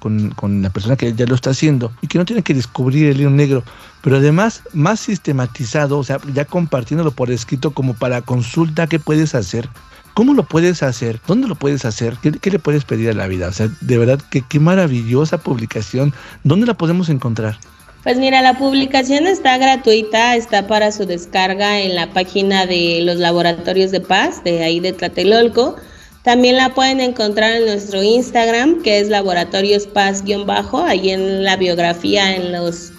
la 0.62 0.70
persona 0.70 0.96
que 0.96 1.14
ya 1.14 1.26
lo 1.26 1.34
está 1.34 1.50
haciendo 1.50 1.92
y 2.02 2.08
que 2.08 2.18
no 2.18 2.24
tiene 2.24 2.42
que 2.42 2.54
descubrir 2.54 3.06
el 3.06 3.18
león 3.18 3.36
negro, 3.36 3.62
pero 4.02 4.16
además 4.16 4.62
más 4.72 5.00
sistematizado, 5.00 5.98
o 5.98 6.04
sea, 6.04 6.18
ya 6.34 6.44
compartiéndolo 6.44 7.12
por 7.12 7.30
escrito 7.30 7.70
como 7.70 7.94
para 7.94 8.22
consulta 8.22 8.86
qué 8.88 8.98
puedes 8.98 9.34
hacer 9.34 9.68
¿Cómo 10.16 10.32
lo 10.32 10.44
puedes 10.44 10.82
hacer? 10.82 11.20
¿Dónde 11.26 11.46
lo 11.46 11.56
puedes 11.56 11.84
hacer? 11.84 12.16
¿Qué, 12.22 12.50
le 12.50 12.58
puedes 12.58 12.86
pedir 12.86 13.10
a 13.10 13.12
la 13.12 13.26
vida? 13.26 13.48
O 13.48 13.52
sea, 13.52 13.68
de 13.82 13.98
verdad 13.98 14.18
que 14.30 14.40
qué 14.40 14.58
maravillosa 14.58 15.36
publicación. 15.36 16.14
¿Dónde 16.42 16.66
la 16.66 16.72
podemos 16.72 17.10
encontrar? 17.10 17.58
Pues 18.02 18.16
mira, 18.16 18.40
la 18.40 18.56
publicación 18.56 19.26
está 19.26 19.58
gratuita, 19.58 20.34
está 20.34 20.66
para 20.66 20.90
su 20.90 21.04
descarga 21.04 21.80
en 21.80 21.94
la 21.94 22.14
página 22.14 22.64
de 22.64 23.02
los 23.02 23.16
laboratorios 23.16 23.90
de 23.90 24.00
paz, 24.00 24.42
de 24.42 24.64
ahí 24.64 24.80
de 24.80 24.94
Tlatelolco. 24.94 25.76
También 26.22 26.56
la 26.56 26.72
pueden 26.72 27.00
encontrar 27.00 27.52
en 27.52 27.66
nuestro 27.66 28.02
Instagram, 28.02 28.80
que 28.80 29.00
es 29.00 29.10
Laboratorios 29.10 29.86
Paz-bajo, 29.86 30.80
ahí 30.80 31.10
en 31.10 31.44
la 31.44 31.58
biografía, 31.58 32.34
en 32.34 32.52
los, 32.52 32.90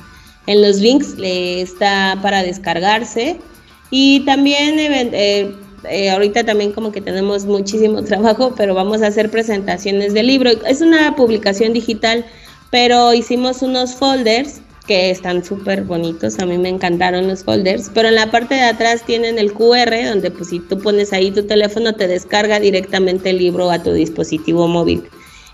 en 0.45 0.61
los 0.61 0.77
links, 0.77 1.15
está 1.17 2.19
para 2.21 2.43
descargarse. 2.43 3.39
Y 3.89 4.19
también, 4.19 4.75
eh, 4.77 5.55
eh, 5.89 6.09
ahorita 6.09 6.43
también 6.43 6.71
como 6.71 6.91
que 6.91 7.01
tenemos 7.01 7.45
muchísimo 7.45 8.03
trabajo, 8.05 8.53
pero 8.55 8.73
vamos 8.73 9.01
a 9.01 9.07
hacer 9.07 9.29
presentaciones 9.29 10.13
del 10.13 10.27
libro. 10.27 10.49
Es 10.65 10.81
una 10.81 11.15
publicación 11.15 11.73
digital, 11.73 12.25
pero 12.71 13.13
hicimos 13.13 13.61
unos 13.61 13.95
folders 13.95 14.61
que 14.87 15.11
están 15.11 15.43
súper 15.43 15.83
bonitos, 15.83 16.39
a 16.39 16.45
mí 16.45 16.57
me 16.57 16.69
encantaron 16.69 17.27
los 17.27 17.43
folders, 17.43 17.91
pero 17.93 18.07
en 18.07 18.15
la 18.15 18.31
parte 18.31 18.55
de 18.55 18.61
atrás 18.61 19.03
tienen 19.05 19.37
el 19.37 19.51
QR, 19.51 19.93
donde 20.07 20.31
pues 20.31 20.49
si 20.49 20.61
tú 20.61 20.79
pones 20.79 21.11
ahí 21.11 21.29
tu 21.29 21.43
teléfono 21.43 21.93
te 21.93 22.07
descarga 22.07 22.59
directamente 22.59 23.31
el 23.31 23.37
libro 23.37 23.69
a 23.69 23.83
tu 23.83 23.91
dispositivo 23.91 24.67
móvil. 24.67 25.03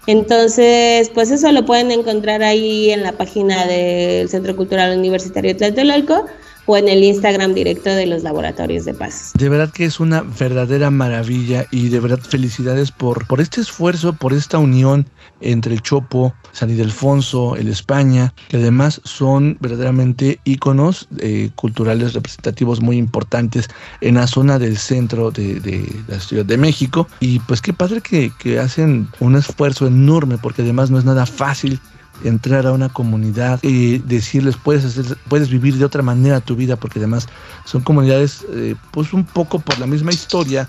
Entonces, 0.05 1.09
pues 1.13 1.31
eso 1.31 1.51
lo 1.51 1.65
pueden 1.65 1.89
encontrar 1.91 2.43
ahí 2.43 2.91
en 2.91 3.03
la 3.03 3.13
página 3.13 3.65
del 3.65 4.29
Centro 4.29 4.55
Cultural 4.55 4.97
Universitario 4.97 5.55
Tlatelolco 5.55 6.25
o 6.65 6.77
en 6.77 6.87
el 6.87 7.03
Instagram 7.03 7.53
directo 7.53 7.89
de 7.89 8.05
los 8.05 8.23
laboratorios 8.23 8.85
de 8.85 8.93
paz. 8.93 9.31
De 9.37 9.49
verdad 9.49 9.71
que 9.71 9.85
es 9.85 9.99
una 9.99 10.21
verdadera 10.21 10.89
maravilla 10.89 11.65
y 11.71 11.89
de 11.89 11.99
verdad 11.99 12.19
felicidades 12.19 12.91
por, 12.91 13.27
por 13.27 13.41
este 13.41 13.61
esfuerzo, 13.61 14.13
por 14.13 14.33
esta 14.33 14.57
unión 14.57 15.07
entre 15.41 15.73
el 15.73 15.81
Chopo, 15.81 16.33
San 16.51 16.69
Ildefonso, 16.69 17.55
el 17.55 17.67
España, 17.67 18.33
que 18.47 18.57
además 18.57 19.01
son 19.03 19.57
verdaderamente 19.59 20.39
íconos 20.45 21.07
eh, 21.19 21.49
culturales 21.55 22.13
representativos 22.13 22.81
muy 22.81 22.97
importantes 22.97 23.69
en 24.01 24.15
la 24.15 24.27
zona 24.27 24.59
del 24.59 24.77
centro 24.77 25.31
de, 25.31 25.59
de, 25.59 25.85
la 26.07 26.19
Ciudad 26.19 26.45
de 26.45 26.57
México. 26.57 27.07
Y 27.19 27.39
pues 27.39 27.61
qué 27.61 27.73
padre 27.73 28.01
que, 28.01 28.31
que 28.39 28.59
hacen 28.59 29.07
un 29.19 29.35
esfuerzo 29.35 29.87
enorme, 29.87 30.37
porque 30.37 30.61
además 30.61 30.91
no 30.91 30.99
es 30.99 31.05
nada 31.05 31.25
fácil 31.25 31.79
entrar 32.23 32.65
a 32.65 32.71
una 32.71 32.89
comunidad 32.89 33.59
y 33.61 33.99
decirles 33.99 34.55
puedes 34.55 34.85
hacer, 34.85 35.17
puedes 35.27 35.49
vivir 35.49 35.77
de 35.77 35.85
otra 35.85 36.01
manera 36.01 36.41
tu 36.41 36.55
vida 36.55 36.75
porque 36.75 36.99
además 36.99 37.27
son 37.65 37.81
comunidades 37.81 38.45
eh, 38.51 38.75
pues 38.91 39.13
un 39.13 39.25
poco 39.25 39.59
por 39.59 39.79
la 39.79 39.87
misma 39.87 40.11
historia 40.11 40.67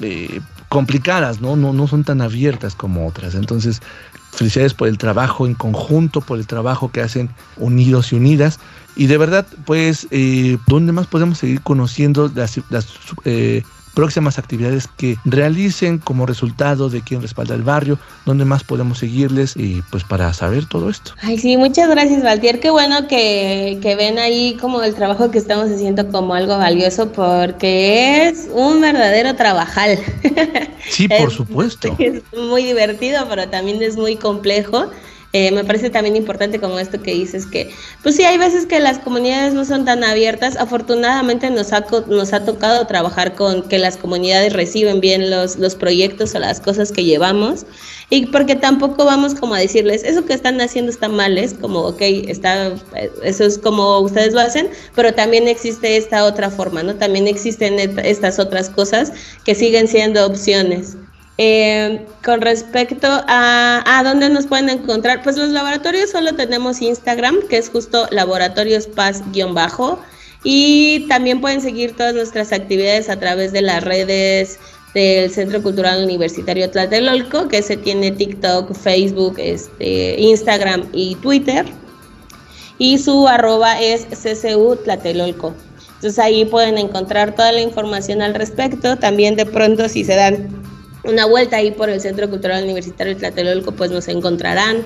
eh, 0.00 0.40
complicadas 0.68 1.40
no 1.40 1.56
no 1.56 1.72
no 1.72 1.86
son 1.86 2.04
tan 2.04 2.20
abiertas 2.20 2.74
como 2.74 3.06
otras. 3.06 3.34
Entonces 3.34 3.80
felicidades 4.32 4.74
por 4.74 4.88
el 4.88 4.98
trabajo 4.98 5.46
en 5.46 5.54
conjunto 5.54 6.20
por 6.20 6.38
el 6.38 6.46
trabajo 6.46 6.90
que 6.90 7.00
hacen 7.00 7.30
unidos 7.56 8.12
y 8.12 8.16
unidas. 8.16 8.58
Y 8.96 9.06
de 9.06 9.18
verdad 9.18 9.46
pues 9.64 10.06
eh, 10.10 10.58
dónde 10.66 10.92
más 10.92 11.06
podemos 11.06 11.38
seguir 11.38 11.60
conociendo 11.62 12.30
las, 12.34 12.60
las 12.70 12.86
eh, 13.24 13.62
próximas 13.94 14.38
actividades 14.38 14.88
que 14.96 15.16
realicen 15.24 15.98
como 15.98 16.26
resultado 16.26 16.90
de 16.90 17.00
quién 17.00 17.22
respalda 17.22 17.54
el 17.54 17.62
barrio, 17.62 17.98
dónde 18.26 18.44
más 18.44 18.64
podemos 18.64 18.98
seguirles 18.98 19.56
y 19.56 19.82
pues 19.90 20.04
para 20.04 20.32
saber 20.34 20.66
todo 20.66 20.90
esto. 20.90 21.12
Ay, 21.22 21.38
sí, 21.38 21.56
muchas 21.56 21.88
gracias, 21.88 22.22
Valtier. 22.22 22.60
Qué 22.60 22.70
bueno 22.70 23.08
que, 23.08 23.78
que 23.80 23.96
ven 23.96 24.18
ahí 24.18 24.56
como 24.60 24.82
el 24.82 24.94
trabajo 24.94 25.30
que 25.30 25.38
estamos 25.38 25.70
haciendo 25.70 26.08
como 26.10 26.34
algo 26.34 26.58
valioso 26.58 27.12
porque 27.12 28.28
es 28.28 28.48
un 28.52 28.80
verdadero 28.80 29.34
trabajal. 29.36 29.98
Sí, 30.88 31.08
por 31.08 31.30
supuesto. 31.32 31.94
Es 31.98 32.22
muy 32.36 32.64
divertido, 32.64 33.26
pero 33.28 33.48
también 33.48 33.82
es 33.82 33.96
muy 33.96 34.16
complejo. 34.16 34.90
Eh, 35.36 35.50
me 35.50 35.64
parece 35.64 35.90
también 35.90 36.14
importante 36.14 36.60
como 36.60 36.78
esto 36.78 37.02
que 37.02 37.12
dices 37.12 37.44
que, 37.44 37.68
pues 38.04 38.14
sí, 38.14 38.22
hay 38.22 38.38
veces 38.38 38.66
que 38.66 38.78
las 38.78 39.00
comunidades 39.00 39.52
no 39.52 39.64
son 39.64 39.84
tan 39.84 40.04
abiertas. 40.04 40.56
Afortunadamente 40.56 41.50
nos 41.50 41.72
ha, 41.72 41.84
nos 42.06 42.32
ha 42.32 42.44
tocado 42.44 42.86
trabajar 42.86 43.34
con 43.34 43.64
que 43.68 43.80
las 43.80 43.96
comunidades 43.96 44.52
reciben 44.52 45.00
bien 45.00 45.32
los, 45.32 45.56
los 45.56 45.74
proyectos 45.74 46.36
o 46.36 46.38
las 46.38 46.60
cosas 46.60 46.92
que 46.92 47.02
llevamos. 47.02 47.66
Y 48.10 48.26
porque 48.26 48.54
tampoco 48.54 49.04
vamos 49.04 49.34
como 49.34 49.56
a 49.56 49.58
decirles, 49.58 50.04
eso 50.04 50.24
que 50.24 50.34
están 50.34 50.60
haciendo 50.60 50.92
está 50.92 51.08
mal, 51.08 51.36
es 51.36 51.54
como, 51.54 51.80
ok, 51.80 52.00
está, 52.00 52.72
eso 53.24 53.44
es 53.44 53.58
como 53.58 53.98
ustedes 53.98 54.34
lo 54.34 54.40
hacen, 54.40 54.68
pero 54.94 55.14
también 55.14 55.48
existe 55.48 55.96
esta 55.96 56.26
otra 56.26 56.48
forma, 56.48 56.84
¿no? 56.84 56.94
También 56.94 57.26
existen 57.26 57.80
estas 57.80 58.38
otras 58.38 58.70
cosas 58.70 59.12
que 59.44 59.56
siguen 59.56 59.88
siendo 59.88 60.24
opciones. 60.26 60.96
Eh, 61.36 62.06
con 62.24 62.40
respecto 62.40 63.08
a, 63.08 63.82
a 63.84 64.04
dónde 64.04 64.28
nos 64.28 64.46
pueden 64.46 64.68
encontrar, 64.68 65.22
pues 65.22 65.36
los 65.36 65.50
laboratorios 65.50 66.10
solo 66.10 66.34
tenemos 66.34 66.80
Instagram, 66.80 67.36
que 67.48 67.58
es 67.58 67.70
justo 67.70 68.06
laboratorios 68.10 68.86
paz-bajo, 68.86 70.00
y 70.44 71.06
también 71.08 71.40
pueden 71.40 71.60
seguir 71.60 71.96
todas 71.96 72.14
nuestras 72.14 72.52
actividades 72.52 73.08
a 73.08 73.18
través 73.18 73.50
de 73.52 73.62
las 73.62 73.82
redes 73.82 74.58
del 74.94 75.30
Centro 75.30 75.60
Cultural 75.62 76.04
Universitario 76.04 76.70
Tlatelolco, 76.70 77.48
que 77.48 77.62
se 77.62 77.76
tiene 77.76 78.12
TikTok, 78.12 78.72
Facebook, 78.74 79.34
este, 79.38 80.20
Instagram 80.20 80.86
y 80.92 81.16
Twitter. 81.16 81.66
Y 82.78 82.98
su 82.98 83.26
arroba 83.26 83.80
es 83.80 84.06
CCU 84.06 84.76
Tlatelolco. 84.76 85.54
Entonces 85.94 86.18
ahí 86.18 86.44
pueden 86.44 86.78
encontrar 86.78 87.34
toda 87.34 87.50
la 87.52 87.60
información 87.60 88.22
al 88.22 88.34
respecto. 88.34 88.96
También 88.96 89.36
de 89.36 89.46
pronto 89.46 89.88
si 89.88 90.04
se 90.04 90.14
dan 90.14 90.63
una 91.04 91.26
vuelta 91.26 91.56
ahí 91.56 91.70
por 91.70 91.88
el 91.88 92.00
Centro 92.00 92.28
Cultural 92.28 92.62
Universitario 92.64 93.14
de 93.14 93.20
Tlatelolco, 93.20 93.72
pues 93.72 93.90
nos 93.90 94.08
encontrarán 94.08 94.84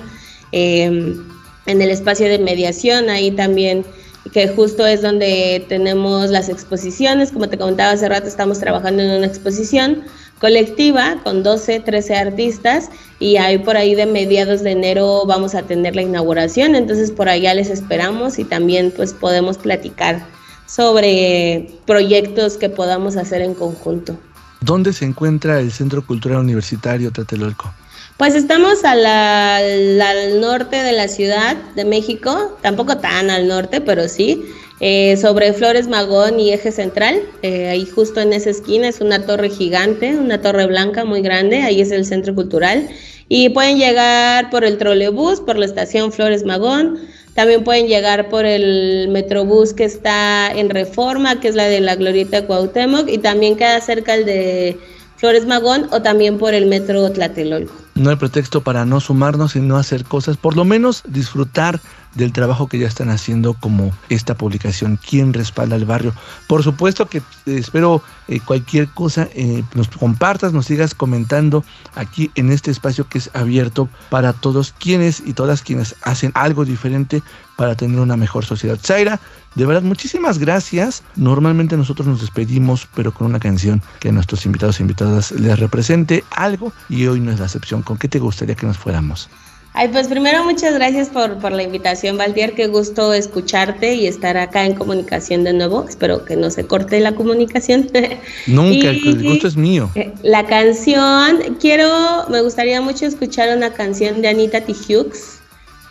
em, 0.51 1.23
en 1.65 1.81
el 1.81 1.89
espacio 1.89 2.27
de 2.27 2.39
mediación, 2.39 3.09
ahí 3.09 3.31
también 3.31 3.85
que 4.33 4.47
justo 4.49 4.85
es 4.85 5.01
donde 5.01 5.65
tenemos 5.69 6.29
las 6.29 6.49
exposiciones, 6.49 7.31
como 7.31 7.49
te 7.49 7.57
comentaba 7.57 7.91
hace 7.91 8.09
rato, 8.09 8.27
estamos 8.27 8.59
trabajando 8.59 9.01
en 9.01 9.11
una 9.11 9.25
exposición 9.25 10.03
colectiva 10.39 11.19
con 11.23 11.43
12, 11.43 11.81
13 11.81 12.15
artistas 12.15 12.89
y 13.19 13.37
ahí 13.37 13.57
por 13.57 13.77
ahí 13.77 13.95
de 13.95 14.05
mediados 14.05 14.61
de 14.61 14.71
enero 14.71 15.23
vamos 15.25 15.55
a 15.55 15.63
tener 15.63 15.95
la 15.95 16.01
inauguración, 16.01 16.75
entonces 16.75 17.11
por 17.11 17.29
allá 17.29 17.53
les 17.53 17.69
esperamos 17.69 18.39
y 18.39 18.45
también 18.45 18.91
pues 18.95 19.13
podemos 19.13 19.57
platicar 19.57 20.25
sobre 20.67 21.71
proyectos 21.85 22.57
que 22.57 22.69
podamos 22.69 23.17
hacer 23.17 23.41
en 23.41 23.53
conjunto. 23.53 24.17
¿Dónde 24.61 24.93
se 24.93 25.05
encuentra 25.05 25.59
el 25.59 25.71
Centro 25.71 26.05
Cultural 26.05 26.39
Universitario 26.39 27.11
Tlatelolco? 27.11 27.73
Pues 28.17 28.35
estamos 28.35 28.83
al 28.83 30.41
norte 30.41 30.83
de 30.83 30.91
la 30.91 31.07
Ciudad 31.07 31.55
de 31.75 31.85
México, 31.85 32.57
tampoco 32.61 32.97
tan 32.97 33.29
al 33.29 33.47
norte, 33.47 33.79
pero 33.79 34.09
sí, 34.09 34.43
eh, 34.81 35.15
sobre 35.15 35.53
Flores 35.53 35.87
Magón 35.87 36.37
y 36.37 36.51
Eje 36.51 36.73
Central. 36.73 37.21
Eh, 37.41 37.69
ahí 37.69 37.85
justo 37.85 38.19
en 38.19 38.33
esa 38.33 38.49
esquina 38.49 38.89
es 38.89 38.99
una 38.99 39.25
torre 39.25 39.49
gigante, 39.49 40.17
una 40.17 40.41
torre 40.41 40.65
blanca 40.65 41.05
muy 41.05 41.21
grande, 41.21 41.61
ahí 41.61 41.79
es 41.79 41.91
el 41.91 42.05
Centro 42.05 42.35
Cultural. 42.35 42.89
Y 43.29 43.49
pueden 43.49 43.77
llegar 43.77 44.49
por 44.49 44.65
el 44.65 44.77
trolebús, 44.77 45.39
por 45.39 45.57
la 45.57 45.65
estación 45.65 46.11
Flores 46.11 46.43
Magón, 46.43 46.99
también 47.33 47.63
pueden 47.63 47.87
llegar 47.87 48.29
por 48.29 48.45
el 48.45 49.07
Metrobús 49.09 49.73
que 49.73 49.85
está 49.85 50.51
en 50.51 50.69
Reforma, 50.69 51.39
que 51.39 51.47
es 51.47 51.55
la 51.55 51.65
de 51.65 51.79
la 51.79 51.95
Glorieta 51.95 52.45
Cuauhtémoc, 52.45 53.07
y 53.09 53.17
también 53.19 53.55
queda 53.55 53.79
cerca 53.81 54.15
el 54.15 54.25
de 54.25 54.77
Flores 55.15 55.45
Magón 55.45 55.87
o 55.91 56.01
también 56.01 56.37
por 56.37 56.53
el 56.53 56.65
Metro 56.65 57.11
Tlatelolco. 57.11 57.73
No 57.99 58.09
hay 58.11 58.15
pretexto 58.15 58.61
para 58.61 58.85
no 58.85 59.01
sumarnos 59.01 59.57
y 59.57 59.59
no 59.59 59.75
hacer 59.75 60.05
cosas, 60.05 60.37
por 60.37 60.55
lo 60.55 60.63
menos 60.63 61.03
disfrutar 61.05 61.81
del 62.15 62.31
trabajo 62.31 62.67
que 62.67 62.79
ya 62.79 62.87
están 62.87 63.09
haciendo 63.09 63.55
como 63.55 63.91
esta 64.07 64.35
publicación, 64.35 64.97
quién 64.97 65.33
respalda 65.33 65.75
el 65.75 65.83
barrio. 65.83 66.13
Por 66.47 66.63
supuesto 66.63 67.07
que 67.07 67.17
eh, 67.17 67.23
espero 67.45 68.01
eh, 68.29 68.39
cualquier 68.39 68.87
cosa 68.87 69.27
eh, 69.33 69.63
nos 69.75 69.89
compartas, 69.89 70.53
nos 70.53 70.67
sigas 70.67 70.95
comentando 70.95 71.65
aquí 71.93 72.31
en 72.35 72.53
este 72.53 72.71
espacio 72.71 73.05
que 73.09 73.17
es 73.17 73.29
abierto 73.33 73.89
para 74.09 74.31
todos 74.31 74.71
quienes 74.71 75.21
y 75.25 75.33
todas 75.33 75.61
quienes 75.61 75.97
hacen 76.01 76.31
algo 76.35 76.63
diferente 76.63 77.21
para 77.59 77.75
tener 77.75 77.99
una 77.99 78.15
mejor 78.15 78.45
sociedad. 78.45 78.79
Zaira, 78.81 79.19
de 79.55 79.65
verdad, 79.65 79.81
muchísimas 79.81 80.37
gracias. 80.39 81.03
Normalmente 81.17 81.75
nosotros 81.75 82.07
nos 82.07 82.21
despedimos, 82.21 82.87
pero 82.95 83.13
con 83.13 83.27
una 83.27 83.37
canción 83.37 83.81
que 83.99 84.07
a 84.07 84.11
nuestros 84.13 84.45
invitados 84.45 84.79
e 84.79 84.83
invitadas 84.83 85.33
les 85.33 85.59
represente 85.59 86.23
algo 86.31 86.71
y 86.87 87.05
hoy 87.07 87.19
no 87.19 87.33
es 87.33 87.39
la 87.39 87.47
excepción. 87.47 87.81
¿Con 87.81 87.97
qué 87.97 88.07
te 88.07 88.19
gustaría 88.19 88.55
que 88.55 88.65
nos 88.65 88.77
fuéramos? 88.77 89.29
Ay, 89.73 89.89
pues 89.89 90.07
primero 90.07 90.45
muchas 90.45 90.73
gracias 90.73 91.09
por, 91.09 91.37
por 91.39 91.51
la 91.51 91.63
invitación, 91.63 92.17
Valtier. 92.17 92.53
Qué 92.53 92.67
gusto 92.67 93.13
escucharte 93.13 93.93
y 93.93 94.07
estar 94.07 94.37
acá 94.37 94.65
en 94.65 94.75
comunicación 94.75 95.43
de 95.43 95.51
nuevo. 95.51 95.85
Espero 95.87 96.23
que 96.23 96.37
no 96.37 96.49
se 96.51 96.65
corte 96.65 97.01
la 97.01 97.13
comunicación. 97.13 97.89
Nunca, 98.47 98.87
el 98.87 99.21
gusto 99.21 99.49
es 99.49 99.57
mío. 99.57 99.91
Eh, 99.95 100.13
la 100.23 100.45
canción, 100.45 101.57
quiero, 101.59 101.89
me 102.29 102.41
gustaría 102.41 102.79
mucho 102.79 103.05
escuchar 103.05 103.55
una 103.57 103.73
canción 103.73 104.21
de 104.21 104.29
Anita 104.29 104.61
T. 104.61 104.71
Hughes 104.71 105.38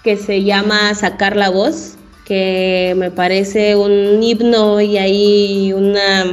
que 0.02 0.16
se 0.16 0.42
llama 0.44 0.94
Sacar 0.94 1.36
la 1.36 1.50
voz, 1.50 1.96
que 2.24 2.94
me 2.96 3.10
parece 3.10 3.76
un 3.76 4.22
himno 4.22 4.80
y 4.80 4.98
ahí 4.98 5.72
una, 5.72 6.24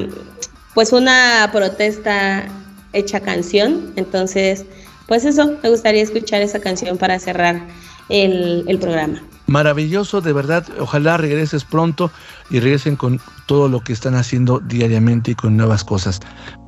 pues 0.74 0.92
una 0.94 1.50
protesta 1.52 2.46
hecha 2.94 3.20
canción. 3.20 3.94
Entonces, 3.96 4.66
pues 5.08 5.26
eso, 5.26 5.58
me 5.62 5.70
gustaría 5.70 6.04
escuchar 6.04 6.42
esa 6.42 6.60
canción 6.60 6.98
para 6.98 7.20
cerrar 7.20 7.62
el, 8.10 8.66
el 8.68 8.78
programa. 8.80 9.22
Maravilloso, 9.48 10.22
de 10.22 10.34
verdad. 10.34 10.66
Ojalá 10.80 11.18
regreses 11.18 11.64
pronto 11.64 12.12
y 12.50 12.60
regresen 12.60 12.96
con 12.96 13.20
todo 13.46 13.70
lo 13.70 13.82
que 13.82 13.94
están 13.94 14.16
haciendo 14.16 14.60
diariamente 14.60 15.32
y 15.32 15.36
con 15.36 15.56
nuevas 15.56 15.84
cosas. 15.84 16.20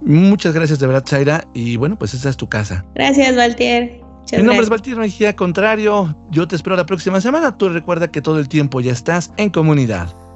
Muchas 0.02 0.54
gracias 0.54 0.80
de 0.80 0.88
verdad, 0.88 1.04
Zaira. 1.08 1.44
Y 1.54 1.76
bueno, 1.78 1.98
pues 1.98 2.14
esta 2.14 2.30
es 2.30 2.38
tu 2.38 2.48
casa. 2.48 2.86
Gracias, 2.94 3.36
Valtier. 3.36 4.07
Mi 4.32 4.44
nombre 4.44 4.64
es 4.64 4.70
Valtier 4.70 4.98
Mejía 4.98 5.36
Contrario. 5.36 6.16
Yo 6.32 6.48
te 6.48 6.56
espero 6.56 6.76
la 6.76 6.86
próxima 6.86 7.22
semana. 7.22 7.58
Tú 7.58 7.70
recuerda 7.70 8.10
que 8.10 8.22
todo 8.22 8.40
el 8.40 8.50
tiempo 8.50 8.82
ya 8.82 8.92
estás 8.92 9.32
en 9.38 9.50
comunidad. 9.50 10.27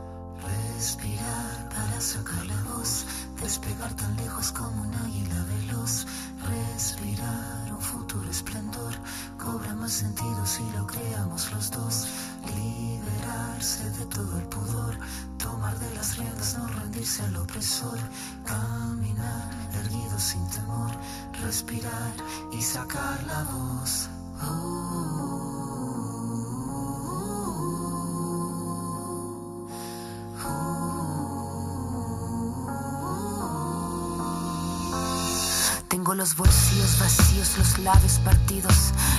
Respirar 21.44 22.14
y 22.52 22.62
sacar 22.62 23.24
la 23.24 23.44
voz. 23.44 24.10
Tengo 35.90 36.14
los 36.14 36.36
bolsillos 36.36 37.00
vacíos, 37.00 37.58
los 37.58 37.80
labios 37.80 38.20
partidos, 38.20 38.94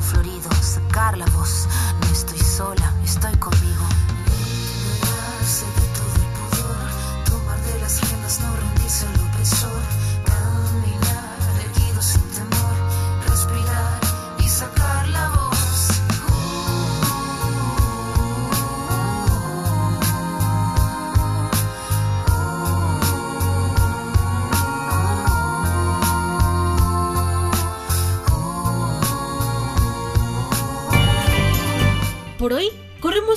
florido. 0.00 0.50
Sacar 0.62 1.16
la 1.16 1.26
voz, 1.26 1.68
no 2.00 2.06
estoy 2.08 2.38
sola, 2.38 2.92
estoy 3.04 3.36
conmigo. 3.36 3.86
Liberarse 4.26 5.66
de 5.66 5.86
todo 5.96 6.14
el 6.16 6.28
pudor, 6.36 7.24
tomar 7.24 7.60
de 7.60 7.80
las 7.80 8.00
riendas, 8.00 8.40
no 8.40 8.56
rendirse 8.56 9.06
al 9.06 9.20
opresor. 9.28 10.03